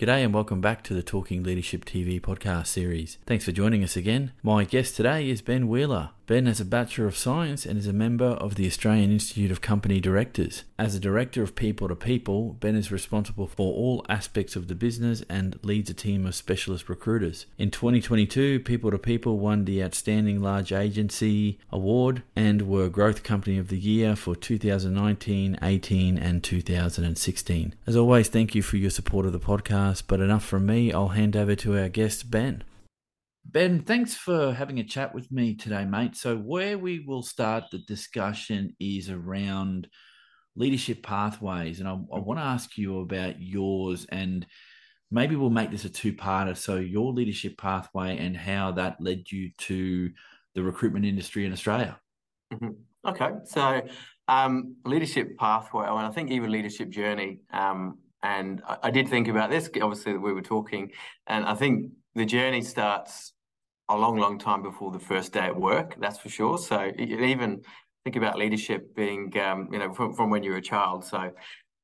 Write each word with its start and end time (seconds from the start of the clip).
G'day 0.00 0.24
and 0.24 0.32
welcome 0.32 0.62
back 0.62 0.82
to 0.84 0.94
the 0.94 1.02
Talking 1.02 1.42
Leadership 1.42 1.84
TV 1.84 2.18
podcast 2.18 2.68
series. 2.68 3.18
Thanks 3.26 3.44
for 3.44 3.52
joining 3.52 3.84
us 3.84 3.98
again. 3.98 4.32
My 4.42 4.64
guest 4.64 4.96
today 4.96 5.28
is 5.28 5.42
Ben 5.42 5.68
Wheeler. 5.68 6.08
Ben 6.30 6.46
has 6.46 6.60
a 6.60 6.64
Bachelor 6.64 7.08
of 7.08 7.16
Science 7.16 7.66
and 7.66 7.76
is 7.76 7.88
a 7.88 7.92
member 7.92 8.24
of 8.24 8.54
the 8.54 8.64
Australian 8.64 9.10
Institute 9.10 9.50
of 9.50 9.60
Company 9.60 9.98
Directors. 9.98 10.62
As 10.78 10.94
a 10.94 11.00
Director 11.00 11.42
of 11.42 11.56
people2people, 11.56 12.60
Ben 12.60 12.76
is 12.76 12.92
responsible 12.92 13.48
for 13.48 13.74
all 13.74 14.06
aspects 14.08 14.54
of 14.54 14.68
the 14.68 14.76
business 14.76 15.24
and 15.28 15.58
leads 15.64 15.90
a 15.90 15.92
team 15.92 16.24
of 16.26 16.36
specialist 16.36 16.88
recruiters. 16.88 17.46
In 17.58 17.72
2022, 17.72 18.60
people2people 18.60 19.38
won 19.38 19.64
the 19.64 19.82
Outstanding 19.82 20.40
Large 20.40 20.72
Agency 20.72 21.58
Award 21.72 22.22
and 22.36 22.62
were 22.62 22.88
Growth 22.88 23.24
Company 23.24 23.58
of 23.58 23.66
the 23.66 23.80
Year 23.80 24.14
for 24.14 24.36
2019, 24.36 25.58
18, 25.60 26.16
and 26.16 26.44
2016. 26.44 27.74
As 27.88 27.96
always, 27.96 28.28
thank 28.28 28.54
you 28.54 28.62
for 28.62 28.76
your 28.76 28.90
support 28.90 29.26
of 29.26 29.32
the 29.32 29.40
podcast, 29.40 30.04
but 30.06 30.20
enough 30.20 30.44
from 30.44 30.64
me. 30.64 30.92
I'll 30.92 31.08
hand 31.08 31.36
over 31.36 31.56
to 31.56 31.76
our 31.76 31.88
guest, 31.88 32.30
Ben. 32.30 32.62
Ben, 33.52 33.82
thanks 33.82 34.14
for 34.14 34.52
having 34.52 34.78
a 34.78 34.84
chat 34.84 35.12
with 35.12 35.32
me 35.32 35.56
today, 35.56 35.84
mate. 35.84 36.14
So, 36.14 36.36
where 36.36 36.78
we 36.78 37.00
will 37.00 37.22
start 37.22 37.64
the 37.72 37.78
discussion 37.78 38.76
is 38.78 39.10
around 39.10 39.88
leadership 40.54 41.02
pathways. 41.02 41.80
And 41.80 41.88
I, 41.88 41.92
I 41.92 42.18
want 42.20 42.38
to 42.38 42.44
ask 42.44 42.78
you 42.78 43.00
about 43.00 43.42
yours, 43.42 44.06
and 44.12 44.46
maybe 45.10 45.34
we'll 45.34 45.50
make 45.50 45.72
this 45.72 45.84
a 45.84 45.88
two 45.88 46.12
parter. 46.12 46.56
So, 46.56 46.76
your 46.76 47.12
leadership 47.12 47.58
pathway 47.58 48.18
and 48.18 48.36
how 48.36 48.70
that 48.72 49.00
led 49.00 49.32
you 49.32 49.50
to 49.58 50.10
the 50.54 50.62
recruitment 50.62 51.04
industry 51.04 51.44
in 51.44 51.52
Australia. 51.52 51.98
Mm-hmm. 52.52 53.08
Okay. 53.08 53.30
So, 53.46 53.82
um, 54.28 54.76
leadership 54.84 55.36
pathway, 55.38 55.86
and 55.86 56.06
I 56.06 56.10
think 56.10 56.30
even 56.30 56.52
leadership 56.52 56.88
journey. 56.88 57.40
Um, 57.52 57.98
and 58.22 58.62
I, 58.68 58.76
I 58.84 58.90
did 58.92 59.08
think 59.08 59.26
about 59.26 59.50
this, 59.50 59.68
obviously, 59.82 60.12
that 60.12 60.20
we 60.20 60.34
were 60.34 60.42
talking. 60.42 60.92
And 61.26 61.44
I 61.44 61.56
think 61.56 61.90
the 62.14 62.26
journey 62.26 62.62
starts 62.62 63.32
a 63.90 63.96
long, 63.96 64.16
long 64.16 64.38
time 64.38 64.62
before 64.62 64.90
the 64.90 64.98
first 64.98 65.32
day 65.32 65.46
at 65.52 65.56
work. 65.70 65.96
That's 66.00 66.18
for 66.18 66.28
sure. 66.28 66.58
So 66.58 66.92
even 66.98 67.62
think 68.04 68.16
about 68.16 68.38
leadership 68.38 68.94
being, 68.94 69.36
um, 69.38 69.68
you 69.72 69.78
know, 69.78 69.92
from, 69.92 70.14
from 70.14 70.30
when 70.30 70.42
you're 70.42 70.56
a 70.56 70.62
child. 70.62 71.04
So 71.04 71.32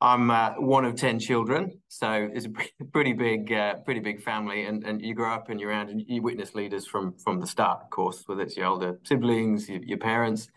I'm 0.01 0.31
uh, 0.31 0.51
one 0.59 0.85
of 0.85 0.95
ten 0.95 1.19
children, 1.19 1.81
so 1.89 2.29
it's 2.35 2.47
a 2.47 2.85
pretty 2.93 3.15
big, 3.15 3.51
uh, 3.51 3.77
pretty 3.87 4.01
big 4.01 4.23
family, 4.23 4.67
and, 4.67 4.85
and 4.85 5.01
you 5.01 5.15
grow 5.15 5.33
up 5.33 5.49
and 5.49 5.59
you're 5.59 5.71
around 5.71 5.89
and 5.89 6.03
you 6.07 6.21
witness 6.21 6.55
leaders 6.55 6.87
from 6.87 7.15
from 7.25 7.41
the 7.41 7.47
start, 7.47 7.81
of 7.85 7.89
course, 7.89 8.23
whether 8.27 8.43
it's 8.43 8.59
your 8.59 8.67
older 8.67 8.99
siblings, 9.05 9.71
your, 9.71 9.83
your 9.83 9.99
parents, 9.99 10.49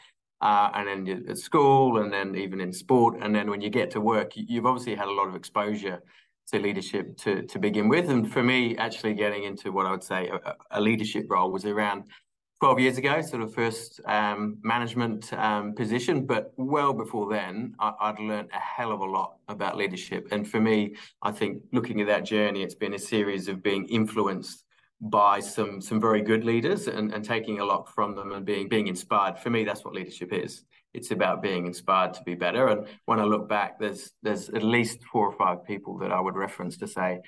uh, 0.42 0.70
and 0.76 0.88
then 1.08 1.26
at 1.30 1.38
school, 1.38 2.00
and 2.00 2.12
then 2.12 2.36
even 2.36 2.60
in 2.60 2.74
sport, 2.74 3.16
and 3.22 3.34
then 3.34 3.50
when 3.50 3.62
you 3.62 3.70
get 3.70 3.90
to 3.92 4.02
work, 4.02 4.32
you've 4.36 4.66
obviously 4.66 4.94
had 4.94 5.08
a 5.08 5.18
lot 5.20 5.30
of 5.30 5.36
exposure 5.36 6.00
to 6.52 6.60
leadership 6.60 7.18
to, 7.18 7.44
to 7.44 7.60
begin 7.60 7.88
with. 7.90 8.10
And 8.10 8.32
for 8.32 8.44
me, 8.44 8.78
actually 8.78 9.14
getting 9.14 9.44
into 9.44 9.72
what 9.72 9.86
I 9.86 9.92
would 9.92 10.04
say 10.04 10.30
a, 10.30 10.56
a 10.72 10.82
leadership 10.82 11.28
role 11.30 11.52
was 11.52 11.66
around 11.66 12.06
12 12.60 12.80
years 12.80 12.98
ago, 12.98 13.22
sort 13.22 13.42
of 13.42 13.54
first 13.54 14.02
um, 14.06 14.58
management 14.64 15.32
um, 15.34 15.74
position. 15.74 16.26
But 16.26 16.54
well 16.58 16.94
before 16.94 17.30
then, 17.30 17.74
I, 17.80 18.12
would 18.12 18.20
learned 18.20 18.50
a 18.54 18.60
hell 18.60 18.92
of 18.92 19.00
a 19.00 19.06
lot 19.06 19.36
about 19.48 19.78
leadership. 19.78 20.28
And 20.32 20.48
for 20.48 20.60
me, 20.60 20.96
I 21.22 21.32
think 21.32 21.64
looking 21.72 22.02
at 22.02 22.08
that 22.08 22.26
journey, 22.26 22.64
it's 22.64 22.76
been 22.76 22.96
a 22.96 23.00
series 23.00 23.48
of 23.48 23.64
being 23.64 23.86
influenced 23.86 24.66
by 25.02 25.40
some 25.40 25.80
some 25.80 26.02
very 26.02 26.22
good 26.22 26.44
leaders 26.44 26.90
and, 26.90 27.14
and 27.14 27.24
taking 27.24 27.60
a 27.60 27.66
lot 27.66 27.88
from 27.96 28.16
them 28.16 28.34
and 28.34 28.46
being 28.46 28.68
being 28.68 28.88
inspired. 28.88 29.40
For 29.40 29.50
me, 29.50 29.64
that's 29.64 29.86
what 29.86 29.94
leadership 29.94 30.34
is 30.34 30.66
it's 30.94 31.12
about 31.12 31.42
being 31.42 31.66
inspired 31.68 32.14
to 32.16 32.24
be 32.24 32.36
better. 32.36 32.68
And 32.68 32.88
when 33.06 33.20
I 33.20 33.24
look 33.24 33.48
back, 33.48 33.80
there's 33.80 34.12
there's 34.24 34.50
at 34.50 34.64
least 34.64 35.04
four 35.12 35.28
or 35.28 35.36
five 35.38 35.66
people 35.66 35.98
that 36.00 36.12
I 36.12 36.20
would 36.20 36.36
reference 36.36 36.78
to 36.78 36.88
say, 36.88 37.20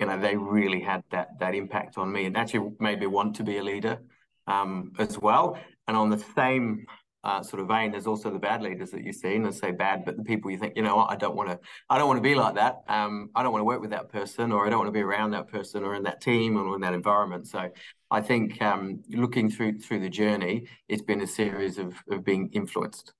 you 0.00 0.06
know, 0.06 0.18
they 0.18 0.36
really 0.36 0.80
had 0.80 1.04
that 1.10 1.38
that 1.40 1.54
impact 1.54 1.98
on 1.98 2.10
me 2.12 2.26
and 2.26 2.36
actually 2.36 2.70
made 2.80 3.00
me 3.00 3.06
want 3.06 3.36
to 3.36 3.44
be 3.44 3.58
a 3.58 3.62
leader 3.62 3.98
um, 4.46 4.92
as 4.98 5.18
well. 5.18 5.58
And 5.86 5.96
on 5.96 6.10
the 6.10 6.24
same 6.34 6.86
uh, 7.22 7.42
sort 7.42 7.60
of 7.62 7.68
vein, 7.68 7.90
there's 7.90 8.06
also 8.06 8.30
the 8.30 8.38
bad 8.38 8.60
leaders 8.62 8.90
that 8.90 9.02
you've 9.02 9.16
seen. 9.16 9.44
And 9.44 9.54
say 9.54 9.70
bad, 9.70 10.04
but 10.04 10.16
the 10.16 10.24
people 10.24 10.50
you 10.50 10.58
think, 10.58 10.74
you 10.76 10.82
know 10.82 10.96
what, 10.96 11.10
I 11.10 11.16
don't 11.16 11.36
want 11.36 11.48
to, 11.50 11.58
I 11.88 11.96
don't 11.96 12.08
want 12.08 12.18
to 12.18 12.22
be 12.22 12.34
like 12.34 12.56
that. 12.56 12.82
Um, 12.88 13.30
I 13.34 13.42
don't 13.42 13.52
want 13.52 13.60
to 13.60 13.66
work 13.66 13.80
with 13.80 13.90
that 13.90 14.10
person, 14.10 14.52
or 14.52 14.66
I 14.66 14.70
don't 14.70 14.78
want 14.78 14.88
to 14.88 14.92
be 14.92 15.00
around 15.00 15.30
that 15.30 15.48
person, 15.48 15.84
or 15.84 15.94
in 15.94 16.02
that 16.02 16.20
team, 16.20 16.56
or 16.58 16.74
in 16.74 16.82
that 16.82 16.92
environment. 16.92 17.46
So 17.46 17.70
I 18.14 18.20
think 18.20 18.62
um, 18.62 19.02
looking 19.08 19.50
through 19.50 19.80
through 19.80 20.00
the 20.00 20.08
journey, 20.08 20.68
it's 20.88 21.02
been 21.02 21.20
a 21.20 21.26
series 21.26 21.78
of 21.78 21.94
of 22.08 22.24
being 22.24 22.48
influenced. 22.52 23.12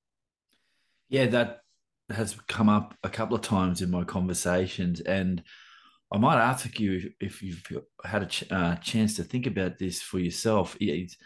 Yeah, 1.08 1.26
that 1.26 1.62
has 2.10 2.36
come 2.46 2.68
up 2.68 2.94
a 3.02 3.10
couple 3.10 3.34
of 3.34 3.42
times 3.42 3.82
in 3.82 3.90
my 3.90 4.04
conversations, 4.04 5.00
and 5.00 5.42
I 6.12 6.18
might 6.18 6.38
ask 6.38 6.78
you 6.78 7.10
if 7.20 7.42
you've 7.42 7.64
had 8.04 8.22
a 8.22 8.26
ch- 8.26 8.52
uh, 8.52 8.76
chance 8.76 9.16
to 9.16 9.24
think 9.24 9.46
about 9.46 9.78
this 9.78 10.00
for 10.00 10.20
yourself. 10.20 10.76
It's, 10.80 11.16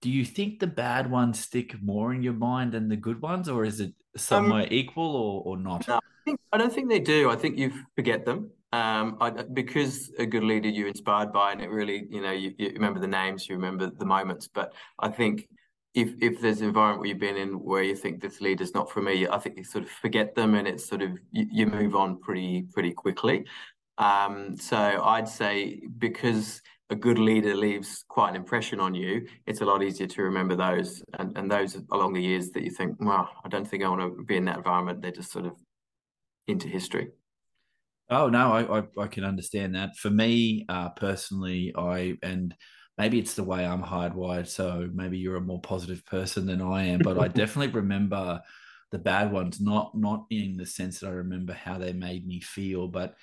do 0.00 0.10
you 0.10 0.24
think 0.24 0.58
the 0.58 0.66
bad 0.66 1.08
ones 1.08 1.38
stick 1.38 1.80
more 1.80 2.12
in 2.12 2.22
your 2.22 2.32
mind 2.32 2.72
than 2.72 2.88
the 2.88 2.96
good 2.96 3.22
ones, 3.22 3.48
or 3.48 3.64
is 3.64 3.78
it 3.78 3.92
somewhere 4.16 4.62
um, 4.62 4.72
equal 4.72 5.14
or, 5.14 5.42
or 5.44 5.56
not? 5.56 5.86
No, 5.86 5.96
I, 5.96 6.00
think, 6.24 6.40
I, 6.52 6.58
don't 6.58 6.72
think 6.72 6.88
they 6.88 6.98
do. 6.98 7.30
I 7.30 7.36
think 7.36 7.56
you 7.56 7.72
forget 7.94 8.24
them. 8.24 8.50
Um, 8.72 9.18
I, 9.20 9.30
because 9.30 10.10
a 10.18 10.24
good 10.24 10.44
leader 10.44 10.68
you're 10.68 10.88
inspired 10.88 11.32
by, 11.32 11.52
and 11.52 11.60
it 11.60 11.68
really, 11.68 12.06
you 12.10 12.22
know, 12.22 12.32
you, 12.32 12.54
you, 12.58 12.70
remember 12.70 13.00
the 13.00 13.06
names, 13.06 13.48
you 13.48 13.54
remember 13.54 13.90
the 13.90 14.06
moments. 14.06 14.48
But 14.48 14.72
I 14.98 15.08
think 15.08 15.46
if 15.94 16.14
if 16.22 16.40
there's 16.40 16.62
an 16.62 16.68
environment 16.68 17.00
where 17.00 17.08
you've 17.08 17.18
been 17.18 17.36
in 17.36 17.50
where 17.50 17.82
you 17.82 17.94
think 17.94 18.22
this 18.22 18.40
leader's 18.40 18.74
not 18.74 18.90
for 18.90 19.02
me, 19.02 19.28
I 19.28 19.38
think 19.38 19.58
you 19.58 19.64
sort 19.64 19.84
of 19.84 19.90
forget 19.90 20.34
them, 20.34 20.54
and 20.54 20.66
it's 20.66 20.86
sort 20.86 21.02
of 21.02 21.10
you, 21.30 21.46
you 21.50 21.66
move 21.66 21.94
on 21.94 22.18
pretty 22.18 22.66
pretty 22.72 22.92
quickly. 22.92 23.44
Um, 23.98 24.56
so 24.56 24.78
I'd 24.78 25.28
say 25.28 25.82
because 25.98 26.62
a 26.90 26.94
good 26.94 27.18
leader 27.18 27.54
leaves 27.54 28.04
quite 28.08 28.30
an 28.30 28.36
impression 28.36 28.80
on 28.80 28.94
you, 28.94 29.26
it's 29.46 29.60
a 29.60 29.64
lot 29.64 29.82
easier 29.82 30.06
to 30.06 30.22
remember 30.22 30.56
those 30.56 31.02
and, 31.18 31.36
and 31.38 31.50
those 31.50 31.78
along 31.90 32.12
the 32.12 32.22
years 32.22 32.50
that 32.50 32.62
you 32.62 32.70
think, 32.70 32.96
well, 33.00 33.30
I 33.44 33.48
don't 33.48 33.66
think 33.66 33.82
I 33.82 33.88
want 33.88 34.02
to 34.02 34.24
be 34.24 34.36
in 34.36 34.44
that 34.44 34.58
environment. 34.58 35.00
They're 35.00 35.10
just 35.10 35.32
sort 35.32 35.46
of 35.46 35.54
into 36.46 36.68
history. 36.68 37.08
Oh 38.10 38.28
no, 38.28 38.52
I, 38.52 38.78
I, 38.78 39.04
I 39.04 39.06
can 39.06 39.24
understand 39.24 39.74
that. 39.74 39.96
For 39.96 40.10
me, 40.10 40.66
uh, 40.68 40.90
personally, 40.90 41.72
I 41.76 42.14
and 42.22 42.54
maybe 42.98 43.18
it's 43.18 43.34
the 43.34 43.44
way 43.44 43.64
I'm 43.64 43.82
hardwired. 43.82 44.46
So 44.46 44.88
maybe 44.92 45.18
you're 45.18 45.36
a 45.36 45.40
more 45.40 45.60
positive 45.60 46.04
person 46.06 46.46
than 46.46 46.60
I 46.60 46.84
am, 46.84 47.00
but 47.00 47.18
I 47.18 47.28
definitely 47.40 47.72
remember 47.72 48.40
the 48.90 48.98
bad 48.98 49.32
ones. 49.32 49.60
Not 49.60 49.92
not 49.94 50.26
in 50.30 50.56
the 50.56 50.66
sense 50.66 51.00
that 51.00 51.08
I 51.08 51.12
remember 51.12 51.52
how 51.52 51.78
they 51.78 51.92
made 51.92 52.26
me 52.26 52.40
feel, 52.40 52.88
but 52.88 53.14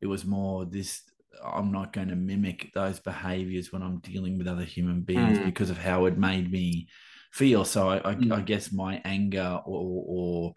it 0.00 0.06
was 0.06 0.24
more 0.24 0.64
this 0.64 1.02
I'm 1.44 1.72
not 1.72 1.92
going 1.92 2.08
to 2.08 2.16
mimic 2.16 2.72
those 2.72 3.00
behaviors 3.00 3.72
when 3.72 3.82
I'm 3.82 3.98
dealing 3.98 4.38
with 4.38 4.48
other 4.48 4.64
human 4.64 5.02
beings 5.02 5.38
mm. 5.38 5.44
because 5.44 5.70
of 5.70 5.78
how 5.78 6.06
it 6.06 6.18
made 6.18 6.50
me 6.50 6.88
feel. 7.32 7.64
So 7.64 7.88
I, 7.88 7.96
I, 8.10 8.14
mm. 8.14 8.32
I 8.32 8.40
guess 8.40 8.72
my 8.72 9.00
anger 9.04 9.60
or, 9.66 10.04
or, 10.06 10.54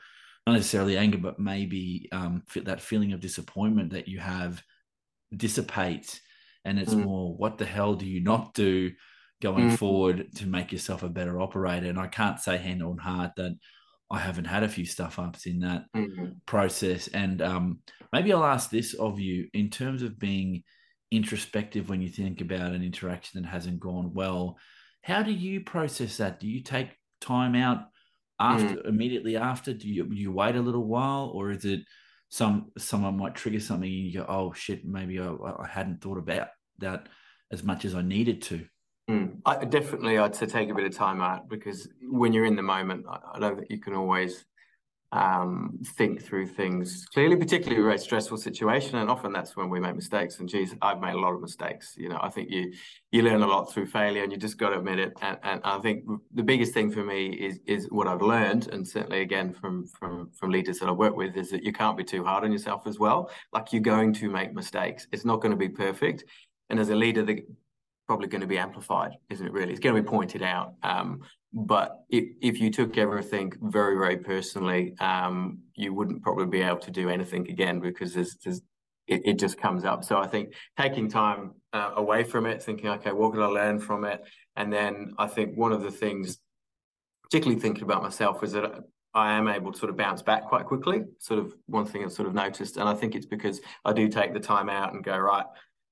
not 0.50 0.58
necessarily 0.58 0.98
anger, 0.98 1.18
but 1.18 1.40
maybe 1.40 2.10
um, 2.12 2.44
that 2.56 2.82
feeling 2.82 3.14
of 3.14 3.20
disappointment 3.20 3.92
that 3.92 4.08
you 4.08 4.20
have 4.20 4.62
dissipates. 5.36 6.20
And 6.66 6.80
it's 6.80 6.94
mm. 6.94 7.04
more, 7.04 7.36
what 7.36 7.58
the 7.58 7.66
hell 7.66 7.96
do 7.96 8.06
you 8.06 8.22
not 8.22 8.54
do 8.54 8.92
going 9.42 9.72
mm. 9.72 9.78
forward 9.78 10.28
to 10.36 10.48
make 10.48 10.72
yourself 10.72 11.04
a 11.04 11.10
better 11.10 11.40
operator? 11.40 11.88
And 11.88 12.00
I 12.00 12.08
can't 12.08 12.40
say 12.40 12.58
hand 12.58 12.84
on 12.84 12.98
heart 12.98 13.32
that 13.38 13.56
I 14.12 14.20
haven't 14.20 14.46
had 14.46 14.64
a 14.64 14.70
few 14.70 14.86
stuff 14.86 15.20
ups 15.20 15.46
in 15.46 15.60
that 15.60 15.86
mm-hmm. 15.96 16.32
process. 16.46 17.08
And 17.08 17.42
um, 17.42 17.80
maybe 18.12 18.34
I'll 18.34 18.44
ask 18.44 18.70
this 18.70 18.94
of 18.96 19.20
you 19.20 19.48
in 19.54 19.70
terms 19.70 20.02
of 20.02 20.20
being 20.20 20.64
introspective 21.12 21.90
when 21.90 22.02
you 22.02 22.10
think 22.10 22.42
about 22.42 22.74
an 22.74 22.84
interaction 22.84 23.42
that 23.42 23.48
hasn't 23.48 23.80
gone 23.80 24.14
well. 24.14 24.58
How 25.02 25.24
do 25.24 25.32
you 25.32 25.62
process 25.62 26.18
that? 26.18 26.40
Do 26.40 26.48
you 26.48 26.62
take 26.62 26.90
time 27.22 27.56
out 27.56 27.84
after 28.40 28.76
mm. 28.76 28.88
immediately 28.88 29.38
after? 29.38 29.74
Do 29.74 29.88
you 29.88 30.08
you 30.12 30.32
wait 30.32 30.56
a 30.56 30.62
little 30.62 30.86
while, 30.86 31.32
or 31.34 31.52
is 31.52 31.66
it 31.66 31.82
some 32.30 32.72
someone 32.78 33.18
might 33.18 33.36
trigger 33.36 33.60
something 33.60 33.90
and 33.90 34.06
you 34.06 34.20
go, 34.20 34.26
oh 34.28 34.54
shit, 34.54 34.86
maybe 34.86 35.20
I, 35.20 35.30
I 35.30 35.68
hadn't 35.68 36.02
thought 36.02 36.18
about 36.18 36.50
that 36.80 37.08
as 37.52 37.64
much 37.64 37.86
as 37.86 37.96
I 37.96 38.02
needed 38.02 38.42
to? 38.44 38.66
Mm. 39.10 39.42
I, 39.46 39.66
definitely, 39.66 40.20
I'd 40.20 40.36
say 40.36 40.46
take 40.46 40.70
a 40.70 40.76
bit 40.76 40.86
of 40.86 40.96
time 40.96 41.20
out 41.20 41.50
because 41.50 41.90
when 42.02 42.32
you're 42.32 42.46
in 42.46 42.56
the 42.56 42.62
moment, 42.62 43.06
I, 43.10 43.20
I 43.34 43.40
don't 43.40 43.58
think 43.58 43.72
you 43.72 43.80
can 43.80 43.96
always 43.96 44.46
um, 45.12 45.80
think 45.98 46.24
through 46.24 46.48
things 46.48 47.06
clearly, 47.14 47.36
particularly 47.36 47.82
with 47.82 47.96
a 47.96 47.98
stressful 47.98 48.38
situation. 48.38 48.98
And 48.98 49.10
often 49.10 49.34
that's 49.34 49.58
when 49.58 49.70
we 49.70 49.80
make 49.80 49.96
mistakes. 49.96 50.40
And 50.40 50.48
geez, 50.48 50.76
I've 50.82 51.00
made 51.00 51.16
a 51.16 51.20
lot 51.20 51.34
of 51.34 51.42
mistakes. 51.42 51.96
You 51.98 52.10
know, 52.10 52.20
I 52.22 52.30
think 52.30 52.50
you 52.52 52.72
you 53.12 53.24
learn 53.24 53.42
a 53.42 53.48
lot 53.48 53.72
through 53.72 53.88
failure, 53.88 54.24
and 54.24 54.32
you 54.32 54.38
just 54.38 54.58
got 54.58 54.70
to 54.70 54.78
admit 54.78 55.00
it. 55.00 55.14
And, 55.22 55.38
and 55.44 55.62
I 55.64 55.80
think 55.80 56.04
the 56.34 56.44
biggest 56.44 56.74
thing 56.74 56.92
for 56.92 57.04
me 57.04 57.28
is 57.28 57.60
is 57.66 57.88
what 57.90 58.08
I've 58.08 58.22
learned, 58.22 58.68
and 58.72 58.88
certainly 58.88 59.22
again 59.22 59.52
from 59.52 59.88
from 59.88 60.30
from 60.38 60.52
leaders 60.52 60.80
that 60.80 60.90
I 60.90 60.94
work 60.94 61.16
with, 61.16 61.36
is 61.36 61.50
that 61.52 61.64
you 61.64 61.74
can't 61.74 61.98
be 61.98 62.04
too 62.04 62.24
hard 62.24 62.44
on 62.44 62.52
yourself 62.52 62.86
as 62.86 63.00
well. 63.00 63.32
Like 63.52 63.74
you're 63.74 63.82
going 63.82 64.14
to 64.14 64.30
make 64.30 64.54
mistakes. 64.54 65.08
It's 65.12 65.26
not 65.26 65.42
going 65.42 65.52
to 65.52 65.58
be 65.58 65.70
perfect. 65.70 66.24
And 66.70 66.80
as 66.80 66.90
a 66.90 66.96
leader, 66.96 67.24
the 67.24 67.44
probably 68.10 68.28
going 68.28 68.42
to 68.42 68.48
be 68.48 68.58
amplified, 68.58 69.12
isn't 69.30 69.46
it? 69.46 69.54
Really, 69.54 69.70
it's 69.72 69.80
going 69.80 69.96
to 69.96 70.02
be 70.02 70.08
pointed 70.08 70.42
out. 70.42 70.74
Um, 70.82 71.22
but 71.54 72.06
if, 72.10 72.26
if 72.42 72.60
you 72.60 72.72
took 72.72 72.98
everything 72.98 73.54
very, 73.62 73.96
very 73.96 74.18
personally, 74.18 74.96
um, 75.00 75.60
you 75.76 75.94
wouldn't 75.94 76.24
probably 76.24 76.48
be 76.48 76.64
able 76.64 76.80
to 76.80 76.90
do 76.90 77.08
anything 77.08 77.48
again 77.52 77.80
because 77.80 78.16
there's, 78.16 78.36
there's 78.44 78.62
it, 79.06 79.22
it 79.26 79.40
just 79.40 79.60
comes 79.60 79.86
up. 79.86 80.04
So 80.04 80.18
I 80.18 80.26
think 80.26 80.56
taking 80.76 81.08
time 81.08 81.52
uh, 81.72 81.92
away 81.98 82.24
from 82.24 82.48
it, 82.48 82.64
thinking, 82.64 82.90
okay, 82.90 83.12
what 83.12 83.34
can 83.34 83.44
I 83.44 83.46
learn 83.46 83.80
from 83.80 84.06
it? 84.06 84.24
And 84.56 84.74
then 84.74 85.14
I 85.20 85.28
think 85.28 85.56
one 85.56 85.72
of 85.72 85.84
the 85.84 85.92
things, 85.92 86.40
particularly 87.22 87.62
thinking 87.62 87.84
about 87.84 88.02
myself, 88.02 88.44
is 88.44 88.54
that 88.54 88.72
I 89.14 89.34
am 89.34 89.48
able 89.48 89.72
to 89.72 89.78
sort 89.78 89.92
of 89.92 89.98
bounce 89.98 90.24
back 90.24 90.46
quite 90.46 90.66
quickly. 90.66 91.04
Sort 91.20 91.40
of 91.40 91.54
one 91.68 91.86
thing 91.86 92.04
I've 92.04 92.12
sort 92.12 92.28
of 92.28 92.34
noticed, 92.34 92.78
and 92.78 92.90
I 92.90 92.96
think 92.96 93.14
it's 93.14 93.28
because 93.28 93.62
I 93.86 93.94
do 93.94 94.08
take 94.08 94.34
the 94.34 94.40
time 94.40 94.68
out 94.68 94.94
and 94.96 95.04
go 95.04 95.16
right. 95.16 95.46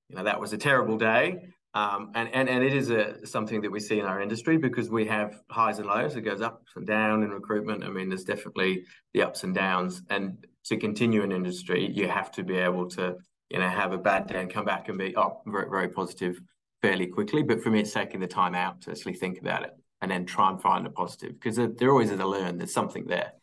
You 0.08 0.16
know, 0.16 0.24
that 0.24 0.40
was 0.40 0.52
a 0.52 0.58
terrible 0.58 0.98
day. 0.98 1.52
Um, 1.78 2.10
and, 2.16 2.28
and 2.34 2.48
and 2.48 2.64
it 2.64 2.74
is 2.74 2.90
a 2.90 3.24
something 3.24 3.60
that 3.60 3.70
we 3.70 3.78
see 3.78 4.00
in 4.00 4.04
our 4.04 4.20
industry 4.20 4.56
because 4.56 4.90
we 4.90 5.06
have 5.06 5.40
highs 5.48 5.78
and 5.78 5.86
lows. 5.86 6.16
It 6.16 6.22
goes 6.22 6.40
up 6.40 6.64
and 6.74 6.84
down 6.84 7.22
in 7.22 7.30
recruitment. 7.30 7.84
I 7.84 7.88
mean, 7.88 8.08
there's 8.08 8.24
definitely 8.24 8.84
the 9.14 9.22
ups 9.22 9.44
and 9.44 9.54
downs. 9.54 10.02
And 10.10 10.44
to 10.64 10.76
continue 10.76 11.22
an 11.22 11.30
industry, 11.30 11.88
you 11.88 12.08
have 12.08 12.32
to 12.32 12.42
be 12.42 12.56
able 12.56 12.88
to 12.90 13.16
you 13.50 13.60
know 13.60 13.68
have 13.68 13.92
a 13.92 13.98
bad 13.98 14.26
day 14.26 14.40
and 14.40 14.52
come 14.52 14.64
back 14.64 14.88
and 14.88 14.98
be 14.98 15.16
oh 15.16 15.40
very 15.46 15.70
very 15.70 15.88
positive 15.88 16.40
fairly 16.82 17.06
quickly. 17.06 17.44
But 17.44 17.62
for 17.62 17.70
me, 17.70 17.80
it's 17.80 17.92
taking 17.92 18.18
the 18.18 18.26
time 18.26 18.56
out 18.56 18.80
to 18.82 18.90
actually 18.90 19.14
think 19.14 19.38
about 19.38 19.62
it 19.62 19.70
and 20.02 20.10
then 20.10 20.26
try 20.26 20.50
and 20.50 20.60
find 20.60 20.84
the 20.84 20.90
positive 20.90 21.34
because 21.40 21.56
there 21.56 21.90
always 21.90 22.10
is 22.10 22.18
a 22.18 22.26
learn. 22.26 22.58
There's 22.58 22.74
something 22.74 23.06
there. 23.06 23.34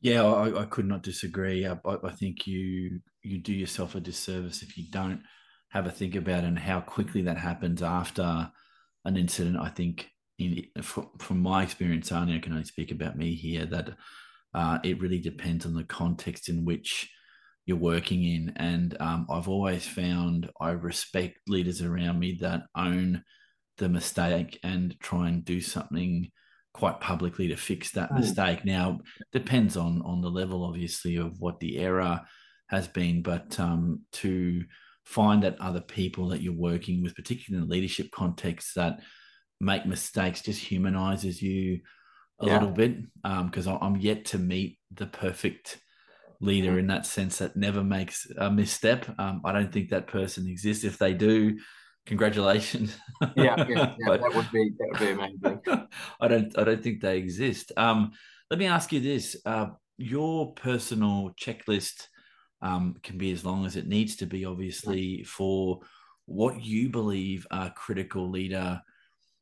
Yeah, 0.00 0.22
I, 0.22 0.62
I 0.62 0.64
could 0.66 0.86
not 0.86 1.02
disagree. 1.02 1.66
I, 1.66 1.76
I 1.84 2.10
think 2.12 2.46
you 2.46 3.00
you 3.22 3.38
do 3.38 3.52
yourself 3.52 3.96
a 3.96 4.00
disservice 4.00 4.62
if 4.62 4.78
you 4.78 4.84
don't 4.90 5.22
have 5.74 5.86
a 5.86 5.90
think 5.90 6.14
about 6.14 6.44
and 6.44 6.58
how 6.58 6.80
quickly 6.80 7.22
that 7.22 7.36
happens 7.36 7.82
after 7.82 8.50
an 9.04 9.16
incident. 9.16 9.56
I 9.58 9.68
think, 9.68 10.08
in, 10.38 10.64
from, 10.82 11.10
from 11.18 11.40
my 11.40 11.64
experience, 11.64 12.12
only 12.12 12.36
I 12.36 12.38
can 12.38 12.52
only 12.52 12.64
speak 12.64 12.92
about 12.92 13.18
me 13.18 13.34
here, 13.34 13.66
that 13.66 13.90
uh, 14.54 14.78
it 14.84 15.00
really 15.00 15.18
depends 15.18 15.66
on 15.66 15.74
the 15.74 15.84
context 15.84 16.48
in 16.48 16.64
which 16.64 17.10
you're 17.66 17.76
working 17.76 18.22
in. 18.22 18.52
And 18.56 18.96
um, 19.00 19.26
I've 19.28 19.48
always 19.48 19.84
found 19.84 20.48
I 20.60 20.70
respect 20.70 21.38
leaders 21.48 21.82
around 21.82 22.20
me 22.20 22.38
that 22.40 22.62
own 22.76 23.24
the 23.78 23.88
mistake 23.88 24.60
and 24.62 24.94
try 25.00 25.28
and 25.28 25.44
do 25.44 25.60
something 25.60 26.30
quite 26.72 27.00
publicly 27.00 27.48
to 27.48 27.56
fix 27.56 27.90
that 27.92 28.10
mm. 28.10 28.20
mistake. 28.20 28.64
Now, 28.64 29.00
depends 29.32 29.76
on 29.76 30.02
on 30.02 30.20
the 30.20 30.30
level, 30.30 30.64
obviously, 30.64 31.16
of 31.16 31.40
what 31.40 31.58
the 31.58 31.78
error 31.78 32.20
has 32.68 32.86
been, 32.86 33.22
but 33.22 33.58
um, 33.58 34.02
to 34.12 34.64
find 35.04 35.42
that 35.42 35.60
other 35.60 35.80
people 35.80 36.28
that 36.28 36.40
you're 36.40 36.52
working 36.52 37.02
with, 37.02 37.14
particularly 37.14 37.62
in 37.62 37.68
the 37.68 37.74
leadership 37.74 38.10
context, 38.10 38.74
that 38.74 39.00
make 39.60 39.86
mistakes 39.86 40.42
just 40.42 40.60
humanizes 40.60 41.40
you 41.40 41.80
a 42.40 42.46
yeah. 42.46 42.54
little 42.54 42.70
bit. 42.70 42.96
Because 43.22 43.66
um, 43.66 43.78
I'm 43.80 43.96
yet 43.96 44.26
to 44.26 44.38
meet 44.38 44.78
the 44.92 45.06
perfect 45.06 45.78
leader 46.40 46.70
mm-hmm. 46.70 46.80
in 46.80 46.86
that 46.88 47.06
sense 47.06 47.38
that 47.38 47.56
never 47.56 47.82
makes 47.82 48.26
a 48.38 48.50
misstep. 48.50 49.06
Um, 49.18 49.42
I 49.44 49.52
don't 49.52 49.72
think 49.72 49.90
that 49.90 50.06
person 50.06 50.46
exists. 50.46 50.84
If 50.84 50.98
they 50.98 51.14
do, 51.14 51.58
congratulations. 52.06 52.96
yeah, 53.36 53.56
yeah, 53.56 53.66
yeah 53.68 53.94
but, 54.06 54.20
that 54.20 54.34
would 54.34 54.50
be 54.52 54.72
that 54.78 54.88
would 54.90 55.00
be 55.00 55.10
amazing. 55.10 55.60
I 56.20 56.28
don't 56.28 56.58
I 56.58 56.64
don't 56.64 56.82
think 56.82 57.00
they 57.00 57.18
exist. 57.18 57.72
Um, 57.76 58.12
let 58.50 58.58
me 58.58 58.66
ask 58.66 58.92
you 58.92 59.00
this: 59.00 59.36
uh, 59.44 59.66
your 59.96 60.52
personal 60.54 61.32
checklist 61.40 62.08
um, 62.64 62.96
can 63.02 63.18
be 63.18 63.30
as 63.30 63.44
long 63.44 63.66
as 63.66 63.76
it 63.76 63.86
needs 63.86 64.16
to 64.16 64.26
be, 64.26 64.44
obviously, 64.44 65.22
for 65.22 65.80
what 66.24 66.64
you 66.64 66.88
believe 66.88 67.46
are 67.50 67.70
critical 67.70 68.28
leader 68.28 68.80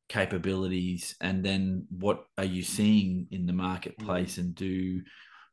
capabilities, 0.08 1.14
and 1.20 1.44
then 1.44 1.86
what 1.88 2.24
are 2.36 2.44
you 2.44 2.62
seeing 2.62 3.28
in 3.30 3.46
the 3.46 3.52
marketplace, 3.52 4.38
and 4.38 4.54
do 4.54 5.00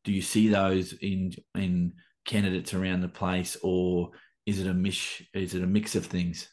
do 0.04 0.12
you 0.12 0.20
see 0.20 0.48
those 0.48 0.92
in 0.94 1.32
in 1.54 1.92
candidates 2.24 2.74
around 2.74 3.00
the 3.00 3.08
place, 3.08 3.56
or 3.62 4.10
is 4.46 4.58
it 4.58 4.66
a 4.66 4.74
mish? 4.74 5.22
Is 5.32 5.54
it 5.54 5.62
a 5.62 5.66
mix 5.66 5.94
of 5.94 6.04
things? 6.04 6.48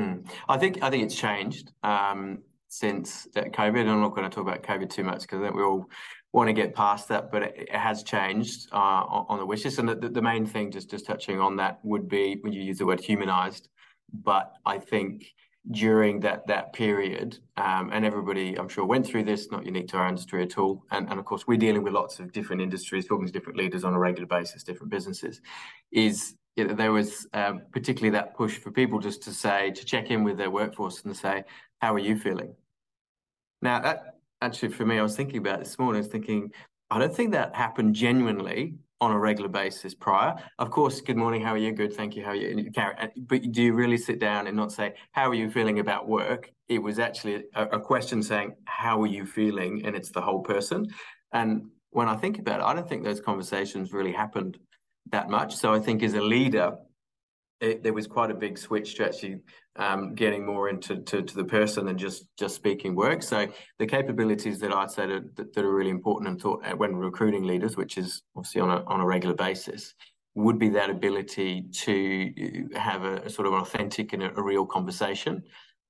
Mm. 0.00 0.26
I 0.48 0.56
think 0.56 0.82
I 0.82 0.88
think 0.88 1.04
it's 1.04 1.14
changed 1.14 1.72
um, 1.82 2.38
since 2.68 3.28
COVID. 3.36 3.86
I'm 3.86 4.00
not 4.00 4.14
going 4.14 4.28
to 4.28 4.34
talk 4.34 4.46
about 4.46 4.62
COVID 4.62 4.88
too 4.88 5.04
much 5.04 5.22
because 5.22 5.40
I 5.40 5.44
think 5.44 5.56
we 5.56 5.62
all 5.62 5.90
want 6.32 6.48
to 6.48 6.52
get 6.52 6.74
past 6.74 7.08
that, 7.08 7.30
but 7.30 7.42
it, 7.42 7.54
it 7.56 7.74
has 7.74 8.02
changed 8.02 8.68
uh, 8.72 8.76
on, 8.76 9.38
the 9.38 9.46
wish 9.46 9.64
list. 9.64 9.78
And 9.78 9.88
the, 9.88 9.94
the, 9.94 10.22
main 10.22 10.44
thing, 10.46 10.70
just 10.70 10.90
just 10.90 11.06
touching 11.06 11.40
on 11.40 11.56
that, 11.56 11.80
would 11.82 12.08
be 12.08 12.38
when 12.42 12.52
you 12.52 12.62
use 12.62 12.78
the 12.78 12.86
word 12.86 13.00
humanized. 13.00 13.68
But 14.12 14.52
I 14.64 14.78
think 14.78 15.34
during 15.70 16.20
that 16.20 16.46
that 16.46 16.72
period, 16.72 17.38
um, 17.56 17.90
and 17.92 18.04
everybody, 18.04 18.58
I'm 18.58 18.68
sure, 18.68 18.84
went 18.84 19.06
through 19.06 19.24
this, 19.24 19.50
not 19.50 19.64
unique 19.64 19.88
to 19.88 19.96
our 19.96 20.08
industry 20.08 20.42
at 20.42 20.58
all. 20.58 20.84
And, 20.90 21.08
and 21.08 21.18
of 21.18 21.24
course, 21.24 21.46
we're 21.46 21.58
dealing 21.58 21.82
with 21.82 21.92
lots 21.92 22.20
of 22.20 22.32
different 22.32 22.62
industries, 22.62 23.06
talking 23.06 23.26
to 23.26 23.32
different 23.32 23.58
leaders 23.58 23.84
on 23.84 23.94
a 23.94 23.98
regular 23.98 24.26
basis, 24.26 24.62
different 24.62 24.90
businesses. 24.90 25.40
Is 25.92 26.34
there 26.56 26.92
was 26.92 27.26
um, 27.34 27.62
particularly 27.72 28.10
that 28.10 28.36
push 28.36 28.58
for 28.58 28.70
people 28.70 28.98
just 28.98 29.22
to 29.22 29.32
say 29.32 29.70
to 29.70 29.84
check 29.84 30.10
in 30.10 30.24
with 30.24 30.36
their 30.36 30.50
workforce 30.50 31.02
and 31.04 31.16
say, 31.16 31.44
"How 31.80 31.94
are 31.94 31.98
you 31.98 32.18
feeling?" 32.18 32.54
Now, 33.62 33.80
that 33.80 34.17
actually, 34.40 34.70
for 34.70 34.84
me, 34.84 34.98
I 34.98 35.02
was 35.02 35.16
thinking 35.16 35.38
about 35.38 35.58
this 35.60 35.78
morning. 35.78 35.98
I 35.98 36.02
was 36.02 36.08
thinking, 36.08 36.50
I 36.90 36.98
don't 36.98 37.14
think 37.14 37.32
that 37.32 37.54
happened 37.54 37.94
genuinely 37.94 38.74
on 39.00 39.12
a 39.12 39.18
regular 39.18 39.48
basis 39.48 39.94
prior. 39.94 40.34
Of 40.58 40.70
course, 40.70 41.00
good 41.00 41.16
morning, 41.16 41.40
how 41.40 41.52
are 41.52 41.58
you? 41.58 41.72
Good, 41.72 41.94
thank 41.94 42.16
you, 42.16 42.24
how 42.24 42.30
are 42.30 42.34
you? 42.34 42.70
But 43.16 43.52
do 43.52 43.62
you 43.62 43.72
really 43.72 43.96
sit 43.96 44.18
down 44.18 44.48
and 44.48 44.56
not 44.56 44.72
say, 44.72 44.94
how 45.12 45.30
are 45.30 45.34
you 45.34 45.50
feeling 45.50 45.78
about 45.78 46.08
work? 46.08 46.50
It 46.68 46.80
was 46.80 46.98
actually 46.98 47.44
a, 47.54 47.66
a 47.66 47.80
question 47.80 48.22
saying, 48.22 48.56
how 48.64 49.00
are 49.02 49.06
you 49.06 49.24
feeling? 49.24 49.86
And 49.86 49.94
it's 49.94 50.10
the 50.10 50.20
whole 50.20 50.40
person. 50.40 50.88
And 51.32 51.70
when 51.90 52.08
I 52.08 52.16
think 52.16 52.40
about 52.40 52.60
it, 52.60 52.64
I 52.64 52.74
don't 52.74 52.88
think 52.88 53.04
those 53.04 53.20
conversations 53.20 53.92
really 53.92 54.12
happened 54.12 54.58
that 55.12 55.30
much. 55.30 55.54
So 55.54 55.72
I 55.72 55.78
think 55.78 56.02
as 56.02 56.14
a 56.14 56.20
leader, 56.20 56.72
it, 57.60 57.82
there 57.82 57.92
was 57.92 58.06
quite 58.06 58.30
a 58.30 58.34
big 58.34 58.56
switch 58.56 58.96
to 58.96 59.06
actually 59.06 59.40
um, 59.76 60.14
getting 60.14 60.44
more 60.44 60.68
into 60.68 60.96
to, 60.96 61.22
to, 61.22 61.34
the 61.34 61.44
person 61.44 61.86
than 61.86 61.98
just 61.98 62.26
just 62.38 62.54
speaking 62.54 62.94
work. 62.94 63.22
So 63.22 63.48
the 63.78 63.86
capabilities 63.86 64.58
that 64.60 64.72
I'd 64.72 64.90
say 64.90 65.06
that, 65.06 65.54
that 65.54 65.64
are 65.64 65.74
really 65.74 65.90
important 65.90 66.28
and 66.28 66.40
thought 66.40 66.64
uh, 66.64 66.76
when 66.76 66.96
recruiting 66.96 67.44
leaders, 67.44 67.76
which 67.76 67.98
is 67.98 68.22
obviously 68.36 68.60
on 68.60 68.70
a 68.70 68.84
on 68.86 69.00
a 69.00 69.06
regular 69.06 69.34
basis, 69.34 69.94
would 70.34 70.58
be 70.58 70.68
that 70.70 70.90
ability 70.90 71.66
to 71.72 72.68
have 72.76 73.04
a, 73.04 73.16
a 73.22 73.30
sort 73.30 73.46
of 73.46 73.54
authentic 73.54 74.12
and 74.12 74.22
a, 74.22 74.36
a 74.36 74.42
real 74.42 74.66
conversation. 74.66 75.42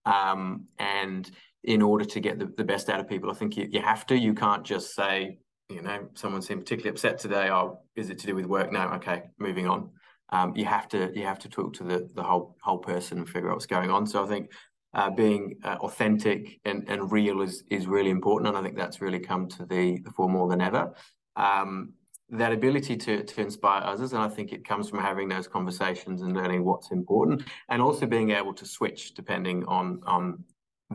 Um, 0.04 0.66
and 0.78 1.30
in 1.64 1.82
order 1.82 2.04
to 2.04 2.20
get 2.20 2.38
the, 2.38 2.46
the 2.56 2.64
best 2.64 2.88
out 2.88 3.00
of 3.00 3.08
people, 3.08 3.30
I 3.30 3.34
think 3.34 3.56
you, 3.56 3.68
you 3.70 3.82
have 3.82 4.06
to. 4.06 4.16
You 4.16 4.32
can't 4.32 4.64
just 4.64 4.94
say, 4.94 5.38
you 5.68 5.82
know, 5.82 6.08
someone 6.14 6.40
seemed 6.40 6.60
particularly 6.60 6.94
upset 6.94 7.18
today. 7.18 7.50
Oh, 7.50 7.80
is 7.94 8.08
it 8.08 8.18
to 8.20 8.26
do 8.26 8.34
with 8.34 8.46
work? 8.46 8.72
No, 8.72 8.88
okay, 8.94 9.24
moving 9.38 9.66
on 9.66 9.90
um, 10.30 10.54
you 10.56 10.64
have 10.64 10.88
to 10.88 11.10
you 11.14 11.24
have 11.24 11.38
to 11.40 11.48
talk 11.48 11.72
to 11.74 11.84
the 11.84 12.08
the 12.14 12.22
whole 12.22 12.56
whole 12.62 12.78
person 12.78 13.18
and 13.18 13.28
figure 13.28 13.50
out 13.50 13.54
what's 13.54 13.66
going 13.66 13.90
on. 13.90 14.06
So 14.06 14.24
I 14.24 14.28
think 14.28 14.50
uh, 14.94 15.10
being 15.10 15.56
uh, 15.64 15.76
authentic 15.80 16.60
and, 16.64 16.84
and 16.88 17.10
real 17.12 17.42
is 17.42 17.64
is 17.70 17.86
really 17.86 18.10
important, 18.10 18.48
and 18.48 18.56
I 18.56 18.62
think 18.62 18.76
that's 18.76 19.00
really 19.00 19.20
come 19.20 19.48
to 19.48 19.66
the, 19.66 19.98
the 20.04 20.10
fore 20.10 20.28
more 20.28 20.48
than 20.48 20.60
ever. 20.60 20.92
Um, 21.36 21.92
that 22.30 22.52
ability 22.52 22.96
to 22.96 23.24
to 23.24 23.40
inspire 23.40 23.82
others, 23.84 24.12
and 24.12 24.22
I 24.22 24.28
think 24.28 24.52
it 24.52 24.66
comes 24.66 24.88
from 24.88 25.00
having 25.00 25.28
those 25.28 25.48
conversations 25.48 26.22
and 26.22 26.34
learning 26.34 26.64
what's 26.64 26.90
important, 26.90 27.44
and 27.68 27.80
also 27.80 28.06
being 28.06 28.30
able 28.30 28.54
to 28.54 28.66
switch 28.66 29.14
depending 29.14 29.64
on 29.66 30.00
on 30.06 30.44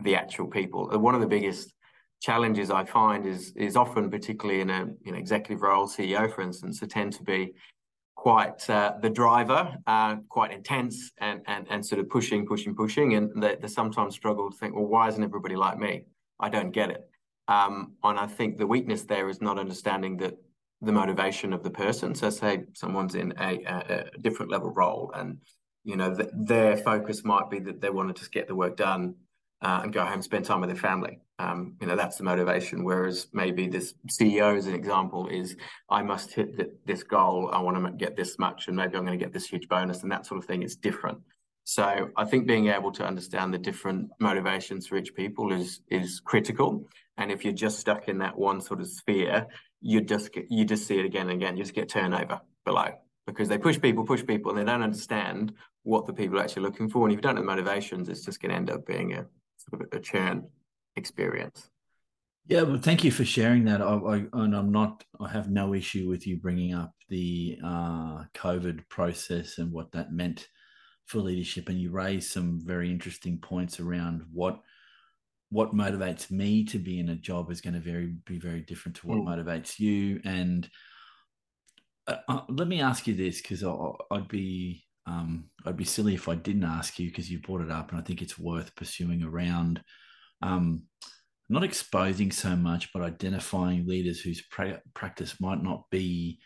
the 0.02 0.14
actual 0.16 0.46
people. 0.46 0.88
One 0.98 1.14
of 1.14 1.20
the 1.20 1.26
biggest 1.26 1.74
challenges 2.20 2.70
I 2.70 2.84
find 2.84 3.26
is 3.26 3.52
is 3.56 3.76
often, 3.76 4.10
particularly 4.10 4.60
in 4.60 4.70
a 4.70 4.84
know, 4.84 5.18
executive 5.18 5.62
role, 5.62 5.86
CEO, 5.86 6.32
for 6.32 6.42
instance, 6.42 6.80
they 6.80 6.86
tend 6.86 7.12
to 7.14 7.22
be 7.22 7.52
quite 8.24 8.70
uh, 8.70 8.94
the 9.02 9.10
driver, 9.10 9.76
uh, 9.86 10.16
quite 10.30 10.50
intense 10.50 11.12
and, 11.18 11.42
and 11.46 11.66
and 11.68 11.84
sort 11.84 12.00
of 12.00 12.08
pushing, 12.08 12.46
pushing, 12.46 12.74
pushing. 12.74 13.12
And 13.16 13.42
they, 13.42 13.56
they 13.60 13.68
sometimes 13.68 14.14
struggle 14.14 14.50
to 14.50 14.56
think, 14.56 14.74
well, 14.74 14.86
why 14.86 15.08
isn't 15.08 15.22
everybody 15.22 15.56
like 15.56 15.76
me? 15.78 16.04
I 16.40 16.48
don't 16.48 16.70
get 16.70 16.88
it. 16.88 17.02
Um, 17.48 17.92
and 18.02 18.18
I 18.18 18.26
think 18.26 18.56
the 18.56 18.66
weakness 18.66 19.02
there 19.02 19.28
is 19.28 19.42
not 19.42 19.58
understanding 19.58 20.16
that 20.22 20.38
the 20.80 20.90
motivation 20.90 21.52
of 21.52 21.62
the 21.62 21.68
person. 21.68 22.14
So, 22.14 22.30
say 22.30 22.64
someone's 22.72 23.14
in 23.14 23.34
a, 23.38 23.62
a, 23.66 24.06
a 24.14 24.18
different 24.18 24.50
level 24.50 24.70
role, 24.70 25.12
and 25.14 25.36
you 25.84 25.96
know 25.96 26.14
th- 26.14 26.30
their 26.32 26.78
focus 26.78 27.26
might 27.26 27.50
be 27.50 27.58
that 27.58 27.82
they 27.82 27.90
want 27.90 28.08
to 28.08 28.18
just 28.18 28.32
get 28.32 28.48
the 28.48 28.54
work 28.54 28.78
done 28.78 29.16
uh, 29.60 29.80
and 29.82 29.92
go 29.92 30.02
home, 30.02 30.22
spend 30.22 30.46
time 30.46 30.62
with 30.62 30.70
their 30.70 30.84
family. 30.90 31.18
Um, 31.38 31.74
you 31.80 31.86
know, 31.86 31.96
that's 31.96 32.16
the 32.16 32.24
motivation. 32.24 32.84
Whereas 32.84 33.28
maybe 33.32 33.66
this 33.66 33.94
CEO, 34.08 34.56
as 34.56 34.66
an 34.66 34.74
example, 34.74 35.28
is 35.28 35.56
I 35.90 36.02
must 36.02 36.32
hit 36.32 36.56
th- 36.56 36.70
this 36.84 37.02
goal. 37.02 37.50
I 37.52 37.60
want 37.60 37.84
to 37.84 37.92
get 37.92 38.16
this 38.16 38.38
much, 38.38 38.68
and 38.68 38.76
maybe 38.76 38.96
I'm 38.96 39.04
going 39.04 39.18
to 39.18 39.24
get 39.24 39.32
this 39.32 39.46
huge 39.46 39.68
bonus, 39.68 40.02
and 40.02 40.12
that 40.12 40.26
sort 40.26 40.38
of 40.38 40.44
thing. 40.44 40.62
is 40.62 40.76
different. 40.76 41.18
So 41.64 42.10
I 42.16 42.24
think 42.24 42.46
being 42.46 42.68
able 42.68 42.92
to 42.92 43.04
understand 43.04 43.52
the 43.52 43.58
different 43.58 44.10
motivations 44.20 44.86
for 44.86 44.96
each 44.96 45.14
people 45.14 45.52
is 45.52 45.80
is 45.90 46.20
critical. 46.20 46.86
And 47.16 47.32
if 47.32 47.44
you're 47.44 47.54
just 47.54 47.78
stuck 47.78 48.08
in 48.08 48.18
that 48.18 48.36
one 48.38 48.60
sort 48.60 48.80
of 48.80 48.86
sphere, 48.88 49.46
you 49.80 50.00
just 50.00 50.32
get, 50.32 50.46
you 50.50 50.64
just 50.64 50.86
see 50.86 50.98
it 50.98 51.04
again 51.04 51.28
and 51.28 51.42
again. 51.42 51.56
You 51.56 51.64
just 51.64 51.74
get 51.74 51.88
turnover 51.88 52.40
below 52.64 52.90
because 53.26 53.48
they 53.48 53.58
push 53.58 53.80
people, 53.80 54.04
push 54.04 54.24
people, 54.24 54.50
and 54.50 54.60
they 54.60 54.70
don't 54.70 54.82
understand 54.82 55.52
what 55.82 56.06
the 56.06 56.12
people 56.12 56.38
are 56.38 56.42
actually 56.42 56.62
looking 56.62 56.88
for. 56.88 57.06
And 57.06 57.12
if 57.12 57.18
you 57.18 57.22
don't 57.22 57.36
the 57.36 57.42
motivations, 57.42 58.08
it's 58.08 58.24
just 58.24 58.40
going 58.40 58.50
to 58.50 58.56
end 58.56 58.70
up 58.70 58.86
being 58.86 59.14
a 59.14 59.26
sort 59.56 59.82
of 59.82 59.88
a 59.92 60.00
churn 60.00 60.46
experience. 60.96 61.70
Yeah, 62.46 62.62
well, 62.62 62.78
thank 62.78 63.04
you 63.04 63.10
for 63.10 63.24
sharing 63.24 63.64
that. 63.64 63.80
I, 63.80 63.94
I, 63.94 64.24
and 64.34 64.54
I'm 64.54 64.70
not, 64.70 65.02
I 65.18 65.30
have 65.30 65.50
no 65.50 65.72
issue 65.72 66.08
with 66.08 66.26
you 66.26 66.36
bringing 66.36 66.74
up 66.74 66.92
the 67.08 67.58
uh, 67.64 68.24
COVID 68.34 68.86
process 68.90 69.58
and 69.58 69.72
what 69.72 69.92
that 69.92 70.12
meant 70.12 70.48
for 71.06 71.20
leadership. 71.20 71.68
And 71.68 71.78
you 71.78 71.90
raised 71.90 72.30
some 72.30 72.60
very 72.62 72.90
interesting 72.90 73.38
points 73.38 73.80
around 73.80 74.22
what 74.32 74.60
what 75.50 75.72
motivates 75.72 76.30
me 76.30 76.64
to 76.64 76.78
be 76.78 76.98
in 76.98 77.10
a 77.10 77.14
job 77.14 77.50
is 77.50 77.60
going 77.60 77.74
to 77.74 77.80
very 77.80 78.14
be 78.26 78.38
very 78.38 78.60
different 78.60 78.96
to 78.96 79.06
what 79.06 79.18
mm. 79.18 79.26
motivates 79.26 79.78
you. 79.78 80.20
And 80.24 80.68
uh, 82.06 82.16
uh, 82.28 82.40
let 82.48 82.68
me 82.68 82.80
ask 82.80 83.06
you 83.06 83.14
this, 83.14 83.40
because 83.40 83.62
I'd 84.10 84.28
be 84.28 84.84
um, 85.06 85.44
I'd 85.64 85.76
be 85.76 85.84
silly 85.84 86.14
if 86.14 86.28
I 86.28 86.34
didn't 86.34 86.64
ask 86.64 86.98
you 86.98 87.08
because 87.08 87.30
you 87.30 87.38
brought 87.40 87.60
it 87.60 87.70
up, 87.70 87.90
and 87.90 88.00
I 88.00 88.02
think 88.02 88.20
it's 88.20 88.38
worth 88.38 88.74
pursuing 88.74 89.22
around. 89.22 89.82
Um, 90.44 90.82
not 91.48 91.64
exposing 91.64 92.32
so 92.32 92.54
much, 92.56 92.92
but 92.92 93.02
identifying 93.02 93.86
leaders 93.86 94.20
whose 94.20 94.42
pra- 94.42 94.82
practice 94.92 95.40
might 95.40 95.62
not 95.62 95.90
be 95.90 96.38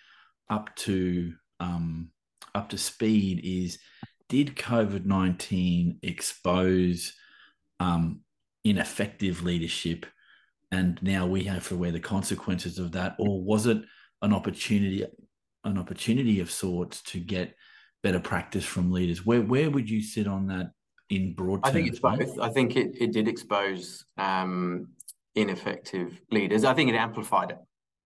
up 0.49 0.75
to 0.87 1.35
um, 1.61 2.11
up 2.55 2.69
to 2.69 2.78
speed. 2.78 3.40
Is 3.43 3.78
did 4.28 4.57
COVID 4.57 5.05
nineteen 5.05 5.99
expose 6.02 7.12
um, 7.81 8.21
ineffective 8.62 9.43
leadership, 9.43 10.07
and 10.71 11.02
now 11.02 11.26
we 11.26 11.45
have 11.45 11.69
to 11.69 11.76
wear 11.76 11.93
the 11.93 12.00
consequences 12.00 12.78
of 12.78 12.93
that, 12.93 13.17
or 13.19 13.43
was 13.43 13.67
it 13.67 13.83
an 14.23 14.33
opportunity 14.33 15.05
an 15.64 15.78
opportunity 15.78 16.40
of 16.40 16.50
sorts 16.50 17.02
to 17.02 17.19
get 17.19 17.55
better 18.02 18.21
practice 18.21 18.64
from 18.64 18.93
leaders? 18.93 19.26
Where 19.26 19.43
where 19.43 19.71
would 19.71 19.90
you 19.90 20.02
sit 20.02 20.26
on 20.26 20.47
that 20.49 20.71
in 21.11 21.35
broad 21.35 21.65
terms? 21.65 21.71
I 21.71 21.73
think 21.73 21.88
it's 21.88 22.00
both. 22.00 22.38
I 22.38 22.49
think 22.49 22.77
it, 22.77 22.97
it 23.00 23.12
did 23.12 23.29
expose 23.29 24.05
um, 24.17 24.88
ineffective 25.35 26.21
leaders. 26.31 26.65
I 26.65 26.75
think 26.75 26.91
it 26.91 26.97
amplified 26.97 27.50
it, 27.50 27.59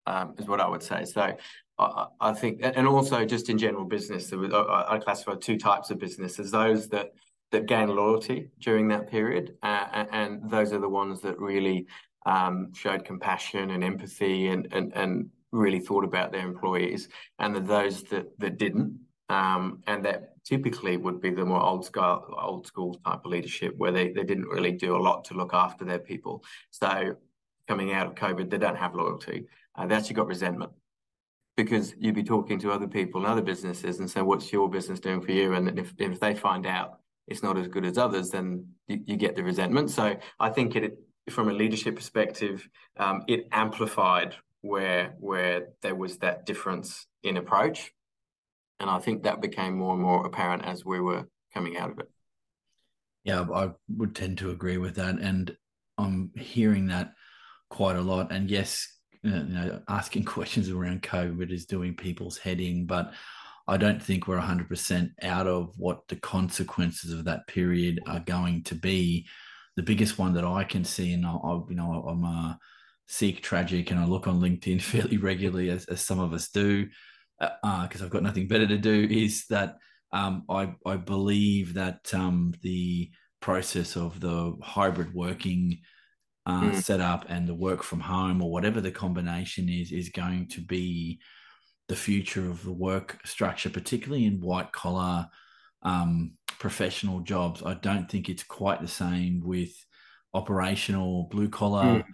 um, 0.06 0.35
is 0.38 0.47
what 0.47 0.61
I 0.61 0.68
would 0.68 0.82
say. 0.82 1.04
So 1.04 1.37
I, 1.78 2.06
I, 2.21 2.32
think, 2.32 2.61
and 2.62 2.87
also 2.87 3.25
just 3.25 3.49
in 3.49 3.59
general 3.59 3.85
business, 3.85 4.30
was, 4.32 4.52
I, 4.52 4.94
I 4.94 4.99
classify 4.99 5.35
two 5.35 5.59
types 5.59 5.90
of 5.90 5.99
businesses: 5.99 6.50
those 6.50 6.88
that 6.88 7.12
that 7.50 7.66
gain 7.66 7.88
loyalty 7.88 8.49
during 8.61 8.88
that 8.88 9.11
period, 9.11 9.56
uh, 9.62 10.04
and 10.12 10.49
those 10.49 10.73
are 10.73 10.78
the 10.78 10.88
ones 10.88 11.21
that 11.21 11.38
really 11.38 11.87
um, 12.25 12.73
showed 12.73 13.04
compassion 13.04 13.71
and 13.71 13.85
empathy 13.85 14.49
and, 14.49 14.68
and 14.73 14.92
and 14.94 15.28
really 15.50 15.80
thought 15.80 16.04
about 16.04 16.32
their 16.32 16.47
employees, 16.47 17.09
and 17.38 17.54
those 17.66 18.02
that 18.04 18.38
that 18.38 18.59
didn't. 18.59 18.99
Um, 19.28 19.82
and 19.87 20.04
that 20.04 20.31
typically 20.44 20.96
would 20.96 21.20
be 21.20 21.30
the 21.30 21.44
more 21.44 21.62
old 21.62 21.84
school, 21.84 22.34
old 22.40 22.66
school 22.66 22.94
type 23.04 23.20
of 23.25 23.30
leadership 23.30 23.75
where 23.76 23.92
they, 23.92 24.12
they 24.12 24.25
didn't 24.25 24.49
really 24.49 24.72
do 24.72 24.96
a 24.96 24.99
lot 24.99 25.25
to 25.25 25.34
look 25.34 25.54
after 25.54 25.84
their 25.84 25.99
people. 25.99 26.44
So 26.70 27.16
coming 27.68 27.92
out 27.92 28.06
of 28.06 28.14
COVID, 28.14 28.50
they 28.50 28.58
don't 28.58 28.76
have 28.76 28.94
loyalty. 28.94 29.46
Uh, 29.75 29.87
they 29.87 29.94
actually 29.94 30.14
got 30.14 30.26
resentment 30.26 30.72
because 31.56 31.94
you'd 31.99 32.14
be 32.14 32.22
talking 32.22 32.58
to 32.58 32.72
other 32.72 32.88
people 32.88 33.22
and 33.22 33.30
other 33.30 33.42
businesses 33.42 34.00
and 34.00 34.11
say, 34.11 34.22
what's 34.22 34.52
your 34.52 34.68
business 34.68 35.00
doing 35.00 35.20
for 35.20 35.32
you? 35.32 35.54
And 35.54 35.78
if, 35.78 35.94
if 35.99 36.18
they 36.18 36.34
find 36.34 36.66
out 36.66 36.99
it's 37.28 37.42
not 37.42 37.56
as 37.56 37.68
good 37.68 37.84
as 37.84 37.99
others, 37.99 38.30
then 38.30 38.66
you, 38.88 39.00
you 39.06 39.16
get 39.16 39.37
the 39.37 39.44
resentment. 39.44 39.90
So 39.90 40.16
I 40.40 40.49
think 40.50 40.76
it, 40.76 40.99
from 41.30 41.49
a 41.49 41.52
leadership 41.52 41.94
perspective, 41.94 42.68
um, 42.96 43.22
it 43.28 43.46
amplified 43.52 44.34
where 44.62 45.14
where 45.18 45.68
there 45.82 45.94
was 45.94 46.18
that 46.18 46.46
difference 46.46 47.06
in 47.22 47.37
approach 47.37 47.92
and 48.82 48.90
I 48.90 48.98
think 48.98 49.22
that 49.22 49.40
became 49.40 49.78
more 49.78 49.94
and 49.94 50.02
more 50.02 50.26
apparent 50.26 50.64
as 50.64 50.84
we 50.84 51.00
were 51.00 51.28
coming 51.54 51.76
out 51.76 51.92
of 51.92 52.00
it. 52.00 52.10
Yeah, 53.22 53.46
I 53.54 53.70
would 53.96 54.16
tend 54.16 54.38
to 54.38 54.50
agree 54.50 54.76
with 54.76 54.96
that. 54.96 55.20
And 55.20 55.56
I'm 55.96 56.32
hearing 56.36 56.88
that 56.88 57.12
quite 57.70 57.94
a 57.94 58.00
lot. 58.00 58.32
And 58.32 58.50
yes, 58.50 58.88
uh, 59.24 59.28
you 59.28 59.42
know, 59.44 59.82
asking 59.88 60.24
questions 60.36 60.68
around 60.68 61.02
COVID 61.02 61.52
is 61.52 61.64
doing 61.64 61.94
people's 61.94 62.36
head 62.36 62.60
in, 62.60 62.84
but 62.86 63.12
I 63.68 63.76
don't 63.76 64.02
think 64.02 64.26
we're 64.26 64.40
100% 64.40 65.10
out 65.22 65.46
of 65.46 65.72
what 65.76 66.00
the 66.08 66.16
consequences 66.16 67.12
of 67.12 67.24
that 67.26 67.46
period 67.46 68.00
are 68.08 68.20
going 68.20 68.64
to 68.64 68.74
be. 68.74 69.28
The 69.76 69.84
biggest 69.84 70.18
one 70.18 70.34
that 70.34 70.44
I 70.44 70.64
can 70.64 70.84
see, 70.84 71.12
and 71.12 71.24
I, 71.24 71.36
you 71.68 71.76
know, 71.76 72.04
I'm 72.08 72.24
a 72.24 72.58
Seek 73.06 73.42
Tragic 73.42 73.92
and 73.92 74.00
I 74.00 74.06
look 74.06 74.26
on 74.26 74.40
LinkedIn 74.40 74.82
fairly 74.82 75.18
regularly, 75.18 75.70
as, 75.70 75.84
as 75.84 76.00
some 76.00 76.18
of 76.18 76.32
us 76.32 76.48
do 76.48 76.88
because 77.42 78.00
uh, 78.00 78.04
I've 78.04 78.11
got 78.11 78.22
nothing 78.22 78.46
better 78.46 78.66
to 78.66 78.78
do, 78.78 79.08
is 79.11 79.46
that 79.46 79.78
um, 80.12 80.44
I, 80.49 80.75
I 80.87 80.96
believe 80.96 81.75
that 81.75 82.12
um, 82.14 82.54
the 82.62 83.11
process 83.40 83.96
of 83.96 84.20
the 84.20 84.56
hybrid 84.62 85.12
working 85.12 85.80
uh, 86.46 86.62
mm. 86.62 86.82
setup 86.82 87.26
and 87.28 87.49
the 87.49 87.54
work 87.54 87.82
from 87.82 88.00
home 88.00 88.42
or 88.42 88.50
whatever 88.50 88.80
the 88.80 88.90
combination 88.90 89.68
is, 89.68 89.90
is 89.90 90.11
going 90.11 90.49
to 90.49 90.61
be 90.61 91.18
the 91.88 91.96
future 91.96 92.49
of 92.49 92.62
the 92.62 92.72
work 92.72 93.18
structure, 93.25 93.70
particularly 93.70 94.26
in 94.26 94.40
white 94.40 94.70
collar 94.72 95.28
um, 95.82 96.32
professional 96.58 97.20
jobs. 97.20 97.62
I 97.64 97.75
don't 97.75 98.08
think 98.08 98.28
it's 98.28 98.44
quite 98.44 98.80
the 98.80 98.88
same 98.88 99.42
with 99.44 99.72
operational 100.34 101.28
blue 101.30 101.49
collar 101.49 101.84
mm. 101.84 102.04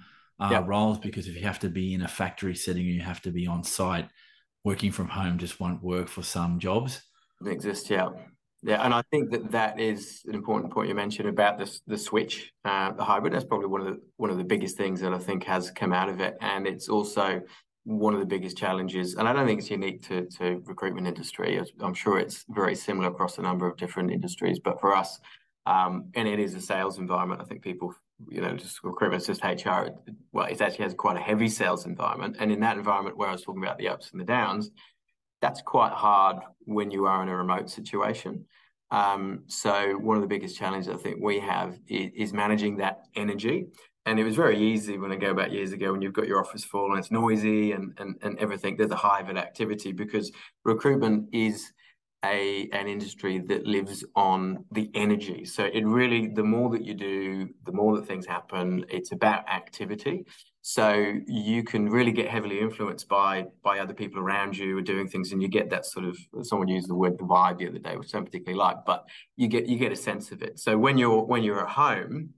uh, 0.40 0.48
yep. 0.50 0.66
roles 0.66 0.98
because 0.98 1.28
if 1.28 1.36
you 1.36 1.42
have 1.42 1.60
to 1.60 1.68
be 1.68 1.92
in 1.92 2.02
a 2.02 2.08
factory 2.08 2.54
setting, 2.54 2.86
you 2.86 3.02
have 3.02 3.20
to 3.22 3.30
be 3.30 3.46
on 3.46 3.62
site 3.62 4.08
working 4.64 4.92
from 4.92 5.08
home 5.08 5.38
just 5.38 5.60
won't 5.60 5.82
work 5.82 6.08
for 6.08 6.22
some 6.22 6.58
jobs. 6.58 7.02
It 7.44 7.48
exists, 7.48 7.88
yeah. 7.90 8.08
Yeah, 8.62 8.84
and 8.84 8.92
I 8.92 9.02
think 9.12 9.30
that 9.30 9.52
that 9.52 9.78
is 9.78 10.22
an 10.26 10.34
important 10.34 10.72
point 10.72 10.88
you 10.88 10.94
mentioned 10.94 11.28
about 11.28 11.58
this 11.58 11.80
the 11.86 11.96
switch, 11.96 12.52
uh, 12.64 12.90
the 12.92 13.04
hybrid. 13.04 13.32
That's 13.32 13.44
probably 13.44 13.68
one 13.68 13.82
of 13.82 13.86
the 13.86 14.00
one 14.16 14.30
of 14.30 14.36
the 14.36 14.44
biggest 14.44 14.76
things 14.76 15.00
that 15.00 15.14
I 15.14 15.18
think 15.18 15.44
has 15.44 15.70
come 15.70 15.92
out 15.92 16.08
of 16.08 16.20
it, 16.20 16.36
and 16.40 16.66
it's 16.66 16.88
also 16.88 17.40
one 17.84 18.14
of 18.14 18.20
the 18.20 18.26
biggest 18.26 18.56
challenges. 18.58 19.14
And 19.14 19.28
I 19.28 19.32
don't 19.32 19.46
think 19.46 19.60
it's 19.60 19.70
unique 19.70 20.02
to 20.08 20.26
to 20.38 20.60
recruitment 20.64 21.06
industry. 21.06 21.60
I'm 21.80 21.94
sure 21.94 22.18
it's 22.18 22.44
very 22.48 22.74
similar 22.74 23.08
across 23.08 23.38
a 23.38 23.42
number 23.42 23.68
of 23.68 23.76
different 23.76 24.10
industries, 24.10 24.58
but 24.58 24.80
for 24.80 24.94
us, 24.94 25.20
um, 25.66 26.10
and 26.14 26.26
it 26.26 26.40
is 26.40 26.54
a 26.54 26.60
sales 26.60 26.98
environment. 26.98 27.40
I 27.40 27.44
think 27.44 27.62
people 27.62 27.94
you 28.28 28.40
know, 28.40 28.56
just 28.56 28.82
recruitment, 28.82 29.24
just 29.24 29.44
HR. 29.44 29.90
Well, 30.32 30.46
it 30.46 30.60
actually 30.60 30.84
has 30.84 30.94
quite 30.94 31.16
a 31.16 31.20
heavy 31.20 31.48
sales 31.48 31.86
environment, 31.86 32.36
and 32.40 32.50
in 32.50 32.60
that 32.60 32.76
environment 32.76 33.16
where 33.16 33.28
I 33.28 33.32
was 33.32 33.42
talking 33.42 33.62
about 33.62 33.78
the 33.78 33.88
ups 33.88 34.10
and 34.12 34.20
the 34.20 34.24
downs, 34.24 34.70
that's 35.40 35.62
quite 35.62 35.92
hard 35.92 36.38
when 36.60 36.90
you 36.90 37.06
are 37.06 37.22
in 37.22 37.28
a 37.28 37.36
remote 37.36 37.70
situation. 37.70 38.44
Um, 38.90 39.44
so 39.46 39.98
one 39.98 40.16
of 40.16 40.22
the 40.22 40.28
biggest 40.28 40.56
challenges 40.56 40.88
I 40.88 40.96
think 40.96 41.18
we 41.20 41.38
have 41.40 41.78
is, 41.88 42.10
is, 42.14 42.32
managing 42.32 42.78
that 42.78 43.02
energy. 43.14 43.66
And 44.06 44.18
it 44.18 44.24
was 44.24 44.34
very 44.34 44.58
easy 44.58 44.96
when 44.96 45.12
I 45.12 45.16
go 45.16 45.34
back 45.34 45.52
years 45.52 45.72
ago 45.72 45.92
when 45.92 46.00
you've 46.00 46.14
got 46.14 46.26
your 46.26 46.40
office 46.40 46.64
full 46.64 46.90
and 46.90 46.98
it's 46.98 47.10
noisy 47.10 47.72
and, 47.72 47.92
and, 47.98 48.16
and 48.22 48.38
everything. 48.38 48.76
There's 48.76 48.90
a 48.90 48.96
hive 48.96 49.28
of 49.28 49.36
activity 49.36 49.92
because 49.92 50.32
recruitment 50.64 51.28
is 51.34 51.70
a 52.24 52.68
an 52.72 52.88
industry 52.88 53.38
that 53.38 53.66
lives 53.66 54.04
on 54.16 54.64
the 54.72 54.90
energy. 54.94 55.44
So 55.44 55.64
it 55.64 55.86
really, 55.86 56.28
the 56.28 56.42
more 56.42 56.70
that 56.70 56.84
you 56.84 56.94
do, 56.94 57.48
the 57.64 57.72
more 57.72 57.96
that 57.96 58.06
things 58.06 58.26
happen. 58.26 58.84
It's 58.88 59.12
about 59.12 59.48
activity. 59.48 60.24
So 60.62 61.14
you 61.26 61.62
can 61.62 61.88
really 61.88 62.10
get 62.10 62.28
heavily 62.28 62.60
influenced 62.60 63.08
by 63.08 63.46
by 63.62 63.78
other 63.78 63.94
people 63.94 64.20
around 64.20 64.56
you 64.56 64.76
are 64.78 64.82
doing 64.82 65.08
things, 65.08 65.32
and 65.32 65.40
you 65.40 65.48
get 65.48 65.70
that 65.70 65.86
sort 65.86 66.06
of. 66.06 66.18
Someone 66.42 66.68
used 66.68 66.88
the 66.88 66.94
word 66.94 67.18
the 67.18 67.24
vibe 67.24 67.58
the 67.58 67.68
other 67.68 67.78
day, 67.78 67.96
which 67.96 68.14
I 68.14 68.18
don't 68.18 68.24
particularly 68.24 68.58
like, 68.58 68.84
but 68.84 69.06
you 69.36 69.46
get 69.46 69.66
you 69.66 69.78
get 69.78 69.92
a 69.92 69.96
sense 69.96 70.32
of 70.32 70.42
it. 70.42 70.58
So 70.58 70.76
when 70.76 70.98
you're 70.98 71.24
when 71.24 71.44
you're 71.44 71.62
at 71.62 71.70
home, 71.70 72.30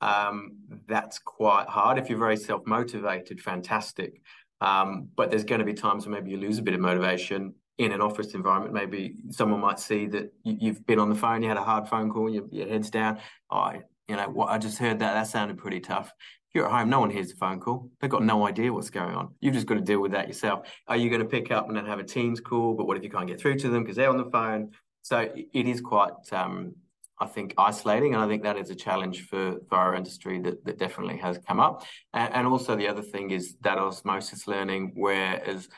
um, 0.00 0.56
that's 0.88 1.18
quite 1.20 1.68
hard. 1.68 1.98
If 1.98 2.08
you're 2.10 2.18
very 2.18 2.36
self 2.36 2.66
motivated, 2.66 3.40
fantastic. 3.40 4.20
Um, 4.60 5.08
but 5.16 5.30
there's 5.30 5.44
going 5.44 5.60
to 5.60 5.64
be 5.64 5.72
times 5.72 6.04
when 6.04 6.14
maybe 6.14 6.32
you 6.32 6.36
lose 6.36 6.58
a 6.58 6.62
bit 6.62 6.74
of 6.74 6.80
motivation 6.80 7.54
in 7.80 7.92
an 7.92 8.02
office 8.02 8.34
environment, 8.34 8.74
maybe 8.74 9.14
someone 9.30 9.58
might 9.58 9.80
see 9.80 10.04
that 10.04 10.30
you've 10.44 10.84
been 10.86 10.98
on 10.98 11.08
the 11.08 11.14
phone, 11.14 11.42
you 11.42 11.48
had 11.48 11.56
a 11.56 11.62
hard 11.62 11.88
phone 11.88 12.10
call, 12.10 12.28
your, 12.28 12.44
your 12.50 12.68
head's 12.68 12.90
down. 12.90 13.18
Oh, 13.50 13.72
you 14.06 14.16
know 14.16 14.28
what? 14.28 14.50
I 14.50 14.58
just 14.58 14.76
heard 14.76 14.98
that. 14.98 15.14
That 15.14 15.28
sounded 15.28 15.56
pretty 15.56 15.80
tough. 15.80 16.12
You're 16.52 16.66
at 16.66 16.72
home, 16.72 16.90
no 16.90 17.00
one 17.00 17.08
hears 17.08 17.30
the 17.30 17.36
phone 17.36 17.58
call. 17.58 17.88
They've 17.98 18.10
got 18.10 18.22
no 18.22 18.46
idea 18.46 18.70
what's 18.70 18.90
going 18.90 19.14
on. 19.14 19.34
You've 19.40 19.54
just 19.54 19.66
got 19.66 19.76
to 19.76 19.80
deal 19.80 20.00
with 20.00 20.12
that 20.12 20.28
yourself. 20.28 20.68
Are 20.88 20.96
you 20.96 21.08
going 21.08 21.22
to 21.22 21.28
pick 21.28 21.50
up 21.50 21.68
and 21.68 21.76
then 21.76 21.86
have 21.86 22.00
a 22.00 22.04
Teams 22.04 22.38
call? 22.38 22.74
But 22.74 22.86
what 22.86 22.98
if 22.98 23.02
you 23.02 23.08
can't 23.08 23.26
get 23.26 23.40
through 23.40 23.56
to 23.60 23.70
them 23.70 23.82
because 23.82 23.96
they're 23.96 24.10
on 24.10 24.18
the 24.18 24.30
phone? 24.30 24.72
So 25.00 25.30
it 25.54 25.66
is 25.66 25.80
quite, 25.80 26.12
um, 26.32 26.74
I 27.18 27.26
think, 27.26 27.54
isolating, 27.56 28.12
and 28.12 28.22
I 28.22 28.28
think 28.28 28.42
that 28.42 28.58
is 28.58 28.68
a 28.68 28.74
challenge 28.74 29.26
for, 29.26 29.56
for 29.70 29.78
our 29.78 29.94
industry 29.94 30.38
that, 30.40 30.62
that 30.66 30.78
definitely 30.78 31.16
has 31.18 31.38
come 31.48 31.60
up. 31.60 31.86
And, 32.12 32.34
and 32.34 32.46
also 32.46 32.76
the 32.76 32.88
other 32.88 33.02
thing 33.02 33.30
is 33.30 33.56
that 33.62 33.78
osmosis 33.78 34.46
learning, 34.46 34.92
whereas 34.94 35.68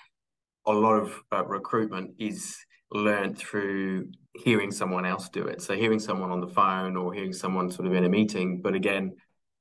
a 0.66 0.72
lot 0.72 0.94
of 0.94 1.20
uh, 1.32 1.44
recruitment 1.44 2.12
is 2.18 2.56
learned 2.90 3.38
through 3.38 4.08
hearing 4.34 4.70
someone 4.70 5.04
else 5.04 5.28
do 5.28 5.46
it. 5.46 5.60
So 5.60 5.74
hearing 5.74 5.98
someone 5.98 6.30
on 6.30 6.40
the 6.40 6.48
phone 6.48 6.96
or 6.96 7.12
hearing 7.12 7.32
someone 7.32 7.70
sort 7.70 7.86
of 7.86 7.94
in 7.94 8.04
a 8.04 8.08
meeting. 8.08 8.60
But 8.62 8.74
again, 8.74 9.14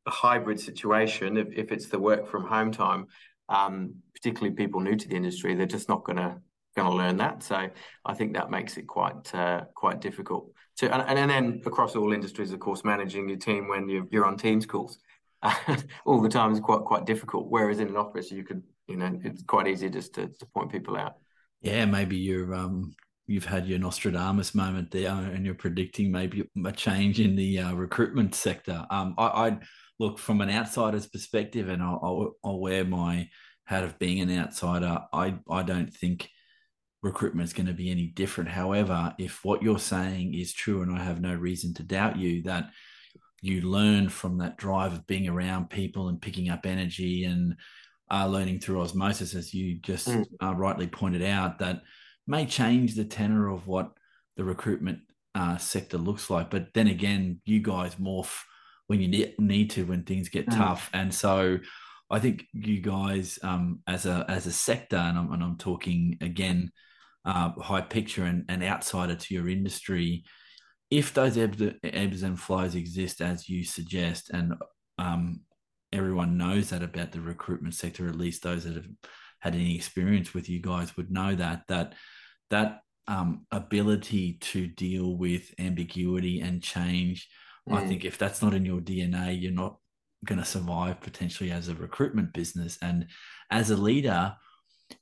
a 0.06 0.12
hybrid 0.12 0.60
situation, 0.60 1.38
if, 1.38 1.48
if 1.54 1.72
it's 1.72 1.88
the 1.88 2.00
work 2.00 2.28
from 2.30 2.46
home 2.46 2.72
time, 2.72 3.08
um, 3.50 3.96
particularly 4.14 4.56
people 4.56 4.80
new 4.80 4.96
to 4.96 5.08
the 5.08 5.16
industry, 5.16 5.56
they're 5.56 5.66
just 5.66 5.90
not 5.90 6.04
going 6.04 6.18
to 6.18 6.38
going 6.76 6.90
to 6.90 6.96
learn 6.96 7.18
that. 7.18 7.44
So 7.44 7.70
I 8.06 8.14
think 8.14 8.34
that 8.34 8.50
makes 8.50 8.78
it 8.78 8.88
quite 8.88 9.34
uh, 9.36 9.66
quite 9.76 10.00
difficult 10.00 10.52
to. 10.78 10.94
And, 10.94 11.20
and 11.20 11.30
then 11.30 11.62
across 11.66 11.96
all 11.96 12.14
industries, 12.14 12.54
of 12.54 12.60
course, 12.60 12.84
managing 12.84 13.28
your 13.28 13.38
team 13.38 13.68
when 13.68 13.90
you're, 13.90 14.08
you're 14.10 14.26
on 14.26 14.38
Teams 14.38 14.66
calls. 14.66 15.00
all 16.06 16.22
the 16.22 16.30
time 16.30 16.54
is 16.54 16.60
quite 16.60 16.82
quite 16.82 17.06
difficult. 17.06 17.48
Whereas 17.50 17.80
in 17.80 17.90
an 17.90 17.98
office, 17.98 18.32
you 18.32 18.44
could 18.44 18.64
you 18.92 18.98
know 18.98 19.20
it's 19.24 19.44
quite 19.44 19.68
easy 19.68 19.90
just 19.90 20.14
to, 20.16 20.28
to 20.28 20.46
point 20.54 20.72
people 20.72 20.98
out. 20.98 21.16
Yeah, 21.62 21.86
maybe 21.86 22.18
you're 22.18 22.54
um 22.54 22.94
you've 23.28 23.46
had 23.46 23.66
your 23.66 23.80
Nostradamus 23.80 24.54
moment 24.54 24.92
there, 24.92 25.12
and 25.12 25.46
you're 25.46 25.56
predicting 25.56 26.12
maybe 26.12 26.50
a 26.66 26.72
change 26.72 27.20
in 27.20 27.36
the 27.36 27.60
uh, 27.60 27.74
recruitment 27.74 28.36
sector. 28.36 28.86
Um, 28.90 29.16
I, 29.18 29.26
I 29.26 29.60
look 30.00 30.20
from 30.20 30.42
an 30.42 30.50
outsider's 30.50 31.08
perspective, 31.08 31.70
and 31.70 31.82
I'll, 31.82 32.00
I'll, 32.04 32.32
I'll 32.44 32.60
wear 32.60 32.84
my 32.84 33.30
hat 33.66 33.84
of 33.84 33.98
being 34.00 34.20
an 34.20 34.38
outsider. 34.38 35.00
I 35.14 35.36
I 35.50 35.64
don't 35.64 35.94
think 35.94 36.30
recruitment 37.02 37.48
is 37.48 37.54
going 37.54 37.68
to 37.68 37.74
be 37.74 37.90
any 37.90 38.08
different. 38.08 38.50
However, 38.50 39.16
if 39.18 39.44
what 39.44 39.64
you're 39.64 39.80
saying 39.80 40.34
is 40.34 40.54
true, 40.54 40.82
and 40.82 40.94
I 40.94 41.04
have 41.04 41.22
no 41.22 41.34
reason 41.34 41.74
to 41.76 41.84
doubt 41.84 42.18
you, 42.18 42.44
that 42.44 42.70
you 43.42 43.62
learn 43.62 44.10
from 44.10 44.38
that 44.38 44.58
drive 44.58 44.94
of 44.94 45.08
being 45.08 45.28
around 45.28 45.70
people 45.70 46.10
and 46.10 46.22
picking 46.22 46.50
up 46.50 46.66
energy 46.66 47.24
and 47.24 47.56
uh, 48.12 48.28
learning 48.28 48.60
through 48.60 48.82
osmosis, 48.82 49.36
as 49.36 49.54
you 49.54 49.80
just 49.80 50.08
mm. 50.08 50.26
uh, 50.44 50.54
rightly 50.54 50.88
pointed 50.88 51.24
out, 51.24 51.60
that 51.60 51.82
may 52.28 52.46
change 52.46 52.96
the 52.96 53.06
tenor 53.06 53.50
of 53.50 53.68
what 53.68 53.92
the 54.38 54.44
recruitment 54.44 55.00
uh, 55.34 55.58
sector 55.58 55.98
looks 55.98 56.30
like. 56.30 56.50
But 56.50 56.74
then 56.74 56.88
again, 56.88 57.40
you 57.46 57.62
guys 57.62 57.96
morph 57.96 58.42
when 58.88 59.00
you 59.00 59.08
need 59.40 59.70
to 59.72 59.86
when 59.86 60.04
things 60.04 60.30
get 60.30 60.48
mm. 60.48 60.58
tough, 60.58 60.90
and 60.94 61.14
so 61.14 61.60
I 62.10 62.20
think 62.20 62.46
you 62.52 62.82
guys, 62.82 63.40
um, 63.42 63.80
as 63.88 64.06
a 64.06 64.26
as 64.28 64.46
a 64.46 64.52
sector, 64.52 64.98
and 64.98 65.18
I'm, 65.18 65.32
and 65.32 65.42
I'm 65.42 65.58
talking 65.58 66.18
again, 66.20 66.72
uh, 67.24 67.52
high 67.52 67.82
picture 67.82 68.26
and, 68.26 68.44
and 68.50 68.62
outsider 68.62 69.16
to 69.16 69.34
your 69.34 69.48
industry, 69.48 70.26
if 70.90 71.14
those 71.14 71.38
ebbs, 71.38 71.64
ebbs 71.84 72.24
and 72.24 72.38
flows 72.38 72.76
exist 72.76 73.22
as 73.22 73.48
you 73.48 73.64
suggest, 73.64 74.30
and 74.32 74.56
um, 74.98 75.40
everyone 75.94 76.38
knows 76.38 76.70
that 76.70 76.84
about 76.84 77.12
the 77.12 77.22
recruitment 77.22 77.76
sector, 77.76 78.08
at 78.08 78.16
least 78.16 78.44
those 78.44 78.64
that 78.64 78.76
have 78.76 78.88
had 79.40 79.56
any 79.56 79.76
experience 79.76 80.34
with 80.34 80.50
you 80.50 80.62
guys 80.62 80.96
would 80.96 81.12
know 81.12 81.36
that 81.36 81.64
that 81.68 81.94
that 82.50 82.82
um, 83.08 83.46
ability 83.52 84.38
to 84.40 84.68
deal 84.68 85.16
with 85.18 85.54
ambiguity 85.60 86.40
and 86.40 86.62
change. 86.62 87.28
Mm. 87.68 87.78
I 87.78 87.88
think 87.88 88.06
if 88.06 88.18
that's 88.18 88.42
not 88.42 88.54
in 88.54 88.66
your 88.66 88.80
DNA, 88.80 89.40
you're 89.42 89.52
not 89.52 89.78
going 90.26 90.40
to 90.40 90.46
survive 90.46 91.02
potentially 91.02 91.52
as 91.52 91.68
a 91.68 91.76
recruitment 91.76 92.34
business. 92.34 92.78
And 92.82 93.08
as 93.50 93.72
a 93.72 93.78
leader, 93.78 94.36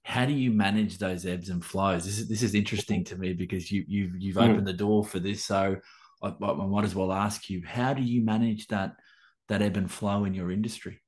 how 0.04 0.26
do 0.26 0.34
you 0.34 0.52
manage 0.52 0.98
those 0.98 1.26
ebbs 1.26 1.50
and 1.50 1.64
flows? 1.64 2.06
This 2.06 2.20
is 2.20 2.30
this 2.30 2.44
is 2.44 2.56
interesting 2.56 3.04
to 3.06 3.18
me 3.18 3.34
because 3.34 3.72
you 3.72 3.84
you've 3.88 4.16
you've 4.18 4.38
mm. 4.38 4.50
opened 4.50 4.68
the 4.68 4.74
door 4.74 5.04
for 5.04 5.20
this. 5.20 5.46
So 5.46 5.76
I, 6.24 6.28
I, 6.28 6.54
might 6.66 6.86
as 6.86 6.96
well 6.96 7.12
ask 7.12 7.50
you, 7.50 7.62
how 7.66 7.94
do 7.94 8.02
you 8.02 8.24
manage 8.24 8.68
that 8.68 8.94
that 9.50 9.62
ebb 9.62 9.78
and 9.78 9.92
flow 9.92 10.26
in 10.26 10.34
your 10.34 10.52
industry? 10.52 11.02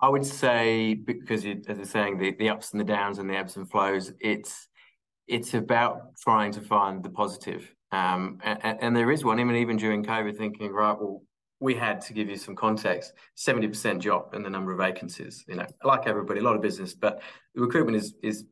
I 0.00 0.08
would 0.08 0.26
say 0.26 0.94
because 0.94 1.44
you, 1.44 1.62
as 1.68 1.76
you're 1.76 1.86
saying, 1.86 2.18
the, 2.18 2.34
the 2.38 2.48
ups 2.48 2.72
and 2.72 2.80
the 2.80 2.84
downs 2.84 3.18
and 3.18 3.30
the 3.30 3.36
ebbs 3.36 3.56
and 3.56 3.70
flows, 3.70 4.12
it's 4.20 4.68
it's 5.28 5.54
about 5.54 6.16
trying 6.20 6.52
to 6.52 6.60
find 6.60 7.02
the 7.02 7.10
positive. 7.10 7.72
Um, 7.92 8.38
and, 8.42 8.78
and, 8.80 8.96
there 8.96 9.10
is 9.10 9.24
one. 9.24 9.36
Mean, 9.36 9.54
even 9.56 9.76
during 9.76 10.02
COVID, 10.02 10.36
thinking, 10.36 10.72
right, 10.72 10.98
well, 10.98 11.22
we 11.62 11.74
had 11.74 12.00
to 12.00 12.12
give 12.12 12.28
you 12.28 12.36
some 12.36 12.56
context 12.56 13.12
70% 13.36 14.00
drop 14.00 14.34
in 14.34 14.42
the 14.42 14.50
number 14.50 14.72
of 14.72 14.78
vacancies 14.78 15.44
you 15.46 15.54
know 15.54 15.66
like 15.84 16.08
everybody 16.08 16.40
a 16.40 16.42
lot 16.42 16.56
of 16.56 16.60
business 16.60 16.92
but 16.92 17.22
recruitment 17.54 17.96
is 17.96 18.14
is 18.22 18.44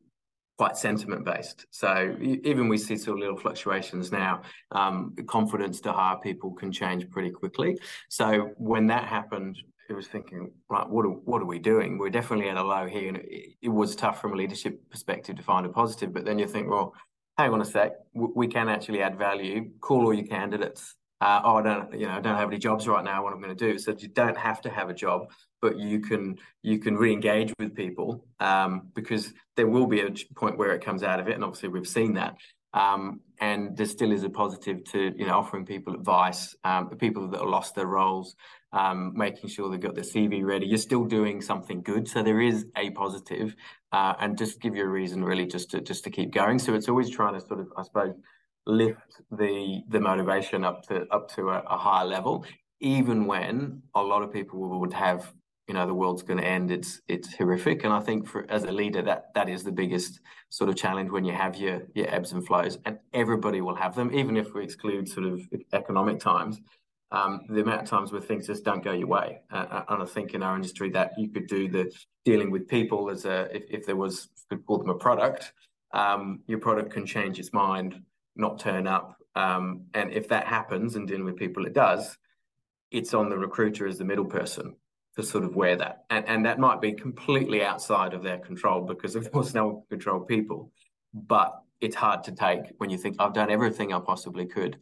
quite 0.57 0.77
sentiment 0.77 1.25
based 1.25 1.65
so 1.71 2.15
even 2.21 2.67
we 2.67 2.77
see 2.77 2.95
sort 2.95 3.17
of 3.17 3.21
little 3.21 3.37
fluctuations 3.37 4.11
now 4.11 4.41
um, 4.71 5.15
confidence 5.27 5.81
to 5.81 5.91
hire 5.91 6.17
people 6.17 6.51
can 6.51 6.71
change 6.71 7.09
pretty 7.09 7.31
quickly. 7.31 7.79
So 8.09 8.51
when 8.57 8.87
that 8.87 9.05
happened 9.05 9.57
it 9.89 9.93
was 9.93 10.07
thinking 10.07 10.51
right 10.69 10.87
what 10.87 11.05
are, 11.05 11.09
what 11.09 11.41
are 11.41 11.45
we 11.45 11.59
doing? 11.59 11.97
We're 11.97 12.09
definitely 12.09 12.49
at 12.49 12.57
a 12.57 12.63
low 12.63 12.85
here 12.85 13.09
and 13.09 13.17
it, 13.17 13.55
it 13.61 13.69
was 13.69 13.95
tough 13.95 14.21
from 14.21 14.33
a 14.33 14.35
leadership 14.35 14.79
perspective 14.89 15.35
to 15.37 15.43
find 15.43 15.65
a 15.65 15.69
positive 15.69 16.13
but 16.13 16.25
then 16.25 16.39
you 16.39 16.47
think 16.47 16.69
well 16.69 16.93
hang 17.37 17.53
on 17.53 17.61
a 17.61 17.65
sec. 17.65 17.93
We 18.13 18.47
can 18.47 18.69
actually 18.69 19.01
add 19.01 19.17
value. 19.17 19.71
Call 19.79 20.05
all 20.05 20.13
your 20.13 20.27
candidates 20.27 20.95
uh, 21.21 21.41
oh, 21.43 21.57
I 21.57 21.61
don't, 21.61 21.93
you 21.93 22.07
know, 22.07 22.13
I 22.13 22.19
don't 22.19 22.35
have 22.35 22.49
any 22.49 22.57
jobs 22.57 22.87
right 22.87 23.05
now. 23.05 23.23
What 23.23 23.31
I'm 23.31 23.41
going 23.41 23.55
to 23.55 23.71
do? 23.71 23.77
So 23.77 23.95
you 23.97 24.07
don't 24.07 24.37
have 24.37 24.59
to 24.61 24.69
have 24.69 24.89
a 24.89 24.93
job, 24.93 25.29
but 25.61 25.77
you 25.77 25.99
can 25.99 26.37
you 26.63 26.79
can 26.79 26.97
re-engage 26.97 27.53
with 27.59 27.75
people 27.75 28.25
um, 28.39 28.89
because 28.95 29.31
there 29.55 29.67
will 29.67 29.85
be 29.85 30.01
a 30.01 30.11
point 30.35 30.57
where 30.57 30.73
it 30.73 30.83
comes 30.83 31.03
out 31.03 31.19
of 31.19 31.27
it, 31.27 31.35
and 31.35 31.43
obviously 31.43 31.69
we've 31.69 31.87
seen 31.87 32.15
that. 32.15 32.35
Um, 32.73 33.19
and 33.39 33.75
there 33.75 33.85
still 33.85 34.11
is 34.11 34.23
a 34.23 34.29
positive 34.29 34.83
to 34.85 35.13
you 35.15 35.27
know 35.27 35.37
offering 35.37 35.63
people 35.63 35.93
advice, 35.93 36.55
um, 36.63 36.89
people 36.89 37.27
that 37.27 37.39
have 37.39 37.49
lost 37.49 37.75
their 37.75 37.85
roles, 37.85 38.35
um, 38.73 39.13
making 39.15 39.47
sure 39.49 39.69
they've 39.69 39.79
got 39.79 39.93
their 39.93 40.03
CV 40.03 40.43
ready. 40.43 40.65
You're 40.65 40.79
still 40.79 41.05
doing 41.05 41.39
something 41.41 41.83
good, 41.83 42.07
so 42.07 42.23
there 42.23 42.41
is 42.41 42.65
a 42.75 42.89
positive, 42.91 43.55
uh, 43.91 44.15
and 44.19 44.39
just 44.39 44.59
give 44.59 44.75
you 44.75 44.85
a 44.85 44.87
reason 44.87 45.23
really 45.23 45.45
just 45.45 45.69
to 45.71 45.81
just 45.81 46.03
to 46.05 46.09
keep 46.09 46.33
going. 46.33 46.57
So 46.57 46.73
it's 46.73 46.89
always 46.89 47.11
trying 47.11 47.35
to 47.35 47.45
sort 47.45 47.59
of, 47.59 47.67
I 47.77 47.83
suppose 47.83 48.15
lift 48.65 49.21
the 49.31 49.81
the 49.89 49.99
motivation 49.99 50.63
up 50.63 50.83
to 50.87 51.07
up 51.11 51.29
to 51.35 51.49
a, 51.49 51.63
a 51.69 51.77
higher 51.77 52.05
level, 52.05 52.45
even 52.79 53.25
when 53.25 53.81
a 53.95 54.01
lot 54.01 54.23
of 54.23 54.31
people 54.31 54.79
would 54.79 54.93
have 54.93 55.33
you 55.67 55.73
know 55.73 55.85
the 55.87 55.93
world's 55.93 56.23
going 56.23 56.39
to 56.39 56.45
end 56.45 56.71
it's 56.71 57.01
it's 57.07 57.33
horrific. 57.35 57.83
And 57.83 57.93
i 57.93 57.99
think 57.99 58.27
for 58.27 58.45
as 58.49 58.63
a 58.63 58.71
leader 58.71 59.01
that 59.03 59.33
that 59.35 59.47
is 59.47 59.63
the 59.63 59.71
biggest 59.71 60.19
sort 60.49 60.69
of 60.69 60.75
challenge 60.75 61.09
when 61.11 61.23
you 61.23 61.33
have 61.33 61.55
your 61.55 61.83
your 61.93 62.09
ebbs 62.13 62.33
and 62.33 62.45
flows 62.45 62.77
and 62.85 62.97
everybody 63.13 63.61
will 63.61 63.75
have 63.75 63.95
them 63.95 64.13
even 64.13 64.35
if 64.37 64.53
we 64.53 64.63
exclude 64.63 65.07
sort 65.07 65.25
of 65.25 65.41
economic 65.73 66.19
times. 66.19 66.59
Um, 67.13 67.41
the 67.49 67.59
amount 67.59 67.81
of 67.81 67.89
times 67.89 68.13
where 68.13 68.21
things 68.21 68.47
just 68.47 68.63
don't 68.63 68.81
go 68.81 68.93
your 68.93 69.07
way. 69.07 69.41
Uh, 69.51 69.83
and 69.89 70.03
i 70.03 70.05
think 70.05 70.33
in 70.33 70.43
our 70.43 70.55
industry 70.55 70.89
that 70.91 71.11
you 71.17 71.29
could 71.29 71.47
do 71.47 71.69
the 71.69 71.91
dealing 72.25 72.51
with 72.51 72.67
people 72.67 73.09
as 73.09 73.25
a 73.25 73.37
if, 73.55 73.63
if 73.69 73.85
there 73.85 73.95
was 73.95 74.29
could 74.49 74.65
call 74.65 74.77
them 74.77 74.89
a 74.89 74.95
product 74.95 75.53
um, 75.93 76.39
your 76.47 76.59
product 76.59 76.91
can 76.91 77.05
change 77.05 77.37
its 77.37 77.51
mind 77.51 77.95
not 78.35 78.59
turn 78.59 78.87
up. 78.87 79.17
Um, 79.35 79.85
and 79.93 80.11
if 80.11 80.29
that 80.29 80.47
happens 80.47 80.95
and 80.95 81.07
dealing 81.07 81.25
with 81.25 81.37
people 81.37 81.65
it 81.65 81.73
does, 81.73 82.17
it's 82.91 83.13
on 83.13 83.29
the 83.29 83.37
recruiter 83.37 83.87
as 83.87 83.97
the 83.97 84.05
middle 84.05 84.25
person 84.25 84.75
to 85.15 85.23
sort 85.23 85.43
of 85.43 85.55
wear 85.55 85.75
that. 85.77 86.03
And, 86.09 86.27
and 86.27 86.45
that 86.45 86.59
might 86.59 86.81
be 86.81 86.93
completely 86.93 87.63
outside 87.63 88.13
of 88.13 88.23
their 88.23 88.37
control 88.39 88.81
because, 88.81 89.15
of 89.15 89.31
course, 89.31 89.53
no 89.53 89.67
one 89.67 89.75
can 89.75 89.83
control 89.97 90.21
people. 90.21 90.71
But 91.13 91.53
it's 91.79 91.95
hard 91.95 92.23
to 92.25 92.31
take 92.31 92.73
when 92.77 92.89
you 92.89 92.97
think, 92.97 93.15
I've 93.19 93.33
done 93.33 93.49
everything 93.49 93.93
I 93.93 93.99
possibly 93.99 94.45
could, 94.45 94.77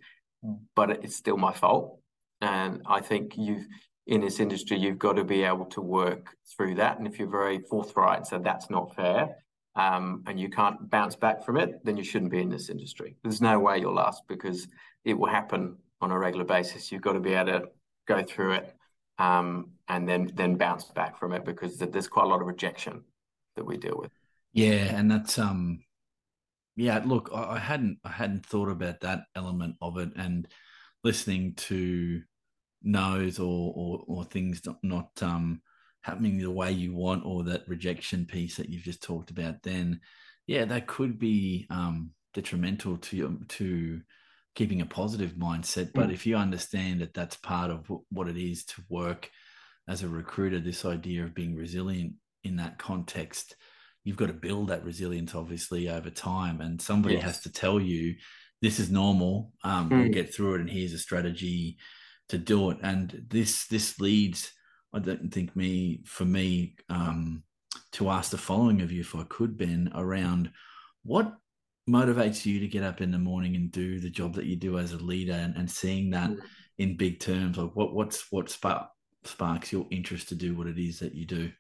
but 0.76 1.04
it's 1.04 1.16
still 1.16 1.38
my 1.38 1.54
fault. 1.54 2.00
And 2.42 2.82
I 2.86 3.02
think 3.02 3.38
you've, 3.38 3.66
in 4.08 4.22
this 4.22 4.40
industry, 4.40 4.78
you've 4.78 5.00
got 5.00 5.14
to 5.14 5.24
be 5.24 5.44
able 5.44 5.66
to 5.68 5.82
work 5.82 6.36
through 6.56 6.76
that. 6.76 6.98
And 6.98 7.08
if 7.08 7.20
you're 7.20 7.30
very 7.30 7.60
forthright, 7.60 8.26
so 8.26 8.40
that's 8.40 8.70
not 8.70 8.96
fair, 8.96 9.38
um, 9.76 10.24
and 10.28 10.40
you 10.40 10.50
can't 10.50 10.90
bounce 10.90 11.16
back 11.16 11.46
from 11.46 11.58
it, 11.58 11.84
then 11.84 11.98
you 11.98 12.04
shouldn't 12.04 12.32
be 12.32 12.42
in 12.42 12.50
this 12.50 12.70
industry. 12.70 13.16
There's 13.24 13.42
no 13.42 13.60
way 13.60 13.80
you'll 13.80 13.94
last 13.94 14.24
because 14.28 14.68
it 15.06 15.14
will 15.18 15.30
happen 15.30 15.78
on 16.02 16.12
a 16.12 16.18
regular 16.18 16.46
basis. 16.46 16.92
You've 16.92 17.02
got 17.02 17.14
to 17.14 17.20
be 17.20 17.34
able 17.34 17.52
to 17.52 17.70
go 18.08 18.24
through 18.24 18.54
it 18.54 18.76
um, 19.20 19.72
and 19.88 20.08
then 20.08 20.32
then 20.34 20.56
bounce 20.56 20.86
back 20.86 21.20
from 21.20 21.34
it 21.34 21.46
because 21.46 21.78
there's 21.78 22.08
quite 22.08 22.26
a 22.26 22.30
lot 22.30 22.42
of 22.42 22.48
rejection 22.48 23.04
that 23.56 23.66
we 23.66 23.78
deal 23.78 23.98
with. 23.98 24.12
Yeah, 24.54 24.96
and 24.98 25.12
that's 25.12 25.38
um, 25.38 25.84
yeah. 26.76 27.02
Look, 27.06 27.30
I, 27.34 27.56
I 27.56 27.60
hadn't 27.60 28.00
I 28.04 28.10
hadn't 28.10 28.46
thought 28.46 28.70
about 28.70 29.02
that 29.02 29.24
element 29.36 29.76
of 29.82 29.98
it, 29.98 30.10
and 30.16 30.48
listening 31.04 31.54
to 31.56 32.22
no's 32.82 33.40
or 33.40 33.74
or, 33.76 34.04
or 34.08 34.24
things 34.24 34.62
not, 34.66 34.78
not 34.82 35.10
um 35.22 35.62
happening 36.02 36.38
the 36.38 36.50
way 36.50 36.72
you 36.72 36.94
want 36.94 37.26
or 37.26 37.44
that 37.44 37.68
rejection 37.68 38.26
piece 38.26 38.58
that 38.58 38.70
you've 38.70 38.84
just 38.84 39.04
talked 39.04 39.32
about 39.32 39.62
then 39.64 40.00
yeah 40.48 40.66
that 40.66 40.88
could 40.88 41.20
be 41.20 41.68
um, 41.70 42.12
detrimental 42.34 42.98
to 42.98 43.18
your, 43.18 43.32
to 43.48 44.02
keeping 44.56 44.82
a 44.82 44.86
positive 44.86 45.34
mindset 45.34 45.92
but 45.94 46.10
mm. 46.10 46.14
if 46.14 46.26
you 46.26 46.36
understand 46.36 47.02
that 47.02 47.14
that's 47.14 47.36
part 47.38 47.70
of 47.70 47.90
what 48.10 48.28
it 48.28 48.38
is 48.38 48.66
to 48.66 48.82
work 48.90 49.30
as 49.88 50.04
a 50.04 50.08
recruiter 50.08 50.60
this 50.60 50.86
idea 50.86 51.24
of 51.24 51.36
being 51.36 51.56
resilient 51.56 52.14
in 52.44 52.56
that 52.56 52.78
context 52.78 53.56
you've 54.04 54.18
got 54.18 54.28
to 54.28 54.34
build 54.34 54.70
that 54.70 54.84
resilience 54.84 55.36
obviously 55.36 55.90
over 55.90 56.10
time 56.10 56.62
and 56.62 56.82
somebody 56.82 57.16
yes. 57.16 57.24
has 57.24 57.42
to 57.42 57.52
tell 57.52 57.80
you 57.80 58.16
this 58.62 58.80
is 58.80 58.90
normal 58.90 59.52
um, 59.64 59.90
mm. 59.90 60.02
we'll 60.02 60.10
get 60.10 60.34
through 60.34 60.56
it 60.56 60.62
and 60.62 60.70
here's 60.70 60.94
a 60.94 60.98
strategy 60.98 61.78
to 62.30 62.38
do 62.38 62.70
it 62.72 62.78
and 62.82 63.26
this 63.30 63.68
this 63.68 64.00
leads 64.00 64.52
I 64.94 65.00
don't 65.00 65.32
think 65.32 65.56
me 65.56 66.02
for 66.06 66.26
me 66.26 66.76
um, 66.90 67.44
to 67.94 68.10
ask 68.10 68.32
the 68.32 68.38
following 68.38 68.82
of 68.82 68.92
you, 68.92 69.02
if 69.02 69.16
I 69.16 69.24
could, 69.24 69.58
Ben, 69.58 69.92
around 69.94 70.52
what 71.04 71.34
motivates 71.88 72.46
you 72.46 72.60
to 72.60 72.68
get 72.68 72.84
up 72.84 73.02
in 73.02 73.12
the 73.12 73.18
morning 73.18 73.56
and 73.56 73.72
do 73.72 74.00
the 74.00 74.10
job 74.10 74.36
that 74.36 74.46
you 74.46 74.56
do 74.56 74.78
as 74.78 74.94
a 74.94 74.98
leader, 74.98 75.34
and, 75.34 75.56
and 75.56 75.70
seeing 75.70 76.10
that 76.12 76.30
mm. 76.30 76.40
in 76.78 76.98
big 76.98 77.20
terms, 77.20 77.58
like 77.58 77.76
what 77.76 77.94
what's 77.94 78.32
what 78.32 78.50
spark, 78.50 78.90
sparks 79.24 79.72
your 79.72 79.86
interest 79.92 80.30
to 80.30 80.36
do 80.36 80.56
what 80.56 80.68
it 80.68 80.78
is 80.78 81.00
that 81.00 81.14
you 81.14 81.26
do. 81.26 81.52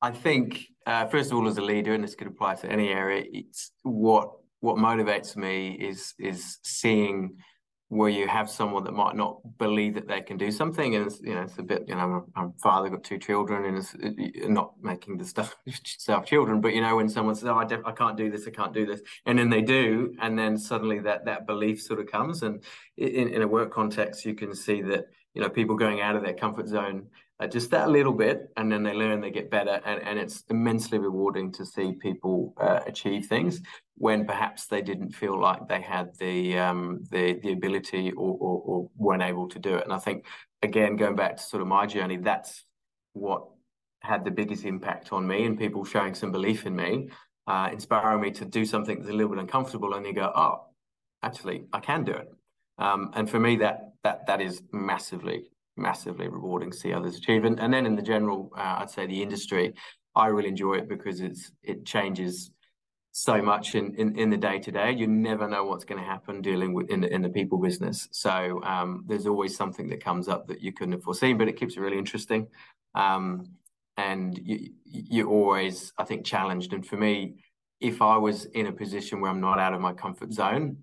I 0.00 0.10
think 0.10 0.64
uh, 0.86 1.06
first 1.06 1.32
of 1.32 1.38
all, 1.38 1.48
as 1.48 1.58
a 1.58 1.62
leader, 1.62 1.94
and 1.94 2.04
this 2.04 2.14
could 2.14 2.28
apply 2.28 2.54
to 2.56 2.70
any 2.70 2.88
area, 2.88 3.24
it's 3.32 3.72
what 3.82 4.30
what 4.60 4.76
motivates 4.76 5.36
me 5.36 5.72
is 5.72 6.14
is 6.18 6.58
seeing 6.62 7.36
where 7.88 8.10
you 8.10 8.28
have 8.28 8.50
someone 8.50 8.84
that 8.84 8.92
might 8.92 9.16
not 9.16 9.40
believe 9.56 9.94
that 9.94 10.06
they 10.06 10.20
can 10.20 10.36
do 10.36 10.50
something, 10.50 10.94
and 10.94 11.06
it's, 11.06 11.20
you 11.20 11.34
know, 11.34 11.42
it's 11.42 11.58
a 11.58 11.62
bit, 11.62 11.84
you 11.88 11.94
know, 11.94 12.26
I'm 12.36 12.52
father, 12.62 12.90
got 12.90 13.02
two 13.02 13.18
children, 13.18 13.64
and 13.64 13.78
it's 13.78 13.94
it, 13.98 14.50
not 14.50 14.74
making 14.82 15.16
the 15.16 15.24
stuff 15.24 15.56
self 15.84 16.26
children, 16.26 16.60
but 16.60 16.74
you 16.74 16.82
know, 16.82 16.96
when 16.96 17.08
someone 17.08 17.34
says, 17.34 17.48
"Oh, 17.48 17.56
I, 17.56 17.64
def- 17.64 17.86
I 17.86 17.92
can't 17.92 18.16
do 18.16 18.30
this, 18.30 18.46
I 18.46 18.50
can't 18.50 18.74
do 18.74 18.84
this," 18.84 19.00
and 19.24 19.38
then 19.38 19.48
they 19.48 19.62
do, 19.62 20.14
and 20.20 20.38
then 20.38 20.58
suddenly 20.58 20.98
that 21.00 21.24
that 21.24 21.46
belief 21.46 21.80
sort 21.80 22.00
of 22.00 22.06
comes, 22.06 22.42
and 22.42 22.62
in, 22.98 23.28
in 23.28 23.42
a 23.42 23.48
work 23.48 23.72
context, 23.72 24.26
you 24.26 24.34
can 24.34 24.54
see 24.54 24.82
that 24.82 25.06
you 25.32 25.40
know 25.40 25.48
people 25.48 25.74
going 25.74 26.02
out 26.02 26.14
of 26.14 26.22
their 26.22 26.34
comfort 26.34 26.68
zone 26.68 27.06
uh, 27.40 27.46
just 27.46 27.70
that 27.70 27.88
little 27.88 28.12
bit, 28.12 28.50
and 28.56 28.70
then 28.70 28.82
they 28.82 28.92
learn, 28.92 29.20
they 29.20 29.30
get 29.30 29.50
better, 29.50 29.80
and, 29.84 30.02
and 30.02 30.18
it's 30.18 30.42
immensely 30.50 30.98
rewarding 30.98 31.52
to 31.52 31.64
see 31.64 31.92
people 31.92 32.54
uh, 32.60 32.80
achieve 32.86 33.26
things 33.26 33.60
when 33.96 34.26
perhaps 34.26 34.66
they 34.66 34.82
didn't 34.82 35.10
feel 35.10 35.40
like 35.40 35.68
they 35.68 35.80
had 35.80 36.16
the 36.18 36.58
um, 36.58 37.04
the 37.10 37.38
the 37.42 37.52
ability 37.52 38.10
or, 38.12 38.36
or, 38.40 38.62
or 38.64 38.90
weren't 38.96 39.22
able 39.22 39.48
to 39.48 39.58
do 39.58 39.76
it. 39.76 39.84
And 39.84 39.92
I 39.92 39.98
think 39.98 40.24
again, 40.62 40.96
going 40.96 41.16
back 41.16 41.36
to 41.36 41.42
sort 41.42 41.62
of 41.62 41.68
my 41.68 41.86
journey, 41.86 42.16
that's 42.16 42.64
what 43.12 43.44
had 44.00 44.24
the 44.24 44.30
biggest 44.30 44.64
impact 44.64 45.12
on 45.12 45.26
me, 45.26 45.44
and 45.44 45.58
people 45.58 45.84
showing 45.84 46.14
some 46.14 46.32
belief 46.32 46.66
in 46.66 46.74
me, 46.74 47.08
uh, 47.46 47.68
inspiring 47.72 48.20
me 48.20 48.30
to 48.32 48.44
do 48.44 48.64
something 48.64 48.98
that's 48.98 49.10
a 49.10 49.12
little 49.12 49.30
bit 49.30 49.40
uncomfortable, 49.40 49.94
and 49.94 50.06
you 50.06 50.12
go, 50.12 50.32
oh, 50.34 50.66
actually, 51.22 51.64
I 51.72 51.80
can 51.80 52.04
do 52.04 52.12
it. 52.12 52.28
Um, 52.78 53.10
and 53.14 53.28
for 53.30 53.38
me, 53.38 53.56
that 53.56 53.92
that 54.02 54.26
that 54.26 54.40
is 54.40 54.62
massively 54.72 55.50
massively 55.78 56.28
rewarding 56.28 56.70
to 56.70 56.76
see 56.76 56.92
others 56.92 57.16
achieve. 57.16 57.44
And, 57.44 57.58
and 57.60 57.72
then 57.72 57.86
in 57.86 57.96
the 57.96 58.02
general, 58.02 58.50
uh, 58.56 58.76
I'd 58.78 58.90
say 58.90 59.06
the 59.06 59.22
industry, 59.22 59.74
I 60.14 60.26
really 60.26 60.48
enjoy 60.48 60.74
it 60.74 60.88
because 60.88 61.20
it's 61.20 61.52
it 61.62 61.86
changes 61.86 62.50
so 63.12 63.42
much 63.42 63.74
in, 63.74 63.94
in, 63.96 64.16
in 64.16 64.30
the 64.30 64.36
day 64.36 64.58
to 64.60 64.70
day. 64.70 64.92
You 64.92 65.06
never 65.06 65.48
know 65.48 65.64
what's 65.64 65.84
going 65.84 66.00
to 66.00 66.06
happen 66.06 66.40
dealing 66.40 66.72
with 66.72 66.88
in 66.90 67.00
the, 67.00 67.12
in 67.12 67.22
the 67.22 67.28
people 67.28 67.58
business. 67.58 68.08
So 68.12 68.60
um, 68.62 69.04
there's 69.06 69.26
always 69.26 69.56
something 69.56 69.88
that 69.88 70.04
comes 70.04 70.28
up 70.28 70.46
that 70.48 70.60
you 70.60 70.72
couldn't 70.72 70.92
have 70.92 71.02
foreseen, 71.02 71.36
but 71.38 71.48
it 71.48 71.58
keeps 71.58 71.76
it 71.76 71.80
really 71.80 71.98
interesting. 71.98 72.46
Um, 72.94 73.46
and 73.96 74.38
you, 74.38 74.70
you're 74.84 75.26
always, 75.26 75.92
I 75.98 76.04
think, 76.04 76.24
challenged. 76.24 76.72
And 76.72 76.86
for 76.86 76.96
me, 76.96 77.36
if 77.80 78.02
I 78.02 78.16
was 78.16 78.44
in 78.44 78.66
a 78.66 78.72
position 78.72 79.20
where 79.20 79.30
I'm 79.30 79.40
not 79.40 79.58
out 79.58 79.74
of 79.74 79.80
my 79.80 79.92
comfort 79.92 80.32
zone, 80.32 80.76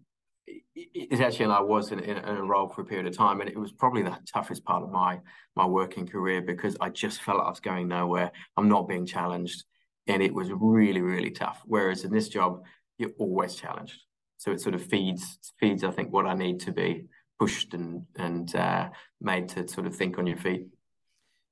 it's 0.47 1.21
actually, 1.21 1.45
and 1.45 1.53
I 1.53 1.61
was 1.61 1.91
in, 1.91 1.99
in, 1.99 2.17
in, 2.17 2.37
a 2.37 2.43
role 2.43 2.69
for 2.69 2.81
a 2.81 2.85
period 2.85 3.07
of 3.07 3.17
time, 3.17 3.41
and 3.41 3.49
it 3.49 3.57
was 3.57 3.71
probably 3.71 4.03
the 4.03 4.17
toughest 4.31 4.63
part 4.63 4.83
of 4.83 4.91
my 4.91 5.19
my 5.55 5.65
working 5.65 6.07
career 6.07 6.41
because 6.41 6.75
I 6.79 6.89
just 6.89 7.21
felt 7.21 7.37
like 7.39 7.47
I 7.47 7.49
was 7.49 7.59
going 7.59 7.87
nowhere. 7.87 8.31
I'm 8.57 8.69
not 8.69 8.87
being 8.87 9.05
challenged, 9.05 9.63
and 10.07 10.21
it 10.21 10.33
was 10.33 10.51
really, 10.51 11.01
really 11.01 11.31
tough. 11.31 11.61
Whereas 11.65 12.03
in 12.03 12.11
this 12.11 12.29
job, 12.29 12.63
you're 12.97 13.11
always 13.17 13.55
challenged, 13.55 14.01
so 14.37 14.51
it 14.51 14.61
sort 14.61 14.75
of 14.75 14.83
feeds 14.83 15.39
feeds. 15.59 15.83
I 15.83 15.91
think 15.91 16.11
what 16.11 16.27
I 16.27 16.33
need 16.33 16.59
to 16.61 16.71
be 16.71 17.05
pushed 17.39 17.73
and 17.73 18.05
and 18.17 18.55
uh, 18.55 18.89
made 19.21 19.49
to 19.49 19.67
sort 19.67 19.87
of 19.87 19.95
think 19.95 20.17
on 20.19 20.27
your 20.27 20.37
feet. 20.37 20.67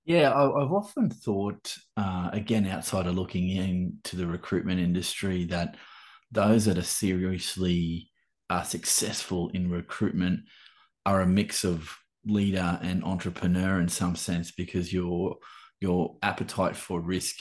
Yeah, 0.06 0.34
I've 0.34 0.73
often 0.73 1.10
thought, 1.10 1.77
uh, 1.95 2.29
again, 2.34 2.67
outside 2.67 3.08
of 3.08 3.15
looking 3.15 3.49
into 3.49 4.17
the 4.17 4.27
recruitment 4.27 4.82
industry, 4.82 5.45
that 5.45 5.77
those 6.29 6.65
that 6.65 6.77
are 6.77 6.84
seriously 6.84 8.12
are 8.49 8.63
successful 8.63 9.49
in 9.53 9.69
recruitment 9.69 10.41
are 11.06 11.21
a 11.21 11.27
mix 11.27 11.63
of 11.63 11.95
leader 12.25 12.79
and 12.82 13.03
entrepreneur 13.03 13.79
in 13.79 13.89
some 13.89 14.15
sense 14.15 14.51
because 14.51 14.93
your 14.93 15.38
your 15.82 16.15
appetite 16.21 16.75
for 16.75 17.01
risk 17.01 17.36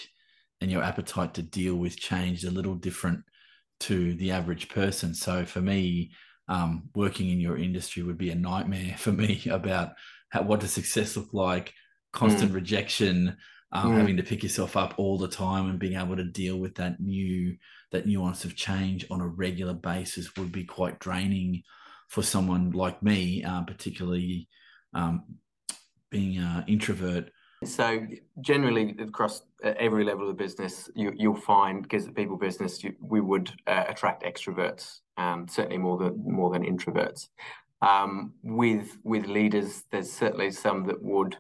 and 0.61 0.71
your 0.71 0.83
appetite 0.83 1.35
to 1.35 1.43
deal 1.43 1.77
with 1.77 1.97
change 1.97 2.39
is 2.39 2.51
a 2.51 2.51
little 2.51 2.75
different 2.75 3.21
to 3.81 4.15
the 4.15 4.31
average 4.31 4.69
person. 4.69 5.15
So 5.15 5.45
for 5.45 5.61
me, 5.61 6.13
um, 6.49 6.85
working 6.95 7.31
in 7.31 7.41
your 7.41 7.57
industry 7.57 8.03
would 8.03 8.19
be 8.19 8.31
a 8.31 8.35
nightmare 8.35 8.95
for 8.99 9.13
me 9.13 9.43
about 9.51 9.93
how, 10.31 10.43
what 10.43 10.61
does 10.61 10.73
success 10.73 11.17
look 11.17 11.33
like, 11.33 11.73
constant 12.13 12.53
mm. 12.53 12.55
rejection, 12.55 13.37
um, 13.73 13.93
mm. 13.93 13.99
having 13.99 14.17
to 14.17 14.23
pick 14.23 14.43
yourself 14.43 14.77
up 14.77 14.95
all 14.99 15.19
the 15.19 15.29
time 15.29 15.69
and 15.69 15.79
being 15.79 15.99
able 15.99 16.17
to 16.17 16.25
deal 16.25 16.59
with 16.59 16.75
that 16.77 17.01
new 17.01 17.57
that 17.93 18.07
nuance 18.07 18.45
of 18.45 18.57
change 18.57 19.07
on 19.11 19.21
a 19.21 19.27
regular 19.27 19.75
basis 19.75 20.35
would 20.37 20.51
be 20.51 20.65
quite 20.65 20.99
draining 20.99 21.63
for 22.09 22.23
someone 22.23 22.71
like 22.73 23.03
me, 23.03 23.43
uh, 23.45 23.63
particularly 23.63 24.49
um, 24.95 25.23
being 26.11 26.39
an 26.39 26.65
introvert. 26.67 27.31
So 27.65 28.07
generally 28.41 28.97
across 28.99 29.43
uh, 29.65 29.75
every 29.79 30.05
level 30.05 30.29
of 30.29 30.37
the 30.37 30.43
business, 30.43 30.91
you, 30.95 31.13
will 31.19 31.41
find 31.41 31.83
because 31.83 32.07
the 32.07 32.13
people 32.13 32.37
business, 32.37 32.83
you, 32.83 32.95
we 33.01 33.21
would 33.21 33.53
uh, 33.67 33.85
attract 33.89 34.25
extroverts, 34.25 35.01
um, 35.17 35.47
certainly 35.49 35.79
more 35.79 35.97
than 35.97 36.23
more 36.25 36.51
than 36.51 36.65
introverts. 36.65 37.29
Um, 37.81 38.35
with 38.43 38.99
with 39.05 39.27
leaders, 39.27 39.85
there's 39.91 40.11
certainly 40.11 40.51
some 40.51 40.87
that 40.87 41.03
would 41.03 41.37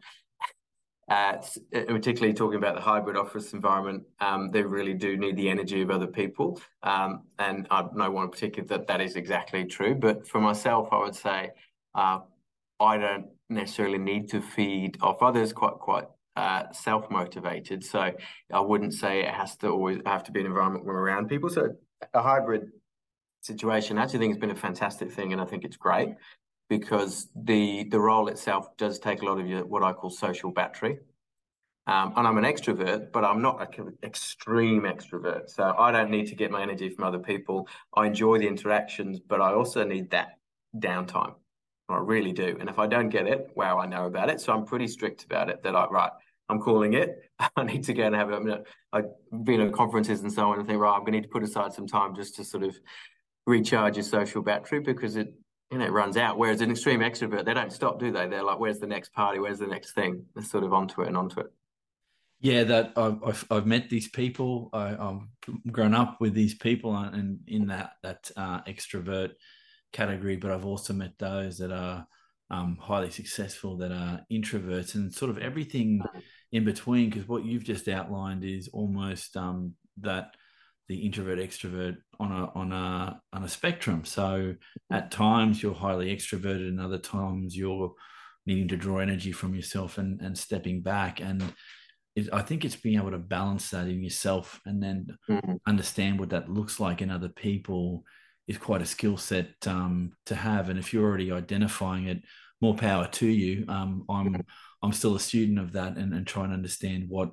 particularly 1.08 2.32
talking 2.32 2.58
about 2.58 2.74
the 2.74 2.80
hybrid 2.80 3.16
office 3.16 3.52
environment, 3.52 4.04
um, 4.20 4.50
they 4.50 4.62
really 4.62 4.94
do 4.94 5.16
need 5.16 5.36
the 5.36 5.48
energy 5.48 5.82
of 5.82 5.90
other 5.90 6.06
people. 6.06 6.60
Um, 6.82 7.22
and 7.38 7.66
I 7.70 7.84
know 7.94 8.10
one 8.10 8.24
in 8.24 8.30
particular 8.30 8.66
that 8.68 8.86
that 8.86 9.00
is 9.00 9.16
exactly 9.16 9.64
true. 9.64 9.94
But 9.94 10.26
for 10.26 10.40
myself, 10.40 10.88
I 10.92 10.98
would 10.98 11.14
say 11.14 11.50
uh, 11.94 12.20
I 12.80 12.96
don't 12.98 13.26
necessarily 13.48 13.98
need 13.98 14.30
to 14.30 14.40
feed 14.40 14.98
off 15.00 15.22
others. 15.22 15.52
Quite 15.52 15.74
quite 15.74 16.06
uh, 16.36 16.72
self 16.72 17.10
motivated. 17.10 17.84
So 17.84 18.12
I 18.52 18.60
wouldn't 18.60 18.94
say 18.94 19.20
it 19.20 19.34
has 19.34 19.56
to 19.58 19.68
always 19.68 19.98
have 20.06 20.24
to 20.24 20.32
be 20.32 20.40
an 20.40 20.46
environment 20.46 20.84
where 20.84 20.94
we're 20.94 21.02
around 21.02 21.28
people. 21.28 21.50
So 21.50 21.74
a 22.14 22.22
hybrid 22.22 22.70
situation, 23.42 23.98
I 23.98 24.04
actually 24.04 24.20
think 24.20 24.32
it's 24.32 24.40
been 24.40 24.50
a 24.50 24.54
fantastic 24.54 25.12
thing, 25.12 25.32
and 25.32 25.42
I 25.42 25.44
think 25.44 25.64
it's 25.64 25.76
great 25.76 26.14
because 26.78 27.28
the 27.36 27.84
the 27.90 28.00
role 28.00 28.28
itself 28.28 28.74
does 28.78 28.98
take 28.98 29.20
a 29.20 29.26
lot 29.26 29.38
of 29.38 29.46
your 29.46 29.62
what 29.66 29.82
I 29.82 29.92
call 29.92 30.08
social 30.08 30.50
battery. 30.50 31.00
Um, 31.86 32.14
and 32.16 32.26
I'm 32.26 32.38
an 32.38 32.44
extrovert, 32.44 33.12
but 33.12 33.24
I'm 33.24 33.42
not 33.42 33.76
an 33.76 33.98
extreme 34.02 34.82
extrovert. 34.82 35.50
So 35.50 35.74
I 35.76 35.90
don't 35.90 36.10
need 36.10 36.28
to 36.28 36.34
get 36.34 36.50
my 36.50 36.62
energy 36.62 36.88
from 36.88 37.04
other 37.04 37.18
people. 37.18 37.68
I 37.94 38.06
enjoy 38.06 38.38
the 38.38 38.46
interactions, 38.46 39.20
but 39.20 39.40
I 39.42 39.52
also 39.52 39.84
need 39.84 40.10
that 40.12 40.38
downtime. 40.74 41.34
I 41.90 41.98
really 41.98 42.32
do. 42.32 42.56
And 42.58 42.70
if 42.70 42.78
I 42.78 42.86
don't 42.86 43.10
get 43.10 43.26
it, 43.26 43.50
wow, 43.54 43.78
I 43.78 43.86
know 43.86 44.06
about 44.06 44.30
it. 44.30 44.40
So 44.40 44.54
I'm 44.54 44.64
pretty 44.64 44.86
strict 44.86 45.24
about 45.24 45.50
it 45.50 45.62
that 45.64 45.74
I, 45.74 45.86
right, 45.86 46.12
I'm 46.48 46.60
calling 46.60 46.94
it. 46.94 47.18
I 47.56 47.64
need 47.64 47.84
to 47.84 47.92
go 47.92 48.04
and 48.04 48.14
have 48.14 48.30
a 48.30 48.40
minute. 48.40 48.64
I've 48.92 49.10
been 49.44 49.60
at 49.60 49.72
conferences 49.74 50.20
and 50.22 50.32
so 50.32 50.50
on 50.50 50.58
and 50.60 50.66
think, 50.66 50.80
right, 50.80 50.94
I'm 50.94 51.00
going 51.00 51.12
to 51.12 51.18
need 51.18 51.24
to 51.24 51.34
put 51.36 51.42
aside 51.42 51.74
some 51.74 51.88
time 51.88 52.14
just 52.14 52.36
to 52.36 52.44
sort 52.44 52.62
of 52.62 52.78
recharge 53.44 53.96
your 53.96 54.04
social 54.04 54.40
battery 54.40 54.80
because 54.80 55.16
it 55.16 55.34
know, 55.78 55.84
it 55.84 55.92
runs 55.92 56.16
out. 56.16 56.38
Whereas 56.38 56.60
an 56.60 56.70
extreme 56.70 57.00
extrovert, 57.00 57.44
they 57.44 57.54
don't 57.54 57.72
stop, 57.72 57.98
do 57.98 58.10
they? 58.10 58.26
They're 58.26 58.42
like, 58.42 58.58
where's 58.58 58.78
the 58.78 58.86
next 58.86 59.12
party? 59.12 59.38
Where's 59.38 59.58
the 59.58 59.66
next 59.66 59.92
thing? 59.92 60.24
They're 60.34 60.44
sort 60.44 60.64
of 60.64 60.72
onto 60.72 61.02
it 61.02 61.08
and 61.08 61.16
onto 61.16 61.40
it. 61.40 61.52
Yeah, 62.40 62.64
that 62.64 62.92
I've 62.96 63.46
I've 63.52 63.66
met 63.66 63.88
these 63.88 64.08
people. 64.08 64.68
I, 64.72 64.88
have 64.88 65.20
grown 65.70 65.94
up 65.94 66.20
with 66.20 66.34
these 66.34 66.54
people, 66.54 66.96
and 66.96 67.38
in 67.46 67.68
that 67.68 67.92
that 68.02 68.32
uh, 68.36 68.62
extrovert 68.62 69.34
category. 69.92 70.36
But 70.36 70.50
I've 70.50 70.66
also 70.66 70.92
met 70.92 71.12
those 71.18 71.58
that 71.58 71.70
are 71.70 72.04
um, 72.50 72.78
highly 72.80 73.10
successful 73.10 73.76
that 73.76 73.92
are 73.92 74.22
introverts, 74.30 74.96
and 74.96 75.14
sort 75.14 75.30
of 75.30 75.38
everything 75.38 76.02
in 76.50 76.64
between. 76.64 77.10
Because 77.10 77.28
what 77.28 77.44
you've 77.44 77.62
just 77.62 77.86
outlined 77.86 78.42
is 78.42 78.68
almost 78.72 79.36
um, 79.36 79.74
that 80.00 80.34
the 80.88 80.96
introvert 80.96 81.38
extrovert 81.38 81.96
on 82.18 82.32
a 82.32 82.50
on 82.54 82.72
a 82.72 83.20
on 83.32 83.44
a 83.44 83.48
spectrum. 83.48 84.04
So 84.04 84.54
at 84.90 85.10
times 85.10 85.62
you're 85.62 85.74
highly 85.74 86.14
extroverted, 86.14 86.68
and 86.68 86.80
other 86.80 86.98
times 86.98 87.56
you're 87.56 87.92
needing 88.46 88.68
to 88.68 88.76
draw 88.76 88.98
energy 88.98 89.32
from 89.32 89.54
yourself 89.54 89.98
and 89.98 90.20
and 90.20 90.36
stepping 90.36 90.82
back. 90.82 91.20
And 91.20 91.42
it, 92.14 92.28
I 92.32 92.42
think 92.42 92.64
it's 92.64 92.76
being 92.76 92.98
able 92.98 93.12
to 93.12 93.18
balance 93.18 93.70
that 93.70 93.88
in 93.88 94.02
yourself 94.02 94.60
and 94.66 94.82
then 94.82 95.16
mm-hmm. 95.28 95.54
understand 95.66 96.18
what 96.18 96.30
that 96.30 96.50
looks 96.50 96.78
like 96.78 97.00
in 97.00 97.10
other 97.10 97.28
people 97.28 98.04
is 98.48 98.58
quite 98.58 98.82
a 98.82 98.86
skill 98.86 99.16
set 99.16 99.48
um, 99.66 100.12
to 100.26 100.34
have. 100.34 100.68
And 100.68 100.78
if 100.78 100.92
you're 100.92 101.04
already 101.04 101.32
identifying 101.32 102.08
it, 102.08 102.22
more 102.60 102.74
power 102.74 103.08
to 103.08 103.26
you. 103.26 103.64
Um, 103.68 104.04
I'm 104.08 104.32
mm-hmm. 104.32 104.40
I'm 104.82 104.92
still 104.92 105.14
a 105.14 105.20
student 105.20 105.58
of 105.58 105.72
that 105.72 105.96
and, 105.96 106.12
and 106.12 106.26
trying 106.26 106.48
to 106.48 106.54
understand 106.54 107.04
what 107.08 107.30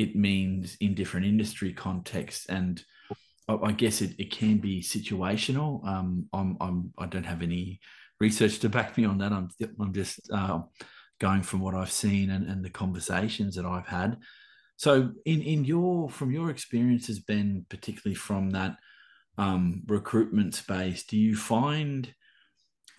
it 0.00 0.16
means 0.16 0.76
in 0.80 0.94
different 0.94 1.26
industry 1.26 1.72
contexts 1.72 2.46
and 2.46 2.82
I, 3.48 3.72
guess 3.72 4.00
it, 4.00 4.12
it 4.18 4.30
can 4.30 4.58
be 4.58 4.80
situational. 4.80 5.84
Um, 5.84 6.26
I'm, 6.32 6.56
I'm 6.60 6.92
I 6.96 7.06
don't 7.06 7.26
have 7.26 7.42
any 7.42 7.80
research 8.20 8.60
to 8.60 8.68
back 8.68 8.96
me 8.96 9.04
on 9.04 9.18
that. 9.18 9.32
I'm 9.32 9.48
I'm 9.80 9.92
just 9.92 10.20
uh, 10.32 10.60
going 11.20 11.42
from 11.42 11.60
what 11.60 11.74
I've 11.74 11.90
seen 11.90 12.30
and, 12.30 12.48
and 12.48 12.64
the 12.64 12.70
conversations 12.70 13.56
that 13.56 13.66
I've 13.66 13.88
had. 13.88 14.18
So 14.76 15.10
in 15.24 15.42
in 15.42 15.64
your 15.64 16.08
from 16.08 16.30
your 16.30 16.50
experiences, 16.50 17.18
Ben, 17.18 17.66
particularly 17.68 18.14
from 18.14 18.50
that 18.50 18.76
um, 19.36 19.82
recruitment 19.88 20.54
space, 20.54 21.04
do 21.04 21.16
you 21.16 21.36
find 21.36 22.14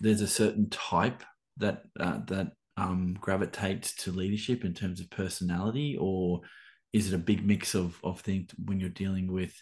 there's 0.00 0.20
a 0.20 0.28
certain 0.28 0.68
type 0.68 1.22
that 1.56 1.82
uh, 1.98 2.18
that 2.26 2.52
um, 2.76 3.16
gravitates 3.20 3.94
to 3.94 4.12
leadership 4.12 4.64
in 4.64 4.74
terms 4.74 5.00
of 5.00 5.10
personality, 5.10 5.96
or 5.98 6.42
is 6.92 7.12
it 7.12 7.14
a 7.14 7.18
big 7.18 7.44
mix 7.46 7.74
of 7.74 7.98
of 8.04 8.20
things 8.20 8.50
when 8.64 8.78
you're 8.80 8.88
dealing 8.88 9.32
with 9.32 9.54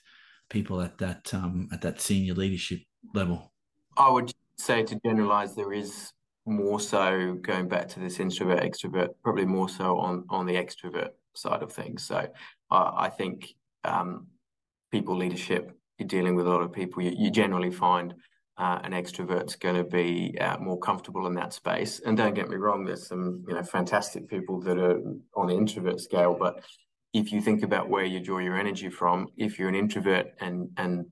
people 0.48 0.80
at 0.80 0.98
that 0.98 1.32
um, 1.32 1.68
at 1.72 1.80
that 1.82 2.00
senior 2.00 2.34
leadership 2.34 2.80
level? 3.14 3.52
I 3.96 4.10
would 4.10 4.32
say 4.56 4.82
to 4.82 5.00
generalize, 5.04 5.54
there 5.54 5.72
is 5.72 6.12
more 6.46 6.80
so 6.80 7.34
going 7.42 7.68
back 7.68 7.88
to 7.88 8.00
this 8.00 8.20
introvert 8.20 8.62
extrovert, 8.62 9.10
probably 9.22 9.46
more 9.46 9.68
so 9.68 9.98
on 9.98 10.24
on 10.28 10.46
the 10.46 10.54
extrovert 10.54 11.10
side 11.34 11.62
of 11.62 11.72
things. 11.72 12.02
So 12.02 12.28
uh, 12.70 12.90
I 12.96 13.08
think 13.08 13.54
um, 13.84 14.26
people 14.90 15.16
leadership, 15.16 15.72
you're 15.98 16.08
dealing 16.08 16.34
with 16.34 16.46
a 16.46 16.50
lot 16.50 16.62
of 16.62 16.72
people. 16.72 17.02
You, 17.02 17.14
you 17.16 17.30
generally 17.30 17.70
find 17.70 18.14
uh, 18.58 18.80
an 18.82 18.92
extrovert's 18.92 19.56
going 19.56 19.76
to 19.76 19.84
be 19.84 20.36
uh, 20.38 20.58
more 20.58 20.78
comfortable 20.78 21.26
in 21.26 21.34
that 21.34 21.52
space. 21.52 22.00
And 22.00 22.16
don't 22.16 22.34
get 22.34 22.48
me 22.48 22.56
wrong, 22.56 22.84
there's 22.84 23.06
some 23.06 23.44
you 23.46 23.54
know 23.54 23.62
fantastic 23.62 24.28
people 24.28 24.60
that 24.62 24.78
are 24.78 25.00
on 25.34 25.46
the 25.46 25.54
introvert 25.54 26.00
scale, 26.00 26.36
but 26.38 26.62
if 27.12 27.32
you 27.32 27.40
think 27.40 27.62
about 27.62 27.88
where 27.88 28.04
you 28.04 28.20
draw 28.20 28.38
your 28.38 28.56
energy 28.56 28.88
from, 28.88 29.28
if 29.36 29.58
you're 29.58 29.68
an 29.68 29.74
introvert 29.74 30.34
and 30.40 30.70
and 30.76 31.06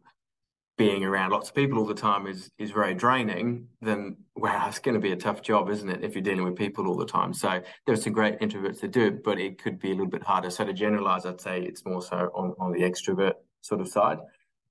being 0.77 1.05
around 1.05 1.31
lots 1.31 1.49
of 1.49 1.57
people 1.57 1.77
all 1.79 1.85
the 1.85 1.95
time 1.95 2.27
is 2.27 2.51
is 2.59 2.71
very 2.71 2.95
draining, 2.95 3.67
then 3.83 4.17
wow, 4.37 4.69
it's 4.69 4.79
going 4.79 4.95
to 4.95 5.01
be 5.01 5.13
a 5.13 5.17
tough 5.17 5.43
job, 5.43 5.69
isn't 5.69 5.89
it? 5.89 6.05
If 6.05 6.15
you're 6.15 6.23
dealing 6.23 6.45
with 6.45 6.57
people 6.57 6.87
all 6.87 6.97
the 6.97 7.05
time. 7.05 7.35
So 7.35 7.61
there's 7.87 8.05
some 8.05 8.13
great 8.13 8.39
introverts 8.41 8.81
that 8.81 8.93
do 8.93 9.07
it, 9.07 9.25
but 9.25 9.41
it 9.41 9.61
could 9.61 9.81
be 9.81 9.89
a 9.89 9.95
little 9.95 10.07
bit 10.07 10.23
harder. 10.23 10.51
So 10.51 10.65
to 10.65 10.73
generalize, 10.73 11.27
I'd 11.27 11.41
say 11.41 11.61
it's 11.63 11.85
more 11.85 12.01
so 12.01 12.31
on, 12.35 12.55
on 12.61 12.73
the 12.73 12.83
extrovert 12.83 13.35
sort 13.63 13.81
of 13.81 13.89
side. 13.89 14.19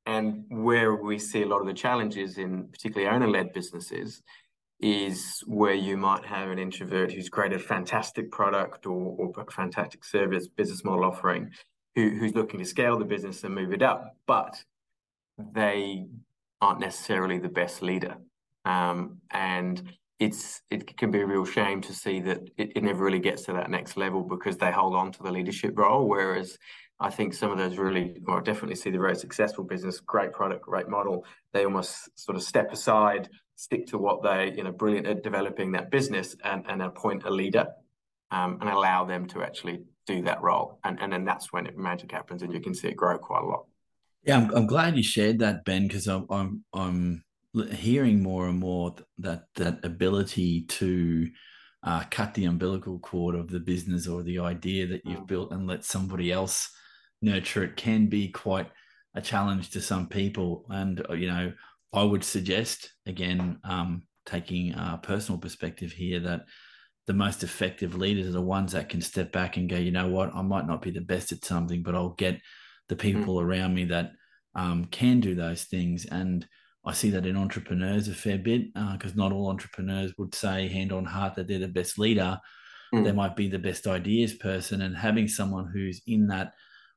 And 0.05 0.45
where 0.47 0.95
we 0.95 1.19
see 1.19 1.43
a 1.43 1.45
lot 1.45 1.59
of 1.59 1.67
the 1.67 1.73
challenges 1.73 2.37
in 2.37 2.69
particularly 2.69 3.13
owner-led 3.13 3.51
businesses 3.51 4.23
is 4.79 5.43
where 5.47 5.73
you 5.73 5.97
might 5.97 6.25
have 6.25 6.49
an 6.49 6.59
introvert 6.59 7.11
who's 7.11 7.29
created 7.29 7.59
a 7.59 7.63
fantastic 7.63 8.31
product 8.31 8.85
or, 8.85 9.15
or 9.17 9.45
fantastic 9.51 10.03
service, 10.03 10.47
business 10.47 10.83
model 10.83 11.05
offering, 11.05 11.49
who, 11.95 12.09
who's 12.09 12.35
looking 12.35 12.59
to 12.59 12.65
scale 12.65 12.97
the 12.97 13.05
business 13.05 13.43
and 13.43 13.55
move 13.55 13.73
it 13.73 13.81
up. 13.81 14.15
But 14.27 14.55
they 15.37 16.05
aren't 16.61 16.79
necessarily 16.79 17.39
the 17.39 17.49
best 17.49 17.81
leader. 17.81 18.17
Um, 18.65 19.19
and 19.31 19.81
it's 20.19 20.61
it 20.69 20.97
can 20.97 21.11
be 21.11 21.21
a 21.21 21.25
real 21.25 21.45
shame 21.45 21.79
to 21.81 21.93
see 21.93 22.19
that 22.21 22.39
it, 22.57 22.73
it, 22.75 22.83
never 22.83 23.03
really 23.03 23.19
gets 23.19 23.43
to 23.43 23.53
that 23.53 23.69
next 23.69 23.97
level 23.97 24.23
because 24.23 24.57
they 24.57 24.71
hold 24.71 24.95
on 24.95 25.11
to 25.11 25.23
the 25.23 25.31
leadership 25.31 25.77
role. 25.77 26.07
Whereas 26.07 26.57
I 26.99 27.11
think 27.11 27.33
some 27.33 27.51
of 27.51 27.59
those 27.59 27.77
really, 27.77 28.15
or 28.27 28.41
definitely 28.41 28.75
see 28.75 28.89
the 28.89 28.97
very 28.97 29.15
successful 29.15 29.63
business, 29.63 29.99
great 29.99 30.33
product, 30.33 30.63
great 30.63 30.89
model, 30.89 31.23
they 31.53 31.65
almost 31.65 32.09
sort 32.19 32.35
of 32.35 32.41
step 32.43 32.71
aside, 32.71 33.29
stick 33.57 33.87
to 33.87 33.97
what 33.97 34.23
they, 34.23 34.53
you 34.55 34.63
know, 34.63 34.71
brilliant 34.71 35.07
at 35.07 35.23
developing 35.23 35.73
that 35.73 35.91
business 35.91 36.35
and, 36.43 36.63
and 36.69 36.81
appoint 36.81 37.25
a 37.25 37.29
leader 37.29 37.67
um, 38.31 38.59
and 38.61 38.69
allow 38.69 39.03
them 39.03 39.25
to 39.25 39.41
actually 39.41 39.81
do 40.05 40.21
that 40.21 40.41
role. 40.41 40.79
And, 40.85 40.99
and 41.01 41.11
then 41.11 41.25
that's 41.25 41.51
when 41.51 41.65
it, 41.65 41.77
magic 41.77 42.11
happens 42.11 42.43
and 42.43 42.53
you 42.53 42.61
can 42.61 42.73
see 42.73 42.87
it 42.87 42.95
grow 42.95 43.17
quite 43.17 43.43
a 43.43 43.47
lot. 43.47 43.65
Yeah, 44.23 44.37
I'm, 44.37 44.53
I'm 44.55 44.67
glad 44.67 44.95
you 44.95 45.03
shared 45.03 45.39
that, 45.39 45.65
Ben, 45.65 45.87
because 45.87 46.07
I'm, 46.07 46.25
I'm 46.29 46.63
I'm 46.73 47.23
hearing 47.71 48.21
more 48.21 48.47
and 48.47 48.59
more 48.59 48.95
that 49.19 49.45
that 49.55 49.83
ability 49.83 50.63
to 50.63 51.27
uh, 51.83 52.03
cut 52.11 52.33
the 52.33 52.45
umbilical 52.45 52.99
cord 52.99 53.35
of 53.35 53.49
the 53.49 53.59
business 53.59 54.07
or 54.07 54.21
the 54.23 54.39
idea 54.39 54.85
that 54.87 55.01
you've 55.05 55.21
mm. 55.21 55.27
built 55.27 55.51
and 55.51 55.65
let 55.65 55.85
somebody 55.85 56.31
else 56.31 56.69
nurture 57.21 57.63
it 57.63 57.77
can 57.77 58.07
be 58.07 58.27
quite 58.29 58.69
a 59.15 59.21
challenge 59.21 59.71
to 59.71 59.81
some 59.81 60.07
people. 60.07 60.65
And 60.69 61.05
uh, 61.09 61.13
you 61.13 61.27
know, 61.27 61.53
I 61.93 62.03
would 62.03 62.23
suggest 62.23 62.93
again, 63.05 63.59
um, 63.63 64.03
taking 64.25 64.73
a 64.73 64.99
personal 65.01 65.39
perspective 65.39 65.91
here, 65.91 66.19
that 66.19 66.41
the 67.07 67.13
most 67.13 67.43
effective 67.43 67.95
leaders 67.95 68.27
are 68.27 68.31
the 68.31 68.41
ones 68.41 68.73
that 68.73 68.89
can 68.89 69.01
step 69.01 69.31
back 69.31 69.55
and 69.55 69.69
go, 69.69 69.77
you 69.77 69.91
know 69.91 70.09
what, 70.09 70.35
I 70.35 70.41
might 70.41 70.67
not 70.67 70.81
be 70.81 70.91
the 70.91 71.01
best 71.01 71.31
at 71.31 71.45
something, 71.45 71.81
but 71.81 71.95
I'll 71.95 72.09
get 72.09 72.41
the 72.89 72.95
mm. 72.95 72.99
people 72.99 73.37
mm. 73.37 73.43
around 73.43 73.73
me 73.73 73.85
that 73.85 74.11
um, 74.55 74.85
can 74.85 75.21
do 75.21 75.33
those 75.33 75.63
things. 75.63 76.05
And 76.05 76.45
I 76.85 76.93
see 76.93 77.09
that 77.11 77.25
in 77.25 77.37
entrepreneurs 77.37 78.07
a 78.07 78.13
fair 78.13 78.37
bit 78.37 78.73
because 78.73 79.11
uh, 79.11 79.15
not 79.15 79.31
all 79.31 79.49
entrepreneurs 79.49 80.13
would 80.17 80.35
say 80.35 80.67
hand 80.67 80.91
on 80.91 81.05
heart 81.05 81.35
that 81.35 81.47
they're 81.47 81.59
the 81.59 81.67
best 81.67 81.97
leader. 81.97 82.39
Mm. 82.93 83.03
They 83.03 83.11
might 83.11 83.35
be 83.35 83.49
the 83.49 83.59
best 83.59 83.87
ideas 83.87 84.33
person, 84.33 84.81
and 84.81 84.95
having 84.95 85.27
someone 85.27 85.69
who's 85.73 86.01
in 86.07 86.27
that 86.27 86.53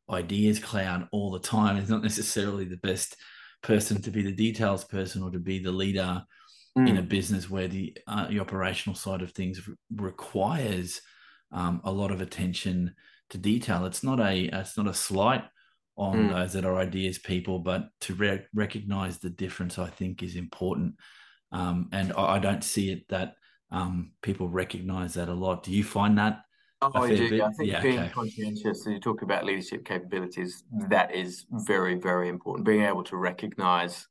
ideas 0.09 0.61
cloud 0.61 1.09
all 1.11 1.33
the 1.33 1.41
time 1.41 1.77
is 1.77 1.89
not 1.89 2.03
necessarily 2.03 2.65
the 2.65 2.77
best 2.77 3.17
person 3.63 4.01
to 4.03 4.11
be 4.11 4.23
the 4.23 4.33
details 4.33 4.85
person 4.85 5.23
or 5.23 5.31
to 5.31 5.39
be 5.39 5.59
the 5.59 5.73
leader 5.73 6.23
mm. 6.79 6.89
in 6.89 6.97
a 6.97 7.03
business 7.03 7.51
where 7.51 7.69
the 7.69 7.97
uh, 8.07 8.29
the 8.29 8.41
operational 8.41 8.97
side 8.97 9.23
of 9.23 9.33
things 9.33 9.61
requires 9.95 11.01
um, 11.53 11.81
a 11.85 11.91
lot 11.91 12.11
of 12.11 12.21
attention 12.21 12.95
to 13.31 13.39
detail. 13.39 13.85
It's 13.87 14.03
not 14.03 14.21
a 14.21 14.45
it's 14.53 14.77
not 14.77 14.87
a 14.87 14.95
slight 14.95 15.45
on 15.97 16.17
mm. 16.17 16.33
those 16.33 16.53
that 16.55 16.65
are 16.65 16.77
ideas 16.79 17.19
people, 17.19 17.59
but 17.59 17.89
to 18.01 18.15
re- 18.15 18.47
recognize 18.55 19.19
the 19.19 19.31
difference, 19.31 19.79
I 19.79 19.89
think, 19.89 20.23
is 20.23 20.37
important. 20.37 20.95
Um, 21.53 21.89
and 21.93 22.13
I, 22.17 22.37
I, 22.37 22.39
don't 22.39 22.65
see 22.65 22.91
it 22.91 23.09
that 23.09 23.35
um, 23.71 24.13
people 24.23 24.49
recognize 24.49 25.15
that 25.15 25.29
a 25.29 25.35
lot. 25.35 25.65
Do 25.65 25.73
you 25.73 25.85
find 25.85 26.17
that? 26.17 26.43
Oh, 26.83 26.91
I 26.95 27.15
do. 27.15 27.43
I 27.43 27.53
think 27.53 27.71
yeah, 27.71 27.83
being 27.83 27.99
okay. 27.99 28.13
conscientious, 28.13 28.85
so 28.85 28.91
you 28.91 29.01
talk 29.01 29.23
about 29.23 29.45
leadership 29.45 29.85
capabilities, 29.85 30.65
that 30.89 31.15
is 31.15 31.45
very, 31.51 31.97
very 31.97 32.29
important. 32.29 32.67
Being 32.67 32.85
able 32.85 33.05
to 33.05 33.17
recognize 33.17 34.09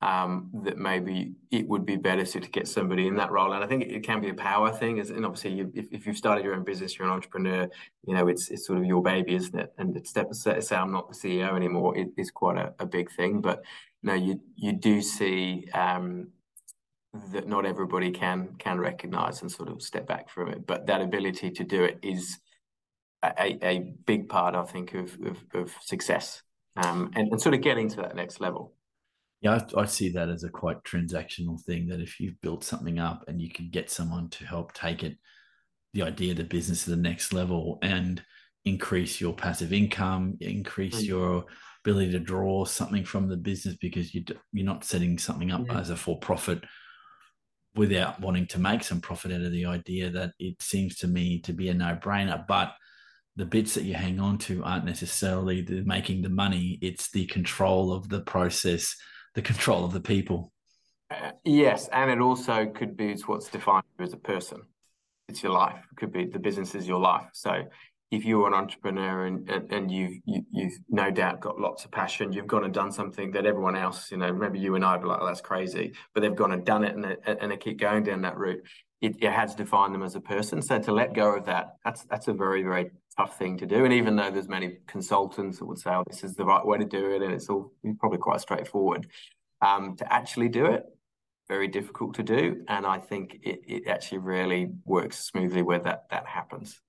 um, 0.00 0.50
that 0.64 0.78
maybe 0.78 1.34
it 1.50 1.66
would 1.68 1.84
be 1.84 1.96
better 1.96 2.24
to, 2.24 2.40
to 2.40 2.50
get 2.50 2.68
somebody 2.68 3.06
in 3.06 3.16
that 3.16 3.30
role. 3.30 3.52
And 3.52 3.64
I 3.64 3.66
think 3.66 3.84
it 3.84 4.04
can 4.04 4.20
be 4.20 4.30
a 4.30 4.34
power 4.34 4.72
thing. 4.72 5.00
and 5.00 5.24
obviously, 5.24 5.52
you, 5.52 5.72
if, 5.74 5.86
if 5.92 6.06
you've 6.06 6.16
started 6.16 6.44
your 6.44 6.54
own 6.54 6.64
business, 6.64 6.98
you're 6.98 7.08
an 7.08 7.14
entrepreneur, 7.14 7.68
you 8.06 8.14
know, 8.14 8.28
it's 8.28 8.50
it's 8.50 8.66
sort 8.66 8.78
of 8.78 8.84
your 8.84 9.02
baby, 9.02 9.34
isn't 9.34 9.58
it? 9.58 9.72
And 9.78 9.94
to 9.94 10.04
step 10.04 10.32
say, 10.34 10.60
say 10.60 10.76
I'm 10.76 10.92
not 10.92 11.08
the 11.08 11.14
CEO 11.14 11.54
anymore 11.54 11.96
it, 11.96 12.08
is 12.16 12.30
quite 12.30 12.58
a, 12.58 12.74
a 12.78 12.86
big 12.86 13.10
thing. 13.10 13.40
But 13.40 13.64
you 14.02 14.08
know, 14.08 14.14
you 14.14 14.40
you 14.56 14.72
do 14.72 15.02
see 15.02 15.68
um, 15.74 16.28
that 17.32 17.48
not 17.48 17.64
everybody 17.64 18.10
can 18.10 18.54
can 18.58 18.78
recognize 18.78 19.40
and 19.42 19.50
sort 19.50 19.68
of 19.68 19.82
step 19.82 20.06
back 20.06 20.28
from 20.28 20.48
it. 20.48 20.66
But 20.66 20.86
that 20.86 21.00
ability 21.00 21.50
to 21.52 21.64
do 21.64 21.84
it 21.84 21.98
is 22.02 22.38
a, 23.22 23.58
a 23.66 23.94
big 24.06 24.28
part, 24.28 24.54
I 24.54 24.64
think, 24.64 24.94
of 24.94 25.18
of, 25.24 25.44
of 25.54 25.74
success 25.80 26.42
um, 26.76 27.10
and, 27.14 27.32
and 27.32 27.40
sort 27.40 27.54
of 27.54 27.62
getting 27.62 27.88
to 27.90 27.96
that 27.96 28.16
next 28.16 28.40
level. 28.40 28.74
Yeah, 29.40 29.60
I, 29.76 29.82
I, 29.82 29.84
see 29.86 30.10
that 30.10 30.28
as 30.28 30.42
a 30.42 30.48
quite 30.48 30.82
transactional 30.82 31.60
thing. 31.60 31.88
That 31.88 32.00
if 32.00 32.18
you've 32.20 32.40
built 32.40 32.64
something 32.64 32.98
up 32.98 33.24
and 33.28 33.40
you 33.40 33.50
can 33.50 33.70
get 33.70 33.90
someone 33.90 34.28
to 34.30 34.46
help 34.46 34.72
take 34.72 35.02
it, 35.02 35.16
the 35.94 36.02
idea 36.02 36.32
of 36.32 36.38
the 36.38 36.44
business 36.44 36.84
to 36.84 36.90
the 36.90 36.96
next 36.96 37.32
level 37.32 37.78
and 37.82 38.22
increase 38.64 39.20
your 39.20 39.32
passive 39.32 39.72
income, 39.72 40.36
increase 40.40 40.96
mm-hmm. 40.96 41.06
your 41.06 41.44
ability 41.84 42.12
to 42.12 42.18
draw 42.18 42.64
something 42.64 43.04
from 43.04 43.28
the 43.28 43.36
business 43.36 43.76
because 43.80 44.14
you 44.14 44.24
you're 44.52 44.66
not 44.66 44.84
setting 44.84 45.18
something 45.18 45.50
up 45.50 45.62
mm-hmm. 45.62 45.78
as 45.78 45.90
a 45.90 45.96
for 45.96 46.18
profit 46.18 46.62
without 47.78 48.20
wanting 48.20 48.46
to 48.48 48.58
make 48.58 48.84
some 48.84 49.00
profit 49.00 49.32
out 49.32 49.40
of 49.40 49.52
the 49.52 49.64
idea. 49.64 50.10
That 50.10 50.32
it 50.38 50.60
seems 50.60 50.96
to 50.96 51.06
me 51.06 51.40
to 51.40 51.52
be 51.52 51.68
a 51.68 51.74
no 51.74 51.96
brainer, 51.96 52.46
but 52.46 52.74
the 53.36 53.46
bits 53.46 53.74
that 53.74 53.84
you 53.84 53.94
hang 53.94 54.20
on 54.20 54.36
to 54.36 54.62
aren't 54.64 54.84
necessarily 54.84 55.62
the 55.62 55.82
making 55.84 56.22
the 56.22 56.28
money 56.28 56.76
it's 56.82 57.12
the 57.12 57.24
control 57.26 57.92
of 57.92 58.08
the 58.08 58.20
process 58.20 58.96
the 59.34 59.42
control 59.42 59.84
of 59.84 59.92
the 59.92 60.00
people. 60.00 60.52
Uh, 61.10 61.30
yes, 61.44 61.88
and 61.92 62.10
it 62.10 62.20
also 62.20 62.66
could 62.66 62.96
be 62.96 63.10
it's 63.10 63.28
what's 63.28 63.48
defined 63.48 63.84
you 63.98 64.04
as 64.04 64.12
a 64.12 64.18
person. 64.18 64.62
It's 65.28 65.42
your 65.42 65.52
life. 65.52 65.78
It 65.92 65.96
could 65.96 66.12
be 66.12 66.24
the 66.26 66.38
business 66.38 66.74
is 66.74 66.88
your 66.88 66.98
life. 66.98 67.28
So 67.34 67.62
if 68.10 68.24
you're 68.24 68.46
an 68.46 68.54
entrepreneur 68.54 69.26
and, 69.26 69.48
and, 69.50 69.70
and 69.70 69.90
you've 69.90 70.18
you, 70.24 70.36
have 70.36 70.44
you 70.50 70.64
have 70.64 70.72
no 70.88 71.10
doubt 71.10 71.40
got 71.40 71.60
lots 71.60 71.84
of 71.84 71.90
passion, 71.90 72.32
you've 72.32 72.46
gone 72.46 72.64
and 72.64 72.72
done 72.72 72.90
something 72.90 73.30
that 73.32 73.44
everyone 73.44 73.76
else, 73.76 74.10
you 74.10 74.16
know, 74.16 74.32
maybe 74.32 74.58
you 74.58 74.74
and 74.74 74.84
I 74.84 74.96
be 74.96 75.06
like, 75.06 75.18
oh, 75.20 75.26
that's 75.26 75.40
crazy, 75.40 75.92
but 76.14 76.22
they've 76.22 76.34
gone 76.34 76.52
and 76.52 76.64
done 76.64 76.84
it 76.84 76.94
and 76.94 77.04
they, 77.04 77.16
and 77.26 77.50
they 77.50 77.56
keep 77.56 77.78
going 77.78 78.04
down 78.04 78.22
that 78.22 78.38
route. 78.38 78.62
It, 79.00 79.16
it 79.22 79.30
has 79.30 79.54
defined 79.54 79.94
them 79.94 80.02
as 80.02 80.14
a 80.16 80.20
person. 80.20 80.62
So 80.62 80.78
to 80.78 80.92
let 80.92 81.14
go 81.14 81.36
of 81.36 81.44
that, 81.46 81.76
that's 81.84 82.04
that's 82.04 82.28
a 82.28 82.32
very 82.32 82.62
very 82.62 82.90
tough 83.16 83.38
thing 83.38 83.58
to 83.58 83.66
do. 83.66 83.84
And 83.84 83.92
even 83.92 84.16
though 84.16 84.30
there's 84.30 84.48
many 84.48 84.78
consultants 84.86 85.58
that 85.58 85.66
would 85.66 85.78
say, 85.78 85.90
"Oh, 85.90 86.04
this 86.08 86.24
is 86.24 86.34
the 86.34 86.44
right 86.44 86.64
way 86.64 86.78
to 86.78 86.84
do 86.84 87.10
it," 87.10 87.22
and 87.22 87.32
it's 87.32 87.48
all 87.48 87.72
probably 88.00 88.18
quite 88.18 88.40
straightforward, 88.40 89.06
um, 89.64 89.96
to 89.96 90.12
actually 90.12 90.48
do 90.48 90.66
it, 90.66 90.82
very 91.46 91.68
difficult 91.68 92.14
to 92.14 92.24
do. 92.24 92.64
And 92.66 92.84
I 92.86 92.98
think 92.98 93.38
it, 93.44 93.60
it 93.68 93.86
actually 93.86 94.18
really 94.18 94.70
works 94.84 95.24
smoothly 95.24 95.62
where 95.62 95.78
that 95.80 96.06
that 96.10 96.26
happens. 96.26 96.80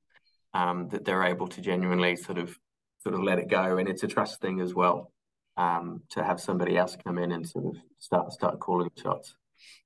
Um, 0.53 0.89
that 0.89 1.05
they're 1.05 1.25
able 1.25 1.47
to 1.47 1.61
genuinely 1.61 2.15
sort 2.15 2.39
of 2.39 2.57
sort 3.01 3.15
of 3.15 3.21
let 3.21 3.39
it 3.39 3.49
go, 3.49 3.77
and 3.77 3.87
it's 3.87 4.03
a 4.03 4.07
trust 4.07 4.41
thing 4.41 4.59
as 4.61 4.73
well. 4.73 5.11
Um, 5.57 6.03
to 6.11 6.23
have 6.23 6.39
somebody 6.39 6.77
else 6.77 6.95
come 7.03 7.17
in 7.17 7.33
and 7.33 7.47
sort 7.47 7.65
of 7.65 7.75
start 7.99 8.31
start 8.31 8.59
calling 8.59 8.89
shots. 9.01 9.35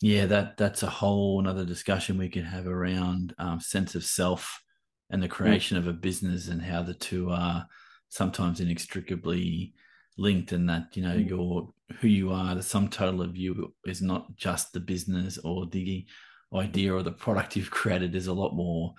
Yeah, 0.01 0.25
that 0.27 0.57
that's 0.57 0.83
a 0.83 0.89
whole 0.89 1.39
another 1.39 1.65
discussion 1.65 2.17
we 2.17 2.29
could 2.29 2.45
have 2.45 2.67
around 2.67 3.33
um, 3.39 3.59
sense 3.59 3.95
of 3.95 4.03
self 4.03 4.61
and 5.09 5.21
the 5.21 5.27
mm. 5.27 5.31
creation 5.31 5.77
mm. 5.77 5.81
of 5.81 5.87
a 5.87 5.93
business 5.93 6.47
and 6.47 6.61
how 6.61 6.83
the 6.83 6.93
two 6.93 7.29
are 7.29 7.65
sometimes 8.09 8.59
inextricably 8.59 9.73
linked 10.17 10.51
and 10.51 10.69
that 10.69 10.95
you 10.95 11.03
know 11.03 11.15
mm. 11.15 11.27
your 11.27 11.73
who 11.99 12.07
you 12.07 12.31
are 12.31 12.55
the 12.55 12.61
sum 12.61 12.87
total 12.87 13.21
of 13.21 13.35
you 13.35 13.73
is 13.85 14.01
not 14.01 14.35
just 14.35 14.73
the 14.73 14.79
business 14.79 15.37
or 15.39 15.65
the 15.67 16.05
idea 16.53 16.93
or 16.93 17.01
the 17.01 17.11
product 17.11 17.55
you've 17.55 17.71
created 17.71 18.11
there's 18.11 18.27
a 18.27 18.33
lot 18.33 18.53
more 18.53 18.93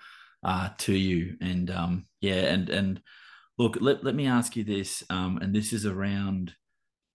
uh, 0.45 0.69
to 0.77 0.93
you 0.93 1.35
and 1.41 1.69
um, 1.69 2.05
yeah 2.21 2.53
and 2.53 2.69
and 2.69 3.01
look 3.57 3.77
let, 3.81 4.03
let 4.03 4.15
me 4.15 4.27
ask 4.27 4.55
you 4.55 4.63
this 4.63 5.03
um, 5.09 5.39
and 5.41 5.53
this 5.53 5.73
is 5.73 5.85
around 5.85 6.53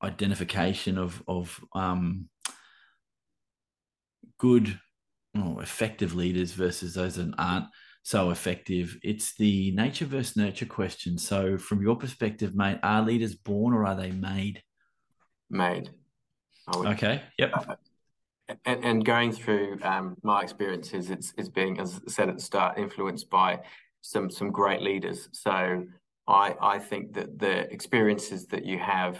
identification 0.02 0.98
of 0.98 1.22
of 1.26 1.58
um, 1.74 2.28
good, 4.40 4.80
oh, 5.36 5.60
effective 5.60 6.14
leaders 6.14 6.52
versus 6.52 6.94
those 6.94 7.16
that 7.16 7.32
aren't 7.38 7.66
so 8.02 8.30
effective. 8.30 8.96
It's 9.02 9.34
the 9.34 9.70
nature 9.72 10.06
versus 10.06 10.36
nurture 10.36 10.66
question. 10.66 11.18
So, 11.18 11.58
from 11.58 11.82
your 11.82 11.96
perspective, 11.96 12.54
mate, 12.54 12.78
are 12.82 13.02
leaders 13.02 13.34
born 13.34 13.74
or 13.74 13.84
are 13.84 13.94
they 13.94 14.10
made? 14.10 14.62
Made. 15.50 15.90
Okay. 16.74 17.22
Yep. 17.38 17.78
And, 18.64 18.84
and, 18.84 19.04
going 19.04 19.32
through 19.32 19.78
um, 19.82 20.16
my 20.22 20.42
experiences, 20.42 21.10
it's 21.10 21.32
it's 21.36 21.48
being, 21.48 21.78
as 21.80 22.00
I 22.06 22.10
said 22.10 22.28
at 22.28 22.36
the 22.36 22.42
start, 22.42 22.78
influenced 22.78 23.30
by 23.30 23.60
some 24.00 24.30
some 24.30 24.50
great 24.50 24.82
leaders. 24.82 25.28
So 25.32 25.86
I 26.28 26.54
I 26.60 26.78
think 26.78 27.14
that 27.14 27.38
the 27.38 27.70
experiences 27.72 28.46
that 28.48 28.64
you 28.64 28.78
have, 28.78 29.18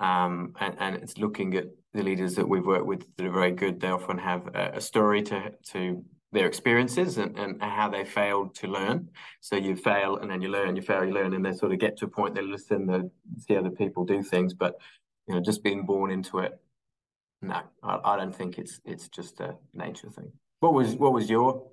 um, 0.00 0.54
and, 0.60 0.76
and 0.78 0.96
it's 0.96 1.18
looking 1.18 1.54
at 1.54 1.66
the 1.94 2.02
leaders 2.02 2.34
that 2.36 2.48
we've 2.48 2.66
worked 2.66 2.86
with 2.86 3.04
that 3.16 3.26
are 3.26 3.32
very 3.32 3.52
good. 3.52 3.80
They 3.80 3.88
often 3.88 4.18
have 4.18 4.48
a, 4.54 4.72
a 4.74 4.80
story 4.80 5.22
to 5.22 5.52
to 5.72 6.04
their 6.32 6.46
experiences 6.46 7.16
and, 7.16 7.38
and 7.38 7.62
how 7.62 7.88
they 7.88 8.04
failed 8.04 8.54
to 8.54 8.66
learn. 8.66 9.08
So 9.40 9.56
you 9.56 9.76
fail 9.76 10.18
and 10.18 10.30
then 10.30 10.42
you 10.42 10.50
learn, 10.50 10.76
you 10.76 10.82
fail, 10.82 11.04
you 11.04 11.12
learn, 11.12 11.32
and 11.32 11.44
they 11.44 11.52
sort 11.52 11.72
of 11.72 11.78
get 11.78 11.96
to 11.98 12.04
a 12.04 12.08
point 12.08 12.34
they 12.34 12.42
listen, 12.42 12.86
they 12.86 13.00
see 13.38 13.56
other 13.56 13.70
people 13.70 14.04
do 14.04 14.22
things, 14.22 14.52
but 14.52 14.78
you 15.26 15.34
know, 15.34 15.40
just 15.40 15.62
being 15.62 15.86
born 15.86 16.10
into 16.10 16.38
it. 16.40 16.58
No, 17.40 17.60
I, 17.82 17.98
I 18.04 18.16
don't 18.16 18.34
think 18.34 18.58
it's 18.58 18.80
it's 18.84 19.08
just 19.08 19.40
a 19.40 19.56
nature 19.72 20.10
thing. 20.10 20.32
What 20.60 20.74
was 20.74 20.94
what 20.96 21.12
was 21.12 21.30
your 21.30 21.68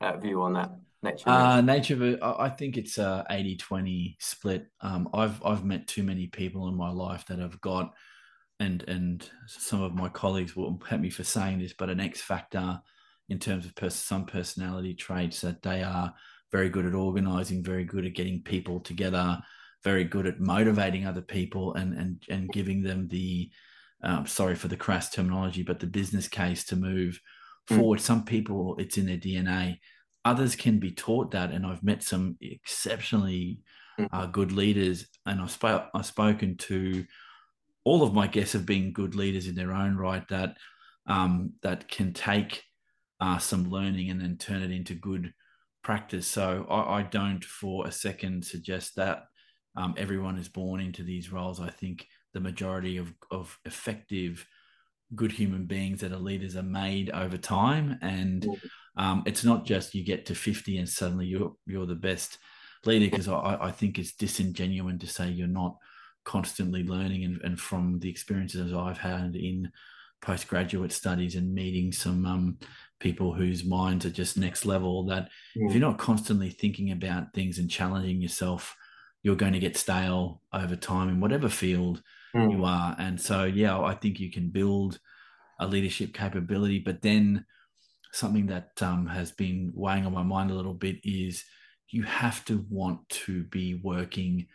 uh, 0.00 0.16
view 0.18 0.42
on 0.42 0.54
that? 0.54 0.70
Nature, 1.02 1.28
uh, 1.28 1.60
nature. 1.60 2.18
I 2.22 2.48
think 2.48 2.76
it's 2.76 2.98
a 2.98 3.24
80-20 3.30 4.16
split. 4.18 4.66
Um, 4.80 5.08
I've 5.14 5.42
I've 5.44 5.64
met 5.64 5.86
too 5.86 6.02
many 6.02 6.26
people 6.26 6.68
in 6.68 6.74
my 6.74 6.90
life 6.90 7.24
that 7.26 7.38
have 7.38 7.60
got, 7.60 7.94
and 8.60 8.82
and 8.88 9.28
some 9.46 9.82
of 9.82 9.94
my 9.94 10.08
colleagues 10.08 10.56
will 10.56 10.80
hate 10.88 11.00
me 11.00 11.10
for 11.10 11.24
saying 11.24 11.60
this, 11.60 11.74
but 11.74 11.90
an 11.90 12.00
X 12.00 12.20
factor 12.20 12.80
in 13.28 13.38
terms 13.38 13.66
of 13.66 13.74
pers- 13.74 13.94
some 13.94 14.24
personality 14.24 14.94
traits 14.94 15.40
that 15.40 15.62
they 15.62 15.82
are 15.82 16.14
very 16.52 16.68
good 16.68 16.86
at 16.86 16.94
organizing, 16.94 17.62
very 17.62 17.84
good 17.84 18.06
at 18.06 18.14
getting 18.14 18.42
people 18.42 18.80
together, 18.80 19.38
very 19.84 20.04
good 20.04 20.26
at 20.26 20.40
motivating 20.40 21.06
other 21.06 21.22
people 21.22 21.74
and 21.74 21.94
and 21.94 22.22
and 22.28 22.52
giving 22.52 22.82
them 22.82 23.08
the 23.08 23.50
um, 24.02 24.26
sorry 24.26 24.54
for 24.54 24.68
the 24.68 24.76
crass 24.76 25.10
terminology, 25.10 25.62
but 25.62 25.80
the 25.80 25.86
business 25.86 26.28
case 26.28 26.64
to 26.66 26.76
move 26.76 27.20
mm. 27.70 27.76
forward. 27.76 28.00
Some 28.00 28.24
people 28.24 28.76
it's 28.78 28.98
in 28.98 29.06
their 29.06 29.16
DNA. 29.16 29.78
Others 30.24 30.56
can 30.56 30.78
be 30.78 30.90
taught 30.90 31.30
that, 31.32 31.50
and 31.50 31.64
I've 31.64 31.82
met 31.82 32.02
some 32.02 32.36
exceptionally 32.40 33.60
mm. 33.98 34.08
uh, 34.12 34.26
good 34.26 34.52
leaders, 34.52 35.06
and 35.24 35.40
I've, 35.40 35.50
sp- 35.54 35.90
I've 35.94 36.06
spoken 36.06 36.56
to 36.58 37.04
all 37.84 38.02
of 38.02 38.12
my 38.12 38.26
guests 38.26 38.52
have 38.52 38.66
been 38.66 38.92
good 38.92 39.14
leaders 39.14 39.46
in 39.46 39.54
their 39.54 39.72
own 39.72 39.96
right 39.96 40.26
that 40.28 40.56
um, 41.06 41.52
that 41.62 41.88
can 41.88 42.12
take 42.12 42.64
uh, 43.20 43.38
some 43.38 43.70
learning 43.70 44.10
and 44.10 44.20
then 44.20 44.36
turn 44.36 44.62
it 44.62 44.72
into 44.72 44.94
good 44.94 45.32
practice. 45.82 46.26
So 46.26 46.66
I, 46.68 46.98
I 46.98 47.02
don't 47.02 47.44
for 47.44 47.86
a 47.86 47.92
second 47.92 48.44
suggest 48.44 48.96
that 48.96 49.24
um, 49.76 49.94
everyone 49.96 50.36
is 50.36 50.48
born 50.48 50.80
into 50.80 51.02
these 51.02 51.30
roles. 51.30 51.60
I 51.60 51.70
think 51.70 52.06
the 52.36 52.40
majority 52.40 52.98
of, 52.98 53.14
of 53.30 53.58
effective, 53.64 54.46
good 55.14 55.32
human 55.32 55.64
beings 55.64 56.02
that 56.02 56.12
are 56.12 56.18
leaders 56.18 56.54
are 56.54 56.62
made 56.62 57.08
over 57.10 57.38
time. 57.38 57.98
And 58.02 58.46
um, 58.98 59.22
it's 59.24 59.42
not 59.42 59.64
just 59.64 59.94
you 59.94 60.04
get 60.04 60.26
to 60.26 60.34
50 60.34 60.76
and 60.76 60.86
suddenly 60.86 61.24
you're, 61.24 61.54
you're 61.66 61.86
the 61.86 61.94
best 61.94 62.36
leader, 62.84 63.10
because 63.10 63.26
I, 63.26 63.56
I 63.58 63.70
think 63.70 63.98
it's 63.98 64.12
disingenuous 64.12 64.98
to 65.00 65.06
say 65.06 65.30
you're 65.30 65.48
not 65.48 65.78
constantly 66.24 66.82
learning. 66.84 67.24
And, 67.24 67.40
and 67.42 67.58
from 67.58 68.00
the 68.00 68.10
experiences 68.10 68.74
I've 68.74 68.98
had 68.98 69.34
in 69.34 69.72
postgraduate 70.20 70.92
studies 70.92 71.36
and 71.36 71.54
meeting 71.54 71.90
some 71.90 72.26
um, 72.26 72.58
people 73.00 73.32
whose 73.32 73.64
minds 73.64 74.04
are 74.04 74.10
just 74.10 74.36
next 74.36 74.66
level 74.66 75.06
that 75.06 75.30
if 75.54 75.72
you're 75.72 75.80
not 75.80 75.98
constantly 75.98 76.50
thinking 76.50 76.90
about 76.90 77.32
things 77.32 77.58
and 77.58 77.70
challenging 77.70 78.20
yourself 78.20 78.76
you're 79.26 79.34
going 79.34 79.52
to 79.52 79.58
get 79.58 79.76
stale 79.76 80.40
over 80.52 80.76
time 80.76 81.08
in 81.08 81.18
whatever 81.18 81.48
field 81.48 82.00
mm. 82.34 82.52
you 82.52 82.64
are 82.64 82.94
and 82.98 83.20
so 83.20 83.44
yeah 83.44 83.78
i 83.80 83.94
think 83.94 84.18
you 84.18 84.30
can 84.30 84.48
build 84.48 84.98
a 85.60 85.66
leadership 85.66 86.12
capability 86.12 86.78
but 86.78 87.02
then 87.02 87.44
something 88.12 88.46
that 88.46 88.70
um, 88.80 89.06
has 89.06 89.32
been 89.32 89.70
weighing 89.74 90.06
on 90.06 90.12
my 90.12 90.22
mind 90.22 90.50
a 90.50 90.54
little 90.54 90.74
bit 90.74 90.96
is 91.04 91.44
you 91.90 92.02
have 92.02 92.44
to 92.44 92.64
want 92.70 93.06
to 93.08 93.44
be 93.44 93.80
working 93.82 94.46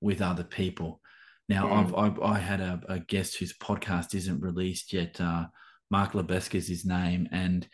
with 0.00 0.22
other 0.22 0.44
people 0.44 1.00
now 1.48 1.66
mm. 1.66 1.72
I've, 1.72 1.94
I've, 1.94 2.20
i 2.20 2.38
had 2.38 2.60
a, 2.60 2.80
a, 2.88 2.98
guest 2.98 3.36
whose 3.36 3.56
podcast 3.56 4.14
isn't 4.14 4.40
released 4.40 4.92
yet 4.92 5.20
uh, 5.20 5.46
mark 5.90 6.12
lebeska 6.12 6.54
is 6.54 6.68
his 6.68 6.84
name 6.84 7.28
and 7.32 7.66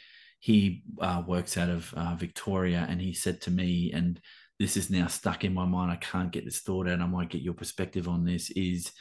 he 0.47 0.85
uh, 1.01 1.25
works 1.27 1.57
out 1.57 1.69
of 1.69 1.93
uh, 1.95 2.15
Victoria, 2.15 2.87
and 2.89 3.01
he 3.01 3.13
said 3.13 3.41
to 3.43 3.51
me, 3.51 3.91
and 3.93 4.21
this 4.61 4.77
is 4.77 4.91
now 4.91 5.09
stuck 5.09 5.43
in 5.43 5.53
my 5.53 5.65
mind. 5.65 5.91
I 5.91 5.97
can't 5.97 6.31
get 6.31 6.45
this 6.45 6.61
thought 6.61 6.89
out. 6.89 7.01
I 7.01 7.07
might 7.07 7.31
get 7.31 7.43
your 7.43 7.55
perspective 7.55 8.09
on 8.09 8.25
this. 8.25 8.51
Is 8.51 8.93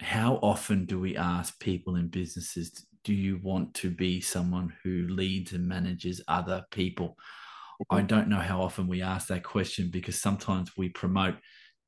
how 0.00 0.36
often 0.42 0.86
do 0.86 0.98
we 0.98 1.16
ask 1.16 1.58
people 1.60 1.96
in 1.96 2.08
businesses, 2.08 2.86
do 3.04 3.14
you 3.14 3.38
want 3.42 3.74
to 3.74 3.90
be 3.90 4.20
someone 4.20 4.72
who 4.82 5.06
leads 5.08 5.52
and 5.52 5.66
manages 5.66 6.20
other 6.28 6.64
people? 6.70 7.16
I 7.90 7.98
mm-hmm. 7.98 8.06
don't 8.06 8.28
know 8.28 8.38
how 8.38 8.62
often 8.62 8.86
we 8.86 9.02
ask 9.02 9.28
that 9.28 9.42
question 9.42 9.90
because 9.90 10.20
sometimes 10.20 10.76
we 10.76 10.88
promote 10.88 11.34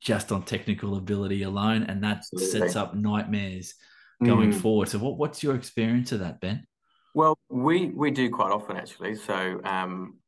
just 0.00 0.30
on 0.30 0.42
technical 0.42 0.96
ability 0.96 1.42
alone, 1.42 1.84
and 1.84 2.02
that 2.04 2.18
Absolutely. 2.18 2.60
sets 2.60 2.76
up 2.76 2.94
nightmares 2.94 3.74
going 4.22 4.52
mm. 4.52 4.60
forward. 4.60 4.88
So, 4.88 4.98
what, 4.98 5.16
what's 5.16 5.42
your 5.42 5.54
experience 5.54 6.12
of 6.12 6.20
that, 6.20 6.40
Ben? 6.40 6.66
Well, 7.16 7.38
we 7.48 7.86
we 7.86 8.10
do 8.10 8.28
quite 8.28 8.52
often 8.52 8.76
actually. 8.76 9.14
So 9.14 9.58
um, 9.64 10.18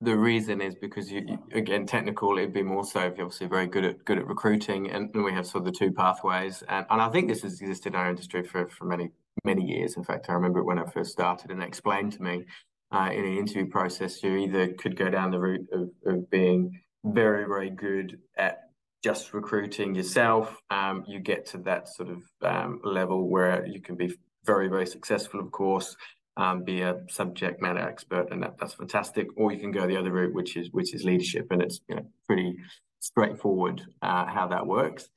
the 0.00 0.16
reason 0.16 0.60
is 0.60 0.74
because 0.74 1.10
you, 1.10 1.22
you, 1.26 1.38
again 1.52 1.86
technical 1.86 2.36
it'd 2.38 2.52
be 2.52 2.62
more 2.62 2.84
so 2.84 3.00
if 3.00 3.16
you're 3.16 3.26
obviously 3.26 3.46
very 3.46 3.66
good 3.66 3.84
at 3.84 4.04
good 4.04 4.18
at 4.18 4.26
recruiting 4.26 4.90
and, 4.90 5.14
and 5.14 5.24
we 5.24 5.32
have 5.32 5.46
sort 5.46 5.66
of 5.66 5.72
the 5.72 5.78
two 5.78 5.92
pathways 5.92 6.62
and, 6.68 6.86
and 6.90 7.02
I 7.02 7.08
think 7.10 7.28
this 7.28 7.42
has 7.42 7.60
existed 7.60 7.94
in 7.94 7.98
our 7.98 8.08
industry 8.08 8.42
for, 8.42 8.68
for 8.68 8.84
many 8.86 9.10
many 9.44 9.64
years. 9.64 9.96
In 9.96 10.04
fact, 10.04 10.26
I 10.28 10.32
remember 10.32 10.58
it 10.58 10.64
when 10.64 10.78
I 10.78 10.84
first 10.84 11.12
started 11.12 11.50
and 11.50 11.62
explained 11.62 12.12
to 12.14 12.22
me 12.22 12.44
uh, 12.92 13.10
in 13.12 13.24
an 13.24 13.36
interview 13.36 13.68
process 13.68 14.22
you 14.22 14.36
either 14.36 14.72
could 14.72 14.96
go 14.96 15.10
down 15.10 15.30
the 15.30 15.38
route 15.38 15.66
of, 15.72 15.90
of 16.06 16.30
being 16.30 16.80
very 17.04 17.44
very 17.44 17.70
good 17.70 18.18
at 18.36 18.60
just 19.02 19.32
recruiting 19.32 19.94
yourself. 19.94 20.58
Um, 20.70 21.04
you 21.06 21.20
get 21.20 21.46
to 21.46 21.58
that 21.58 21.88
sort 21.88 22.10
of 22.10 22.22
um, 22.42 22.80
level 22.84 23.30
where 23.30 23.66
you 23.66 23.80
can 23.80 23.96
be 23.96 24.14
very 24.44 24.68
very 24.68 24.86
successful, 24.86 25.40
of 25.40 25.50
course 25.50 25.94
um, 26.40 26.62
be 26.62 26.80
a 26.80 27.02
subject 27.08 27.60
matter 27.60 27.80
expert, 27.80 28.32
and 28.32 28.42
that, 28.42 28.56
that's 28.58 28.74
fantastic. 28.74 29.28
Or 29.36 29.52
you 29.52 29.60
can 29.60 29.70
go 29.70 29.86
the 29.86 29.98
other 29.98 30.10
route, 30.10 30.34
which 30.34 30.56
is 30.56 30.70
which 30.72 30.94
is 30.94 31.04
leadership, 31.04 31.48
and 31.50 31.62
it's 31.62 31.80
you 31.88 31.96
know 31.96 32.06
pretty 32.26 32.56
straightforward 33.00 33.82
uh, 34.00 34.24
how 34.26 34.48
that 34.48 34.66
works. 34.66 35.08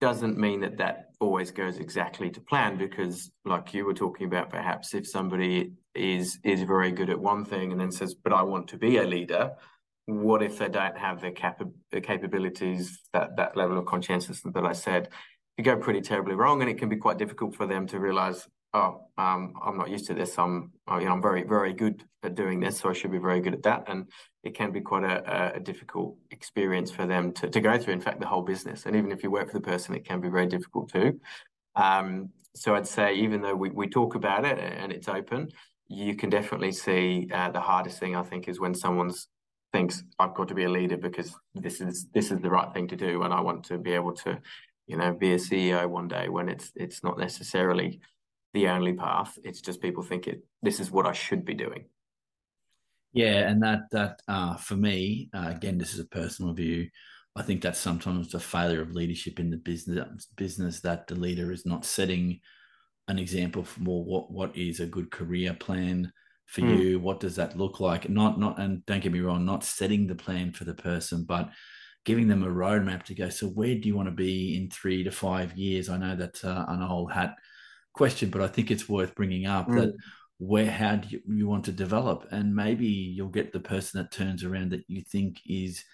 Doesn't 0.00 0.38
mean 0.38 0.60
that 0.60 0.78
that 0.78 1.10
always 1.20 1.50
goes 1.50 1.78
exactly 1.78 2.30
to 2.30 2.40
plan 2.40 2.78
because, 2.78 3.30
like 3.44 3.74
you 3.74 3.84
were 3.84 3.94
talking 3.94 4.26
about, 4.26 4.48
perhaps 4.48 4.94
if 4.94 5.08
somebody 5.08 5.72
is 5.94 6.38
is 6.44 6.62
very 6.62 6.92
good 6.92 7.10
at 7.10 7.18
one 7.18 7.44
thing 7.44 7.72
and 7.72 7.80
then 7.80 7.90
says, 7.90 8.14
"But 8.14 8.32
I 8.32 8.42
want 8.42 8.68
to 8.68 8.78
be 8.78 8.98
a 8.98 9.04
leader," 9.04 9.52
what 10.06 10.42
if 10.42 10.58
they 10.58 10.68
don't 10.68 10.96
have 10.96 11.20
the, 11.20 11.32
cap- 11.32 11.62
the 11.90 12.00
capabilities, 12.00 13.00
that 13.12 13.36
that 13.36 13.56
level 13.56 13.76
of 13.76 13.86
conscientiousness 13.86 14.54
that 14.54 14.64
I 14.64 14.72
said? 14.72 15.08
It 15.58 15.62
go 15.62 15.76
pretty 15.76 16.00
terribly 16.00 16.34
wrong, 16.34 16.62
and 16.62 16.70
it 16.70 16.78
can 16.78 16.88
be 16.88 16.96
quite 16.96 17.18
difficult 17.18 17.56
for 17.56 17.66
them 17.66 17.86
to 17.88 17.98
realize 17.98 18.46
oh, 18.74 19.06
um, 19.18 19.54
I'm 19.62 19.76
not 19.76 19.90
used 19.90 20.06
to 20.06 20.14
this. 20.14 20.38
I'm, 20.38 20.72
know, 20.88 20.94
I'm 20.94 21.22
very, 21.22 21.42
very 21.42 21.72
good 21.72 22.04
at 22.22 22.34
doing 22.34 22.60
this, 22.60 22.78
so 22.78 22.88
I 22.88 22.92
should 22.92 23.12
be 23.12 23.18
very 23.18 23.40
good 23.40 23.54
at 23.54 23.62
that. 23.64 23.84
And 23.88 24.08
it 24.44 24.54
can 24.54 24.72
be 24.72 24.80
quite 24.80 25.04
a, 25.04 25.54
a 25.56 25.60
difficult 25.60 26.16
experience 26.30 26.90
for 26.90 27.06
them 27.06 27.32
to, 27.34 27.48
to 27.50 27.60
go 27.60 27.78
through. 27.78 27.94
In 27.94 28.00
fact, 28.00 28.20
the 28.20 28.26
whole 28.26 28.42
business, 28.42 28.86
and 28.86 28.96
even 28.96 29.12
if 29.12 29.22
you 29.22 29.30
work 29.30 29.48
for 29.48 29.58
the 29.58 29.64
person, 29.64 29.94
it 29.94 30.06
can 30.06 30.20
be 30.20 30.28
very 30.28 30.46
difficult 30.46 30.90
too. 30.90 31.20
Um, 31.76 32.30
so 32.54 32.74
I'd 32.74 32.86
say, 32.86 33.14
even 33.14 33.42
though 33.42 33.54
we, 33.54 33.70
we 33.70 33.88
talk 33.88 34.14
about 34.14 34.44
it 34.44 34.58
and 34.58 34.92
it's 34.92 35.08
open, 35.08 35.48
you 35.88 36.14
can 36.16 36.30
definitely 36.30 36.72
see 36.72 37.28
uh, 37.32 37.50
the 37.50 37.60
hardest 37.60 37.98
thing 37.98 38.16
I 38.16 38.22
think 38.22 38.48
is 38.48 38.60
when 38.60 38.74
someone's 38.74 39.28
thinks 39.72 40.04
I've 40.18 40.34
got 40.34 40.48
to 40.48 40.54
be 40.54 40.64
a 40.64 40.68
leader 40.68 40.98
because 40.98 41.34
this 41.54 41.80
is 41.80 42.06
this 42.12 42.30
is 42.30 42.40
the 42.40 42.50
right 42.50 42.72
thing 42.72 42.88
to 42.88 42.96
do, 42.96 43.22
and 43.22 43.32
I 43.32 43.40
want 43.40 43.64
to 43.64 43.78
be 43.78 43.92
able 43.92 44.12
to, 44.16 44.38
you 44.86 44.96
know, 44.96 45.12
be 45.12 45.32
a 45.32 45.36
CEO 45.36 45.88
one 45.88 46.08
day 46.08 46.28
when 46.28 46.48
it's 46.48 46.72
it's 46.76 47.02
not 47.02 47.18
necessarily 47.18 48.00
the 48.52 48.68
only 48.68 48.92
path. 48.92 49.38
It's 49.44 49.60
just 49.60 49.80
people 49.80 50.02
think 50.02 50.26
it. 50.26 50.44
This 50.62 50.80
is 50.80 50.90
what 50.90 51.06
I 51.06 51.12
should 51.12 51.44
be 51.44 51.54
doing. 51.54 51.84
Yeah, 53.12 53.48
and 53.48 53.62
that 53.62 53.90
that 53.92 54.20
uh, 54.26 54.56
for 54.56 54.74
me, 54.74 55.28
uh, 55.34 55.52
again, 55.54 55.78
this 55.78 55.94
is 55.94 56.00
a 56.00 56.06
personal 56.06 56.54
view. 56.54 56.88
I 57.34 57.42
think 57.42 57.62
that's 57.62 57.78
sometimes 57.78 58.30
the 58.30 58.40
failure 58.40 58.82
of 58.82 58.92
leadership 58.92 59.40
in 59.40 59.50
the 59.50 59.56
business 59.56 60.26
business 60.36 60.80
that 60.80 61.06
the 61.06 61.14
leader 61.14 61.52
is 61.52 61.64
not 61.66 61.84
setting 61.84 62.40
an 63.08 63.18
example 63.18 63.64
for 63.64 63.80
more 63.80 64.04
what 64.04 64.30
what 64.30 64.56
is 64.56 64.80
a 64.80 64.86
good 64.86 65.10
career 65.10 65.54
plan 65.54 66.12
for 66.46 66.62
mm. 66.62 66.78
you. 66.78 67.00
What 67.00 67.20
does 67.20 67.36
that 67.36 67.56
look 67.56 67.80
like? 67.80 68.08
Not 68.08 68.38
not 68.38 68.58
and 68.58 68.84
don't 68.86 69.02
get 69.02 69.12
me 69.12 69.20
wrong, 69.20 69.44
not 69.44 69.64
setting 69.64 70.06
the 70.06 70.14
plan 70.14 70.52
for 70.52 70.64
the 70.64 70.74
person, 70.74 71.24
but 71.24 71.50
giving 72.04 72.28
them 72.28 72.42
a 72.42 72.48
roadmap 72.48 73.04
to 73.04 73.14
go. 73.14 73.28
So 73.28 73.46
where 73.48 73.74
do 73.74 73.88
you 73.88 73.94
want 73.94 74.08
to 74.08 74.14
be 74.14 74.56
in 74.56 74.70
three 74.70 75.04
to 75.04 75.10
five 75.10 75.56
years? 75.56 75.88
I 75.88 75.98
know 75.98 76.16
that's 76.16 76.44
uh, 76.44 76.64
an 76.68 76.82
old 76.82 77.12
hat 77.12 77.36
question, 77.92 78.30
but 78.30 78.42
I 78.42 78.48
think 78.48 78.70
it's 78.70 78.88
worth 78.88 79.14
bringing 79.14 79.46
up 79.46 79.68
mm. 79.68 79.80
that 79.80 79.94
where 80.38 80.70
how 80.70 80.96
do 80.96 81.08
you, 81.08 81.20
you 81.26 81.48
want 81.48 81.64
to 81.66 81.72
develop? 81.72 82.26
And 82.30 82.54
maybe 82.54 82.86
you'll 82.86 83.28
get 83.28 83.52
the 83.52 83.60
person 83.60 84.00
that 84.00 84.12
turns 84.12 84.44
around 84.44 84.70
that 84.72 84.84
you 84.88 85.02
think 85.02 85.40
is 85.46 85.84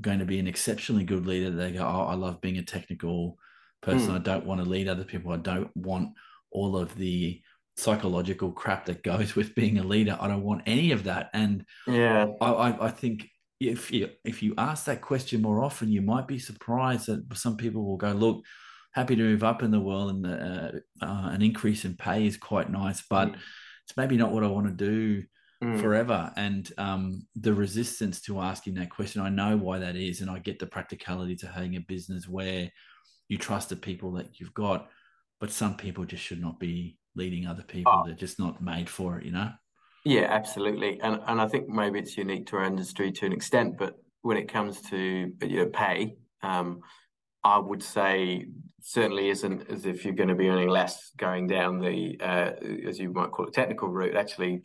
going 0.00 0.18
to 0.18 0.24
be 0.24 0.38
an 0.38 0.46
exceptionally 0.46 1.04
good 1.04 1.26
leader. 1.26 1.50
They 1.50 1.72
go 1.72 1.84
oh 1.84 2.06
i 2.06 2.14
love 2.14 2.40
being 2.40 2.58
a 2.58 2.62
technical 2.62 3.38
person. 3.80 4.10
Mm. 4.10 4.16
i 4.16 4.18
don't 4.18 4.46
want 4.46 4.62
to 4.62 4.68
lead 4.68 4.88
other 4.88 5.04
people. 5.04 5.32
I 5.32 5.38
don't 5.38 5.70
want 5.76 6.10
all 6.50 6.76
of 6.76 6.94
the 6.96 7.40
psychological 7.76 8.52
crap 8.52 8.86
that 8.86 9.02
goes 9.02 9.34
with 9.34 9.54
being 9.54 9.78
a 9.78 9.84
leader. 9.84 10.16
I 10.20 10.28
don't 10.28 10.44
want 10.44 10.62
any 10.66 10.92
of 10.92 11.04
that. 11.04 11.30
And 11.32 11.64
yeah. 11.86 12.26
I 12.40 12.76
i 12.80 12.90
think 12.90 13.28
if 13.60 13.90
you 13.90 14.10
if 14.24 14.42
you 14.42 14.54
ask 14.58 14.84
that 14.86 15.00
question 15.00 15.40
more 15.40 15.62
often 15.62 15.90
you 15.90 16.02
might 16.02 16.26
be 16.26 16.38
surprised 16.38 17.06
that 17.06 17.24
some 17.36 17.56
people 17.56 17.84
will 17.84 17.96
go 17.96 18.12
look 18.12 18.44
happy 18.94 19.16
to 19.16 19.22
move 19.22 19.42
up 19.42 19.62
in 19.62 19.70
the 19.70 19.80
world 19.80 20.10
and 20.10 20.26
uh, 20.26 20.70
uh, 21.04 21.28
an 21.30 21.42
increase 21.42 21.84
in 21.84 21.96
pay 21.96 22.26
is 22.26 22.36
quite 22.36 22.70
nice 22.70 23.02
but 23.08 23.28
mm 23.28 23.38
it's 23.86 23.96
maybe 23.96 24.16
not 24.16 24.32
what 24.32 24.44
I 24.44 24.48
want 24.48 24.66
to 24.66 24.72
do 24.72 25.24
mm. 25.62 25.80
forever. 25.80 26.32
And 26.36 26.70
um, 26.78 27.26
the 27.36 27.54
resistance 27.54 28.20
to 28.22 28.40
asking 28.40 28.74
that 28.74 28.90
question, 28.90 29.20
I 29.20 29.28
know 29.28 29.56
why 29.56 29.78
that 29.78 29.96
is. 29.96 30.20
And 30.20 30.30
I 30.30 30.38
get 30.38 30.58
the 30.58 30.66
practicality 30.66 31.36
to 31.36 31.48
having 31.48 31.76
a 31.76 31.80
business 31.80 32.28
where 32.28 32.70
you 33.28 33.38
trust 33.38 33.68
the 33.68 33.76
people 33.76 34.12
that 34.12 34.40
you've 34.40 34.54
got, 34.54 34.88
but 35.40 35.50
some 35.50 35.76
people 35.76 36.04
just 36.04 36.22
should 36.22 36.40
not 36.40 36.58
be 36.58 36.98
leading 37.14 37.46
other 37.46 37.62
people. 37.62 37.92
Oh. 37.94 38.02
They're 38.06 38.16
just 38.16 38.38
not 38.38 38.62
made 38.62 38.88
for 38.88 39.18
it, 39.18 39.26
you 39.26 39.32
know? 39.32 39.50
Yeah, 40.04 40.26
absolutely. 40.28 41.00
And 41.00 41.20
and 41.26 41.40
I 41.40 41.48
think 41.48 41.66
maybe 41.66 41.98
it's 41.98 42.18
unique 42.18 42.46
to 42.48 42.56
our 42.56 42.64
industry 42.64 43.10
to 43.10 43.26
an 43.26 43.32
extent, 43.32 43.78
but 43.78 43.96
when 44.20 44.36
it 44.36 44.52
comes 44.52 44.82
to 44.90 45.32
you 45.42 45.56
know, 45.56 45.66
pay, 45.66 46.16
um, 46.42 46.80
I 47.44 47.58
would 47.58 47.82
say 47.82 48.46
certainly 48.80 49.28
isn't 49.28 49.70
as 49.70 49.86
if 49.86 50.04
you're 50.04 50.14
going 50.14 50.28
to 50.28 50.34
be 50.34 50.48
earning 50.48 50.68
less 50.68 51.10
going 51.16 51.46
down 51.46 51.78
the, 51.78 52.18
uh, 52.20 52.52
as 52.86 52.98
you 52.98 53.12
might 53.12 53.30
call 53.30 53.46
it, 53.46 53.54
technical 53.54 53.88
route. 53.88 54.16
Actually, 54.16 54.62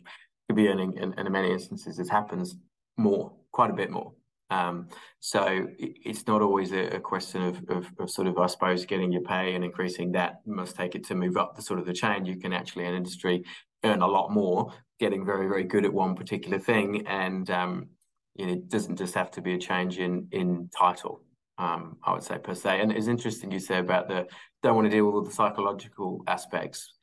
could 0.48 0.56
be 0.56 0.68
earning, 0.68 0.94
in, 0.96 1.14
in 1.18 1.32
many 1.32 1.52
instances, 1.52 1.98
it 1.98 2.08
happens 2.08 2.56
more, 2.96 3.32
quite 3.52 3.70
a 3.70 3.74
bit 3.74 3.90
more. 3.90 4.12
Um, 4.50 4.88
so 5.20 5.68
it's 5.78 6.26
not 6.26 6.42
always 6.42 6.72
a, 6.72 6.98
question 6.98 7.42
of, 7.42 7.62
of, 7.68 7.86
of, 7.98 8.10
sort 8.10 8.26
of, 8.26 8.36
I 8.36 8.46
suppose, 8.46 8.84
getting 8.84 9.12
your 9.12 9.22
pay 9.22 9.54
and 9.54 9.64
increasing 9.64 10.10
that. 10.12 10.40
Must 10.44 10.74
take 10.74 10.94
it 10.94 11.04
to 11.04 11.14
move 11.14 11.36
up 11.36 11.54
the 11.54 11.62
sort 11.62 11.78
of 11.78 11.86
the 11.86 11.92
chain. 11.92 12.26
You 12.26 12.36
can 12.36 12.52
actually, 12.52 12.86
in 12.86 12.94
industry, 12.94 13.44
earn 13.84 14.02
a 14.02 14.08
lot 14.08 14.32
more, 14.32 14.72
getting 14.98 15.24
very, 15.24 15.46
very 15.48 15.64
good 15.64 15.84
at 15.84 15.92
one 15.92 16.16
particular 16.16 16.58
thing, 16.58 17.06
and 17.06 17.48
um, 17.48 17.90
you 18.34 18.46
know, 18.46 18.52
it 18.54 18.68
doesn't 18.68 18.96
just 18.96 19.14
have 19.14 19.30
to 19.32 19.40
be 19.40 19.54
a 19.54 19.58
change 19.58 19.98
in 19.98 20.26
in 20.32 20.68
title 20.76 21.22
um, 21.60 21.96
I 22.02 22.12
would 22.12 22.22
say 22.22 22.38
per 22.38 22.54
se. 22.54 22.80
And 22.80 22.90
it's 22.90 23.06
interesting 23.06 23.52
you 23.52 23.60
say 23.60 23.78
about 23.78 24.08
the 24.08 24.26
don't 24.62 24.76
want 24.76 24.86
to 24.86 24.90
deal 24.90 25.06
with 25.06 25.14
all 25.14 25.22
the 25.22 25.30
psychological 25.30 26.22
aspects. 26.26 26.94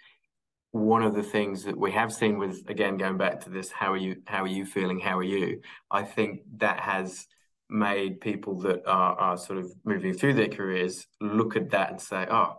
One 0.72 1.04
of 1.04 1.16
the 1.16 1.24
things 1.24 1.64
that 1.64 1.78
we 1.78 1.92
have 1.92 2.12
seen 2.12 2.38
with 2.40 2.68
again 2.68 2.98
going 2.98 3.18
back 3.18 3.40
to 3.42 3.50
this, 3.50 3.72
how 3.72 3.94
are 3.94 4.04
you? 4.06 4.18
How 4.26 4.44
are 4.44 4.56
you 4.60 4.66
feeling? 4.66 5.00
How 5.00 5.18
are 5.20 5.24
you? 5.24 5.62
I 5.92 6.04
think 6.04 6.42
that 6.58 6.80
has 6.80 7.28
made 7.70 8.20
people 8.20 8.60
that 8.62 8.82
are, 8.88 9.16
are 9.20 9.38
sort 9.38 9.60
of 9.60 9.72
moving 9.86 10.14
through 10.14 10.34
their 10.34 10.48
careers 10.48 11.06
look 11.22 11.56
at 11.56 11.70
that 11.72 11.92
and 11.92 12.02
say, 12.02 12.26
oh. 12.30 12.58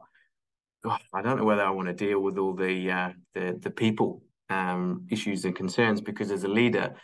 God, 0.84 1.01
I 1.12 1.22
don't 1.22 1.38
know 1.38 1.44
whether 1.44 1.64
I 1.64 1.70
want 1.70 1.88
to 1.88 1.92
deal 2.07 2.20
with 2.20 2.38
all 2.38 2.55
the 2.55 2.88
uh, 2.88 3.11
the, 3.34 3.59
the 3.61 3.70
people 3.70 4.22
um, 4.49 5.09
issues 5.11 5.44
and 5.44 5.57
concerns 5.57 6.01
because 6.01 6.30
as 6.30 6.44
a 6.44 6.49
leader, 6.49 6.94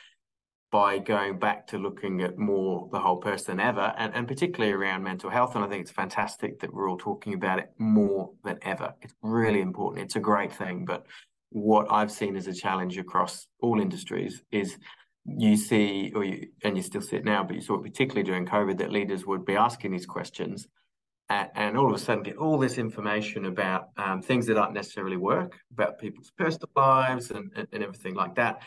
by 0.75 0.99
going 0.99 1.39
back 1.39 1.69
to 1.69 1.79
looking 1.79 2.21
at 2.21 2.37
more 2.37 2.89
the 2.91 2.99
whole 2.99 3.19
person 3.19 3.59
than 3.59 3.65
ever, 3.65 3.95
and, 3.97 4.13
and 4.13 4.27
particularly 4.27 4.73
around 4.73 5.05
mental 5.05 5.31
health. 5.31 5.55
And 5.55 5.65
I 5.65 5.69
think 5.69 5.83
it's 5.83 5.93
fantastic 5.93 6.59
that 6.59 6.75
we're 6.75 6.91
all 6.91 6.99
talking 6.99 7.33
about 7.33 7.61
it 7.61 7.71
more 7.79 8.33
than 8.43 8.59
ever. 8.63 8.93
It's 9.01 9.15
really 9.23 9.61
important. 9.61 10.03
It's 10.03 10.17
a 10.17 10.21
great 10.21 10.53
thing. 10.53 10.85
But 10.85 11.07
what 11.51 11.87
I've 11.93 12.11
seen 12.11 12.35
as 12.35 12.49
a 12.49 12.53
challenge 12.53 12.99
across 12.99 13.47
all 13.61 13.81
industries 13.81 14.43
is 14.51 14.77
you 15.25 15.57
see, 15.57 16.11
or 16.13 16.25
you, 16.25 16.49
and 16.65 16.77
you 16.77 16.83
still 16.83 17.03
see 17.03 17.19
it 17.19 17.25
now, 17.25 17.45
but 17.45 17.55
you 17.55 17.63
saw 17.63 17.77
it 17.77 17.85
particularly 17.85 18.25
during 18.25 18.45
COVID 18.45 18.79
that 18.79 18.91
leaders 18.91 19.25
would 19.25 19.45
be 19.45 19.55
asking 19.55 19.93
these 19.93 20.07
questions. 20.07 20.67
And, 21.31 21.79
all 21.79 21.87
of 21.89 21.95
a 21.95 21.99
sudden, 21.99 22.23
get 22.23 22.37
all 22.37 22.59
this 22.59 22.79
information 22.79 23.47
about 23.47 23.89
um, 23.97 24.21
things 24.21 24.47
that 24.47 24.59
aren't 24.59 24.75
necessarily 24.75 25.17
work, 25.17 25.59
about 25.73 25.99
people's 25.99 26.31
personal 26.37 26.69
lives 26.77 27.31
and, 27.31 27.51
and, 27.57 27.67
and 27.73 27.83
everything 27.83 28.15
like 28.15 28.35
that 28.35 28.61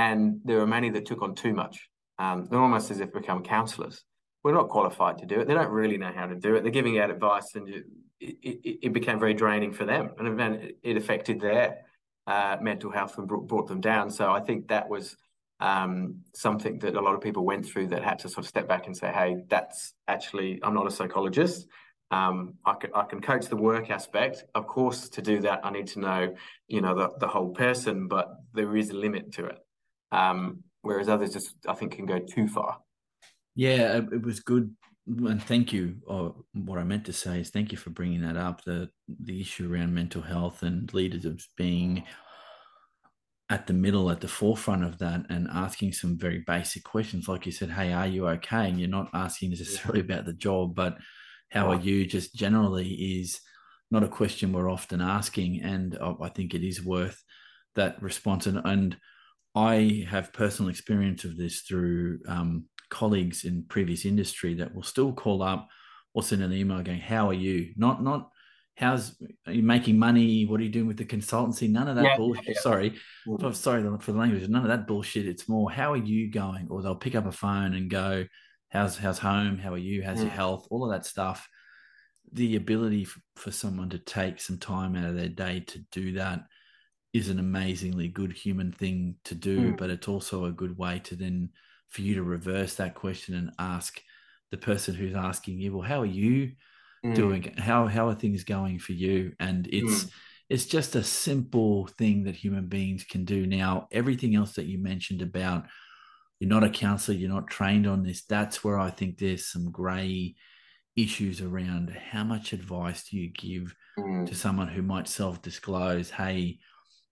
and 0.00 0.40
there 0.44 0.60
are 0.60 0.66
many 0.66 0.88
that 0.88 1.04
took 1.04 1.20
on 1.20 1.34
too 1.34 1.52
much. 1.52 1.90
Um, 2.18 2.46
they're 2.48 2.58
almost 2.58 2.90
as 2.90 3.00
if 3.00 3.12
become 3.12 3.42
counsellors. 3.42 4.02
We're 4.42 4.54
not 4.54 4.70
qualified 4.70 5.18
to 5.18 5.26
do 5.26 5.40
it. 5.40 5.46
They 5.46 5.52
don't 5.52 5.70
really 5.70 5.98
know 5.98 6.10
how 6.14 6.26
to 6.26 6.34
do 6.34 6.54
it. 6.54 6.62
They're 6.62 6.72
giving 6.72 6.98
out 6.98 7.10
advice, 7.10 7.54
and 7.54 7.68
it, 7.68 7.84
it, 8.18 8.78
it 8.86 8.92
became 8.94 9.18
very 9.18 9.34
draining 9.34 9.74
for 9.74 9.84
them, 9.84 10.12
and 10.18 10.72
it 10.82 10.96
affected 10.96 11.38
their 11.38 11.80
uh, 12.26 12.56
mental 12.62 12.90
health 12.90 13.18
and 13.18 13.28
brought, 13.28 13.46
brought, 13.46 13.68
them 13.68 13.82
down. 13.82 14.10
So 14.10 14.32
I 14.32 14.40
think 14.40 14.68
that 14.68 14.88
was 14.88 15.16
um, 15.60 16.22
something 16.34 16.78
that 16.78 16.94
a 16.94 17.00
lot 17.02 17.14
of 17.14 17.20
people 17.20 17.44
went 17.44 17.66
through 17.66 17.88
that 17.88 18.02
had 18.02 18.20
to 18.20 18.30
sort 18.30 18.46
of 18.46 18.48
step 18.48 18.66
back 18.66 18.86
and 18.86 18.96
say, 18.96 19.12
"Hey, 19.12 19.44
that's 19.50 19.92
actually 20.08 20.60
I'm 20.62 20.72
not 20.72 20.86
a 20.86 20.90
psychologist. 20.90 21.66
Um, 22.10 22.54
I 22.64 22.74
can 22.80 22.90
I 22.94 23.02
can 23.02 23.20
coach 23.20 23.48
the 23.48 23.62
work 23.70 23.90
aspect. 23.90 24.44
Of 24.54 24.66
course, 24.66 25.10
to 25.10 25.20
do 25.20 25.40
that, 25.42 25.60
I 25.62 25.70
need 25.70 25.88
to 25.88 26.00
know, 26.00 26.34
you 26.68 26.80
know, 26.80 26.94
the 26.94 27.10
the 27.18 27.28
whole 27.28 27.50
person, 27.50 28.08
but 28.08 28.28
there 28.54 28.74
is 28.76 28.88
a 28.88 28.96
limit 28.96 29.32
to 29.32 29.44
it 29.44 29.58
um, 30.12 30.64
whereas 30.82 31.08
others 31.08 31.32
just 31.32 31.54
I 31.66 31.74
think 31.74 31.92
can 31.92 32.06
go 32.06 32.18
too 32.18 32.48
far. 32.48 32.78
Yeah, 33.54 34.00
it 34.12 34.22
was 34.22 34.40
good, 34.40 34.74
and 35.06 35.42
thank 35.42 35.72
you. 35.72 35.96
Or 36.06 36.34
what 36.52 36.78
I 36.78 36.84
meant 36.84 37.04
to 37.06 37.12
say 37.12 37.40
is 37.40 37.50
thank 37.50 37.72
you 37.72 37.78
for 37.78 37.90
bringing 37.90 38.22
that 38.22 38.36
up. 38.36 38.64
The 38.64 38.90
the 39.08 39.40
issue 39.40 39.72
around 39.72 39.94
mental 39.94 40.22
health 40.22 40.62
and 40.62 40.92
leaders 40.94 41.24
of 41.24 41.44
being 41.56 42.04
at 43.50 43.66
the 43.66 43.72
middle, 43.72 44.10
at 44.10 44.20
the 44.20 44.28
forefront 44.28 44.84
of 44.84 44.98
that, 44.98 45.26
and 45.28 45.48
asking 45.52 45.92
some 45.92 46.16
very 46.16 46.44
basic 46.46 46.84
questions, 46.84 47.28
like 47.28 47.46
you 47.46 47.52
said, 47.52 47.70
"Hey, 47.70 47.92
are 47.92 48.06
you 48.06 48.28
okay?" 48.28 48.68
And 48.68 48.78
you're 48.78 48.88
not 48.88 49.10
asking 49.12 49.50
necessarily 49.50 50.00
about 50.00 50.24
the 50.24 50.32
job, 50.32 50.74
but 50.74 50.98
how 51.50 51.70
are 51.70 51.80
you? 51.80 52.06
Just 52.06 52.34
generally 52.34 52.88
is 52.88 53.40
not 53.90 54.04
a 54.04 54.08
question 54.08 54.52
we're 54.52 54.70
often 54.70 55.00
asking, 55.00 55.62
and 55.62 55.98
I 56.00 56.28
think 56.28 56.54
it 56.54 56.62
is 56.62 56.84
worth 56.84 57.20
that 57.74 58.00
response. 58.00 58.46
And, 58.46 58.60
and 58.64 58.96
I 59.54 60.06
have 60.08 60.32
personal 60.32 60.70
experience 60.70 61.24
of 61.24 61.36
this 61.36 61.60
through 61.62 62.20
um, 62.28 62.66
colleagues 62.88 63.44
in 63.44 63.64
previous 63.64 64.04
industry 64.04 64.54
that 64.54 64.74
will 64.74 64.82
still 64.82 65.12
call 65.12 65.42
up 65.42 65.68
or 66.14 66.22
send 66.22 66.42
an 66.42 66.52
email 66.52 66.82
going, 66.82 67.00
"How 67.00 67.28
are 67.28 67.34
you?" 67.34 67.72
Not 67.76 68.02
not 68.02 68.30
how's 68.76 69.14
are 69.46 69.52
you 69.52 69.62
making 69.62 69.98
money? 69.98 70.46
What 70.46 70.60
are 70.60 70.64
you 70.64 70.70
doing 70.70 70.86
with 70.86 70.96
the 70.96 71.04
consultancy? 71.04 71.68
None 71.70 71.88
of 71.88 71.96
that 71.96 72.04
yeah, 72.04 72.16
bullshit. 72.16 72.48
Yeah. 72.48 72.60
Sorry, 72.60 72.90
mm-hmm. 73.26 73.52
sorry 73.52 73.82
for 74.00 74.12
the 74.12 74.18
language. 74.18 74.48
None 74.48 74.62
of 74.62 74.68
that 74.68 74.86
bullshit. 74.86 75.26
It's 75.26 75.48
more, 75.48 75.70
how 75.70 75.92
are 75.92 75.98
you 75.98 76.30
going? 76.30 76.68
Or 76.70 76.82
they'll 76.82 76.94
pick 76.94 77.14
up 77.14 77.26
a 77.26 77.32
phone 77.32 77.74
and 77.74 77.90
go, 77.90 78.26
"How's 78.68 78.96
how's 78.96 79.18
home? 79.18 79.58
How 79.58 79.74
are 79.74 79.78
you? 79.78 80.02
How's 80.02 80.18
mm. 80.18 80.22
your 80.22 80.30
health?" 80.30 80.66
All 80.70 80.84
of 80.84 80.92
that 80.92 81.06
stuff. 81.06 81.48
The 82.32 82.56
ability 82.56 83.04
for, 83.04 83.20
for 83.36 83.50
someone 83.50 83.90
to 83.90 83.98
take 83.98 84.40
some 84.40 84.58
time 84.58 84.94
out 84.94 85.04
of 85.04 85.16
their 85.16 85.28
day 85.28 85.60
to 85.66 85.80
do 85.90 86.12
that 86.12 86.42
is 87.12 87.28
an 87.28 87.38
amazingly 87.38 88.08
good 88.08 88.32
human 88.32 88.72
thing 88.72 89.16
to 89.24 89.34
do, 89.34 89.72
mm. 89.72 89.76
but 89.76 89.90
it's 89.90 90.08
also 90.08 90.44
a 90.44 90.52
good 90.52 90.78
way 90.78 91.00
to 91.00 91.16
then 91.16 91.50
for 91.88 92.02
you 92.02 92.14
to 92.14 92.22
reverse 92.22 92.76
that 92.76 92.94
question 92.94 93.34
and 93.34 93.50
ask 93.58 94.00
the 94.50 94.56
person 94.56 94.94
who's 94.94 95.14
asking 95.14 95.58
you, 95.58 95.72
well, 95.72 95.86
how 95.86 96.00
are 96.02 96.06
you 96.06 96.52
mm. 97.04 97.14
doing? 97.14 97.54
How 97.58 97.86
how 97.86 98.08
are 98.08 98.14
things 98.14 98.44
going 98.44 98.78
for 98.78 98.92
you? 98.92 99.32
And 99.40 99.66
it's 99.72 100.04
mm. 100.04 100.10
it's 100.48 100.66
just 100.66 100.94
a 100.94 101.02
simple 101.02 101.86
thing 101.86 102.24
that 102.24 102.36
human 102.36 102.66
beings 102.66 103.04
can 103.04 103.24
do. 103.24 103.46
Now, 103.46 103.88
everything 103.90 104.36
else 104.36 104.54
that 104.54 104.66
you 104.66 104.78
mentioned 104.78 105.22
about 105.22 105.64
you're 106.40 106.48
not 106.48 106.64
a 106.64 106.70
counselor, 106.70 107.16
you're 107.18 107.28
not 107.28 107.48
trained 107.48 107.86
on 107.86 108.02
this, 108.02 108.22
that's 108.22 108.64
where 108.64 108.78
I 108.78 108.90
think 108.90 109.18
there's 109.18 109.46
some 109.46 109.70
grey 109.70 110.36
issues 110.96 111.42
around 111.42 111.90
how 111.90 112.24
much 112.24 112.52
advice 112.52 113.04
do 113.04 113.18
you 113.18 113.30
give 113.30 113.74
mm. 113.98 114.26
to 114.26 114.34
someone 114.34 114.68
who 114.68 114.82
might 114.82 115.06
self-disclose, 115.06 116.10
hey, 116.10 116.58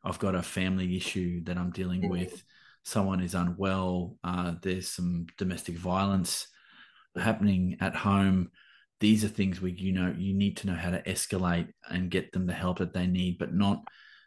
I've 0.04 0.18
got 0.18 0.34
a 0.34 0.42
family 0.42 0.96
issue 0.96 1.42
that 1.44 1.56
I'm 1.56 1.70
dealing 1.70 2.02
mm-hmm. 2.02 2.10
with. 2.10 2.42
Someone 2.84 3.20
is 3.20 3.34
unwell. 3.34 4.16
Uh, 4.24 4.54
there's 4.62 4.88
some 4.88 5.26
domestic 5.36 5.76
violence 5.76 6.48
happening 7.16 7.76
at 7.80 7.94
home. 7.94 8.50
These 9.00 9.24
are 9.24 9.28
things 9.28 9.60
where 9.60 9.70
you 9.70 9.92
know 9.92 10.14
you 10.16 10.34
need 10.34 10.56
to 10.58 10.66
know 10.66 10.74
how 10.74 10.90
to 10.90 11.02
escalate 11.02 11.68
and 11.88 12.10
get 12.10 12.32
them 12.32 12.46
the 12.46 12.52
help 12.52 12.78
that 12.78 12.94
they 12.94 13.06
need, 13.06 13.38
but 13.38 13.54
not 13.54 13.82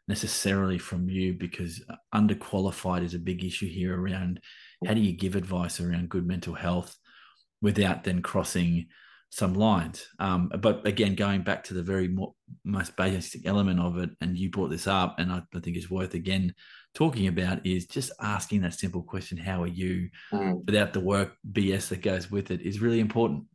necessarily 0.08 0.78
from 0.78 1.10
you 1.10 1.34
because 1.34 1.84
underqualified 2.14 3.04
is 3.04 3.14
a 3.14 3.20
big 3.20 3.44
issue 3.44 3.68
here 3.68 4.00
around 4.00 4.42
how 4.86 4.94
do 4.94 5.00
you 5.00 5.14
give 5.14 5.36
advice 5.36 5.80
around 5.80 6.10
good 6.10 6.28
mental 6.28 6.54
health 6.54 6.98
without 7.62 8.04
then 8.04 8.22
crossing 8.22 8.88
some 9.32 9.54
lines. 9.54 10.06
Um, 10.20 10.52
but 10.60 10.86
again, 10.86 11.16
going 11.16 11.42
back 11.42 11.64
to 11.66 11.74
the 11.74 11.82
very 11.82 12.10
mo- 12.10 12.36
most 12.66 12.96
basic 12.98 13.48
element 13.48 13.80
of 13.80 13.98
it, 13.98 14.10
and 14.20 14.38
you 14.38 14.52
brought 14.52 14.70
this 14.70 14.88
up, 14.88 15.16
and 15.18 15.32
I, 15.32 15.42
I, 15.56 15.60
think 15.62 15.78
it's 15.78 15.90
worth 15.90 16.14
again 16.14 16.54
talking 16.94 17.28
about 17.28 17.66
is 17.66 17.86
just 17.86 18.12
asking 18.22 18.62
that 18.62 18.74
simple 18.74 19.02
question: 19.02 19.38
"How 19.38 19.64
are 19.64 19.68
you?" 19.68 20.10
Mm. 20.34 20.66
Without 20.66 20.94
the 20.94 21.00
work 21.00 21.38
BS 21.50 21.90
that 21.90 22.02
goes 22.02 22.30
with 22.30 22.52
it 22.52 22.62
is 22.62 22.82
really 22.82 23.00
important. 23.00 23.46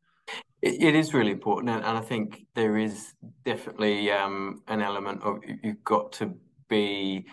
it, 0.63 0.83
it 0.83 0.95
is 0.97 1.13
really 1.13 1.33
important, 1.33 1.71
and, 1.71 1.85
and, 1.85 1.99
I 1.99 2.01
think 2.01 2.47
there 2.55 2.79
is 2.79 3.13
definitely 3.45 4.11
um, 4.11 4.63
an 4.69 4.81
element 4.81 5.23
of 5.23 5.41
you've 5.63 5.85
got 5.85 6.13
to 6.13 6.35
be 6.69 7.27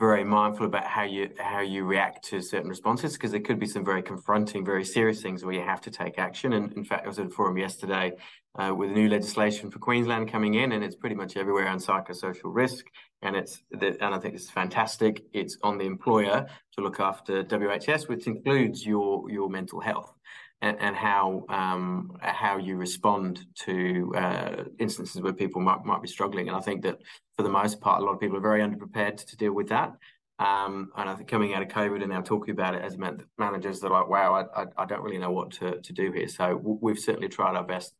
very 0.00 0.24
mindful 0.24 0.64
about 0.64 0.86
how 0.86 1.02
you 1.02 1.28
how 1.38 1.60
you 1.60 1.84
react 1.84 2.24
to 2.24 2.40
certain 2.40 2.70
responses 2.70 3.12
because 3.12 3.32
there 3.32 3.40
could 3.40 3.60
be 3.60 3.66
some 3.66 3.84
very 3.84 4.02
confronting, 4.02 4.64
very 4.64 4.84
serious 4.84 5.20
things 5.20 5.44
where 5.44 5.54
you 5.54 5.60
have 5.60 5.82
to 5.82 5.90
take 5.90 6.18
action. 6.18 6.54
And 6.54 6.72
in 6.72 6.84
fact, 6.84 7.04
I 7.04 7.08
was 7.08 7.18
at 7.18 7.26
a 7.26 7.30
forum 7.30 7.58
yesterday 7.58 8.12
uh, 8.58 8.74
with 8.74 8.90
new 8.92 9.10
legislation 9.10 9.70
for 9.70 9.78
Queensland 9.78 10.32
coming 10.32 10.54
in, 10.54 10.72
and 10.72 10.82
it's 10.82 10.96
pretty 10.96 11.14
much 11.14 11.36
everywhere 11.36 11.68
on 11.68 11.78
psychosocial 11.78 12.44
risk. 12.44 12.86
And 13.20 13.36
it's 13.36 13.62
and 13.72 14.14
I 14.14 14.18
think 14.18 14.34
it's 14.34 14.48
fantastic. 14.48 15.22
It's 15.34 15.58
on 15.62 15.76
the 15.76 15.84
employer 15.84 16.46
to 16.72 16.80
look 16.80 16.98
after 16.98 17.44
WHS, 17.44 18.08
which 18.08 18.26
includes 18.26 18.86
your 18.86 19.30
your 19.30 19.50
mental 19.50 19.80
health 19.80 20.14
and, 20.62 20.76
and 20.80 20.96
how 20.96 21.44
um, 21.48 22.16
how 22.20 22.58
you 22.58 22.76
respond 22.76 23.40
to 23.60 24.12
uh, 24.16 24.64
instances 24.78 25.20
where 25.20 25.32
people 25.32 25.60
might 25.60 25.84
might 25.84 26.02
be 26.02 26.08
struggling. 26.08 26.48
And 26.48 26.56
I 26.56 26.60
think 26.60 26.82
that 26.82 26.98
for 27.36 27.42
the 27.42 27.48
most 27.48 27.80
part, 27.80 28.02
a 28.02 28.04
lot 28.04 28.12
of 28.12 28.20
people 28.20 28.36
are 28.36 28.40
very 28.40 28.60
underprepared 28.60 29.24
to 29.24 29.36
deal 29.36 29.52
with 29.52 29.68
that. 29.68 29.92
Um, 30.38 30.90
and 30.96 31.08
I 31.08 31.14
think 31.14 31.28
coming 31.28 31.54
out 31.54 31.62
of 31.62 31.68
COVID 31.68 32.00
and 32.02 32.10
now 32.10 32.22
talking 32.22 32.52
about 32.52 32.74
it 32.74 32.82
as 32.82 32.96
managers, 33.38 33.80
they're 33.80 33.90
like, 33.90 34.08
"Wow, 34.08 34.34
I, 34.34 34.62
I, 34.62 34.66
I 34.78 34.84
don't 34.86 35.02
really 35.02 35.18
know 35.18 35.30
what 35.30 35.50
to, 35.52 35.80
to 35.80 35.92
do 35.92 36.12
here." 36.12 36.28
So 36.28 36.56
we've 36.56 36.98
certainly 36.98 37.28
tried 37.28 37.56
our 37.56 37.64
best 37.64 37.94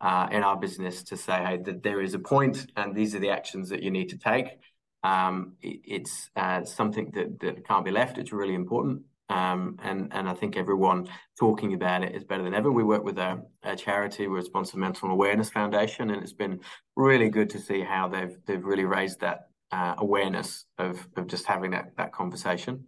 uh, 0.00 0.28
in 0.30 0.42
our 0.42 0.56
business 0.56 1.02
to 1.04 1.16
say, 1.16 1.44
"Hey, 1.44 1.58
that 1.64 1.82
there 1.82 2.00
is 2.00 2.14
a 2.14 2.18
point, 2.18 2.70
and 2.76 2.94
these 2.94 3.14
are 3.14 3.18
the 3.20 3.30
actions 3.30 3.68
that 3.70 3.82
you 3.82 3.90
need 3.90 4.08
to 4.10 4.18
take." 4.18 4.58
Um, 5.02 5.54
it, 5.62 5.80
it's 5.84 6.30
uh, 6.36 6.64
something 6.64 7.10
that, 7.14 7.40
that 7.40 7.66
can't 7.66 7.84
be 7.84 7.90
left. 7.90 8.18
It's 8.18 8.32
really 8.32 8.54
important. 8.54 9.02
Um, 9.30 9.78
and 9.82 10.08
and 10.12 10.28
I 10.28 10.34
think 10.34 10.56
everyone 10.56 11.08
talking 11.38 11.74
about 11.74 12.02
it 12.02 12.14
is 12.14 12.24
better 12.24 12.42
than 12.42 12.54
ever. 12.54 12.72
We 12.72 12.82
work 12.82 13.04
with 13.04 13.18
a, 13.18 13.40
a 13.62 13.76
charity, 13.76 14.26
we're 14.26 14.36
Responsive 14.36 14.76
Mental 14.76 15.08
Awareness 15.08 15.50
Foundation, 15.50 16.10
and 16.10 16.20
it's 16.20 16.32
been 16.32 16.60
really 16.96 17.28
good 17.28 17.48
to 17.50 17.60
see 17.60 17.80
how 17.80 18.08
they've 18.08 18.36
they've 18.46 18.64
really 18.64 18.84
raised 18.84 19.20
that 19.20 19.48
uh, 19.70 19.94
awareness 19.98 20.64
of 20.78 21.06
of 21.16 21.28
just 21.28 21.46
having 21.46 21.70
that 21.70 21.96
that 21.96 22.12
conversation. 22.12 22.84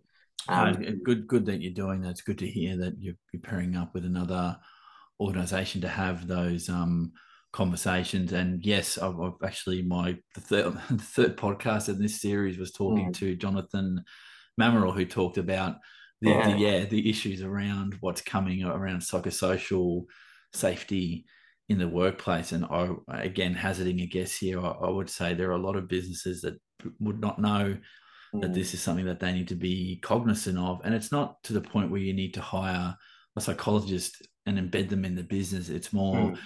Um, 0.48 0.68
uh, 0.68 0.90
good, 1.04 1.28
good 1.28 1.46
that 1.46 1.60
you're 1.62 1.72
doing 1.72 2.00
that. 2.02 2.10
It's 2.10 2.22
good 2.22 2.38
to 2.38 2.46
hear 2.48 2.76
that 2.78 2.94
you're, 2.98 3.14
you're 3.32 3.42
pairing 3.42 3.76
up 3.76 3.94
with 3.94 4.04
another 4.04 4.58
organisation 5.20 5.80
to 5.82 5.88
have 5.88 6.26
those 6.26 6.68
um, 6.68 7.12
conversations. 7.52 8.32
And 8.32 8.64
yes, 8.66 8.98
I've, 8.98 9.20
I've, 9.20 9.34
actually 9.44 9.82
my 9.82 10.18
the 10.34 10.40
third 10.40 10.74
the 10.90 10.98
third 10.98 11.36
podcast 11.36 11.88
in 11.88 12.00
this 12.00 12.20
series 12.20 12.58
was 12.58 12.72
talking 12.72 13.10
mm. 13.10 13.14
to 13.18 13.36
Jonathan 13.36 14.02
Mamerel, 14.60 14.94
who 14.94 15.04
talked 15.04 15.38
about 15.38 15.76
the, 16.22 16.30
yeah. 16.30 16.50
The, 16.50 16.58
yeah, 16.58 16.84
the 16.84 17.10
issues 17.10 17.42
around 17.42 17.96
what's 18.00 18.22
coming 18.22 18.62
around 18.64 19.00
psychosocial 19.00 20.04
safety 20.52 21.24
in 21.68 21.78
the 21.78 21.88
workplace. 21.88 22.52
And 22.52 22.64
I, 22.64 22.90
again, 23.08 23.54
hazarding 23.54 24.00
a 24.00 24.06
guess 24.06 24.36
here, 24.36 24.60
I, 24.60 24.70
I, 24.70 24.90
would 24.90 25.10
say 25.10 25.34
there 25.34 25.50
are 25.50 25.56
a 25.56 25.66
lot 25.66 25.76
of 25.76 25.88
businesses 25.88 26.42
that 26.42 26.54
would 27.00 27.20
not 27.20 27.40
know 27.40 27.76
mm. 28.34 28.40
that 28.40 28.54
this 28.54 28.72
is 28.72 28.80
something 28.80 29.06
that 29.06 29.18
they 29.18 29.32
need 29.32 29.48
to 29.48 29.56
be 29.56 29.98
cognizant 30.00 30.58
of. 30.58 30.80
And 30.84 30.94
it's 30.94 31.10
not 31.10 31.42
to 31.44 31.52
the 31.52 31.60
point 31.60 31.90
where 31.90 32.00
you 32.00 32.14
need 32.14 32.34
to 32.34 32.40
hire 32.40 32.96
a 33.34 33.40
psychologist 33.40 34.26
and 34.46 34.58
embed 34.58 34.90
them 34.90 35.04
in 35.04 35.16
the 35.16 35.24
business. 35.24 35.70
It's 35.70 35.92
more 35.92 36.30
mm. 36.30 36.38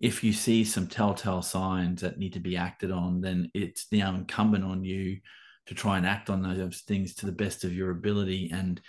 if 0.00 0.24
you 0.24 0.32
see 0.32 0.64
some 0.64 0.86
telltale 0.86 1.42
signs 1.42 2.00
that 2.00 2.18
need 2.18 2.32
to 2.32 2.40
be 2.40 2.56
acted 2.56 2.90
on, 2.90 3.20
then 3.20 3.50
it's 3.52 3.86
now 3.92 4.14
incumbent 4.14 4.64
on 4.64 4.84
you 4.84 5.18
to 5.66 5.74
try 5.74 5.96
and 5.96 6.06
act 6.06 6.30
on 6.30 6.42
those 6.42 6.80
things 6.80 7.14
to 7.14 7.26
the 7.26 7.32
best 7.32 7.64
of 7.64 7.72
your 7.72 7.90
ability 7.90 8.50
and 8.52 8.80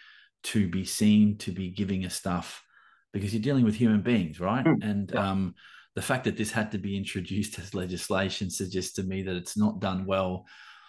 to 0.44 0.68
be 0.68 0.86
seen, 0.86 1.38
to 1.40 1.52
be 1.52 1.70
giving 1.70 2.06
us 2.06 2.16
stuff, 2.16 2.64
because 3.12 3.34
you're 3.34 3.42
dealing 3.42 3.66
with 3.66 3.76
human 3.76 4.02
beings, 4.02 4.40
right? 4.40 4.66
Mm, 4.66 4.84
and 4.84 5.12
yeah. 5.14 5.32
um, 5.32 5.56
the 5.96 6.02
fact 6.02 6.24
that 6.26 6.38
this 6.38 6.52
had 6.52 6.72
to 6.72 6.78
be 6.78 6.98
introduced 6.98 7.60
as 7.60 7.74
legislation 7.74 8.50
suggests 8.50 8.94
to 8.94 9.04
me 9.04 9.24
that 9.24 9.36
it's 9.36 9.58
not 9.58 9.80
done 9.80 10.06
well. 10.06 10.46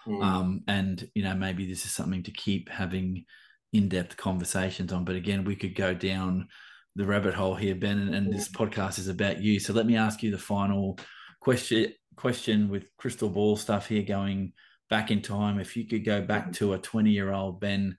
Mm. 0.06 0.22
Um, 0.22 0.60
and 0.68 1.08
you 1.14 1.22
know, 1.22 1.34
maybe 1.34 1.66
this 1.66 1.84
is 1.84 1.92
something 1.92 2.22
to 2.24 2.30
keep 2.30 2.68
having 2.68 3.24
in-depth 3.72 4.16
conversations 4.16 4.92
on. 4.92 5.04
But 5.04 5.16
again, 5.16 5.44
we 5.44 5.56
could 5.56 5.74
go 5.74 5.94
down 5.94 6.48
the 6.96 7.04
rabbit 7.04 7.34
hole 7.34 7.54
here, 7.54 7.74
Ben, 7.74 7.98
and, 7.98 8.14
and 8.14 8.32
this 8.32 8.48
podcast 8.48 8.98
is 8.98 9.08
about 9.08 9.40
you. 9.40 9.58
So 9.58 9.72
let 9.72 9.86
me 9.86 9.96
ask 9.96 10.22
you 10.22 10.30
the 10.30 10.38
final 10.38 10.98
question 11.40 11.92
question 12.16 12.68
with 12.68 12.96
crystal 12.96 13.28
ball 13.28 13.56
stuff 13.56 13.88
here 13.88 14.02
going 14.02 14.52
back 14.88 15.10
in 15.10 15.20
time. 15.20 15.58
If 15.58 15.76
you 15.76 15.86
could 15.86 16.04
go 16.04 16.20
back 16.20 16.48
mm. 16.48 16.56
to 16.56 16.74
a 16.74 16.78
20 16.78 17.10
year 17.10 17.32
old 17.32 17.60
Ben 17.60 17.96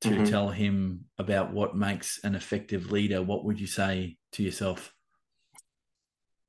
to 0.00 0.10
mm-hmm. 0.10 0.24
tell 0.24 0.48
him 0.48 1.04
about 1.18 1.52
what 1.52 1.76
makes 1.76 2.20
an 2.22 2.34
effective 2.34 2.92
leader, 2.92 3.22
what 3.22 3.44
would 3.44 3.60
you 3.60 3.66
say 3.66 4.16
to 4.32 4.42
yourself? 4.42 4.94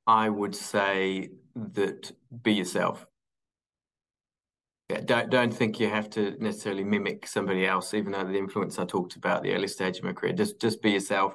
I 0.06 0.28
would 0.28 0.54
say 0.54 1.30
that 1.54 2.12
be 2.42 2.54
yourself. 2.54 3.06
Yeah, 4.88 5.00
don't 5.04 5.30
don't 5.30 5.54
think 5.54 5.78
you 5.78 5.88
have 5.88 6.10
to 6.10 6.36
necessarily 6.40 6.82
mimic 6.82 7.26
somebody 7.26 7.64
else, 7.64 7.94
even 7.94 8.12
though 8.12 8.24
the 8.24 8.36
influence 8.36 8.78
I 8.78 8.84
talked 8.84 9.14
about 9.14 9.42
the 9.42 9.52
early 9.54 9.68
stage 9.68 9.98
of 9.98 10.04
my 10.04 10.12
career. 10.12 10.32
Just 10.32 10.60
just 10.60 10.82
be 10.82 10.90
yourself. 10.90 11.34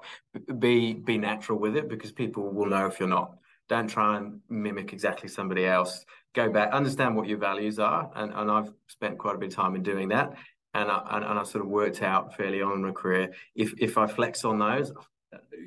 Be 0.59 0.93
be 0.93 1.17
natural 1.17 1.57
with 1.57 1.77
it 1.77 1.87
because 1.87 2.11
people 2.11 2.51
will 2.51 2.65
know 2.65 2.85
if 2.85 2.99
you're 2.99 3.07
not. 3.07 3.37
Don't 3.69 3.87
try 3.87 4.17
and 4.17 4.41
mimic 4.49 4.91
exactly 4.91 5.29
somebody 5.29 5.65
else. 5.65 6.05
Go 6.33 6.49
back, 6.49 6.73
understand 6.73 7.15
what 7.15 7.27
your 7.29 7.37
values 7.37 7.79
are, 7.79 8.11
and, 8.15 8.33
and 8.33 8.51
I've 8.51 8.71
spent 8.87 9.17
quite 9.17 9.35
a 9.35 9.37
bit 9.39 9.49
of 9.49 9.55
time 9.55 9.75
in 9.75 9.83
doing 9.83 10.09
that 10.09 10.35
and 10.75 10.91
I, 10.91 11.01
and, 11.11 11.25
and 11.25 11.39
I 11.39 11.43
sort 11.43 11.63
of 11.63 11.71
worked 11.71 12.01
out 12.01 12.35
fairly 12.35 12.61
on 12.61 12.73
in 12.73 12.85
my 12.85 12.91
career. 12.91 13.33
If 13.55 13.73
if 13.77 13.97
I 13.97 14.07
flex 14.07 14.43
on 14.43 14.59
those, 14.59 14.91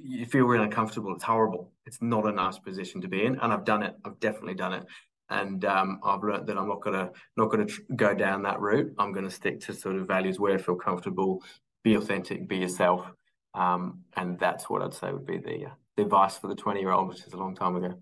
you 0.05 0.27
feel 0.27 0.45
really 0.45 0.65
uncomfortable. 0.65 1.15
It's 1.15 1.25
horrible. 1.25 1.73
It's 1.87 2.03
not 2.03 2.27
a 2.27 2.33
nice 2.33 2.59
position 2.59 3.01
to 3.01 3.09
be 3.09 3.25
in, 3.25 3.39
and 3.41 3.53
I've 3.53 3.65
done 3.65 3.83
it. 3.83 3.97
I've 4.05 4.21
definitely 4.21 4.55
done 4.55 4.75
it, 4.75 4.85
and 5.31 5.65
um, 5.65 6.01
I've 6.05 6.23
learned 6.23 6.47
that 6.47 6.59
I'm 6.59 6.69
not 6.69 6.83
gonna 6.83 7.11
not 7.37 7.51
gonna 7.51 7.65
tr- 7.65 7.81
go 7.97 8.15
down 8.15 8.43
that 8.43 8.61
route. 8.61 8.93
I'm 8.99 9.13
gonna 9.13 9.31
stick 9.31 9.61
to 9.61 9.75
sort 9.75 9.97
of 9.97 10.07
values 10.07 10.39
where 10.39 10.55
I 10.55 10.59
feel 10.59 10.77
comfortable. 10.77 11.43
Be 11.83 11.95
authentic. 11.95 12.47
Be 12.47 12.59
yourself. 12.59 13.07
Um, 13.55 14.01
and 14.15 14.39
that's 14.39 14.69
what 14.69 14.83
I'd 14.83 14.93
say 14.93 15.11
would 15.11 15.27
be 15.27 15.39
the 15.39 15.67
uh, 15.67 15.75
the 15.97 16.03
advice 16.03 16.37
for 16.37 16.49
the 16.49 16.55
20 16.55 16.81
year 16.81 16.93
old, 16.93 17.09
which 17.09 17.27
is 17.27 17.33
a 17.33 17.39
long 17.39 17.55
time 17.55 17.77
ago. 17.77 17.95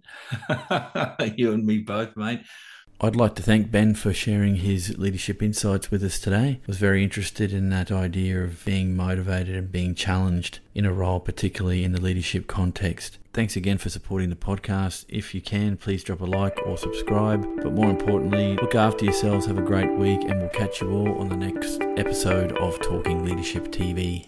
you 1.36 1.52
and 1.52 1.64
me 1.64 1.78
both, 1.78 2.16
mate. 2.16 2.40
I'd 2.98 3.14
like 3.14 3.34
to 3.34 3.42
thank 3.42 3.70
Ben 3.70 3.94
for 3.94 4.14
sharing 4.14 4.56
his 4.56 4.96
leadership 4.96 5.42
insights 5.42 5.90
with 5.90 6.02
us 6.02 6.18
today. 6.18 6.60
I 6.62 6.66
was 6.66 6.78
very 6.78 7.04
interested 7.04 7.52
in 7.52 7.68
that 7.68 7.92
idea 7.92 8.42
of 8.42 8.64
being 8.64 8.96
motivated 8.96 9.54
and 9.54 9.70
being 9.70 9.94
challenged 9.94 10.60
in 10.74 10.86
a 10.86 10.92
role, 10.94 11.20
particularly 11.20 11.84
in 11.84 11.92
the 11.92 12.00
leadership 12.00 12.46
context. 12.46 13.18
Thanks 13.34 13.54
again 13.54 13.76
for 13.76 13.90
supporting 13.90 14.30
the 14.30 14.34
podcast. 14.34 15.04
If 15.10 15.34
you 15.34 15.42
can, 15.42 15.76
please 15.76 16.02
drop 16.04 16.22
a 16.22 16.24
like 16.24 16.58
or 16.64 16.78
subscribe. 16.78 17.42
But 17.62 17.74
more 17.74 17.90
importantly, 17.90 18.56
look 18.56 18.74
after 18.74 19.04
yourselves, 19.04 19.44
have 19.44 19.58
a 19.58 19.62
great 19.62 19.92
week, 19.92 20.22
and 20.22 20.40
we'll 20.40 20.48
catch 20.48 20.80
you 20.80 20.90
all 20.90 21.18
on 21.18 21.28
the 21.28 21.36
next 21.36 21.82
episode 21.98 22.52
of 22.52 22.80
Talking 22.80 23.26
Leadership 23.26 23.64
TV. 23.68 24.24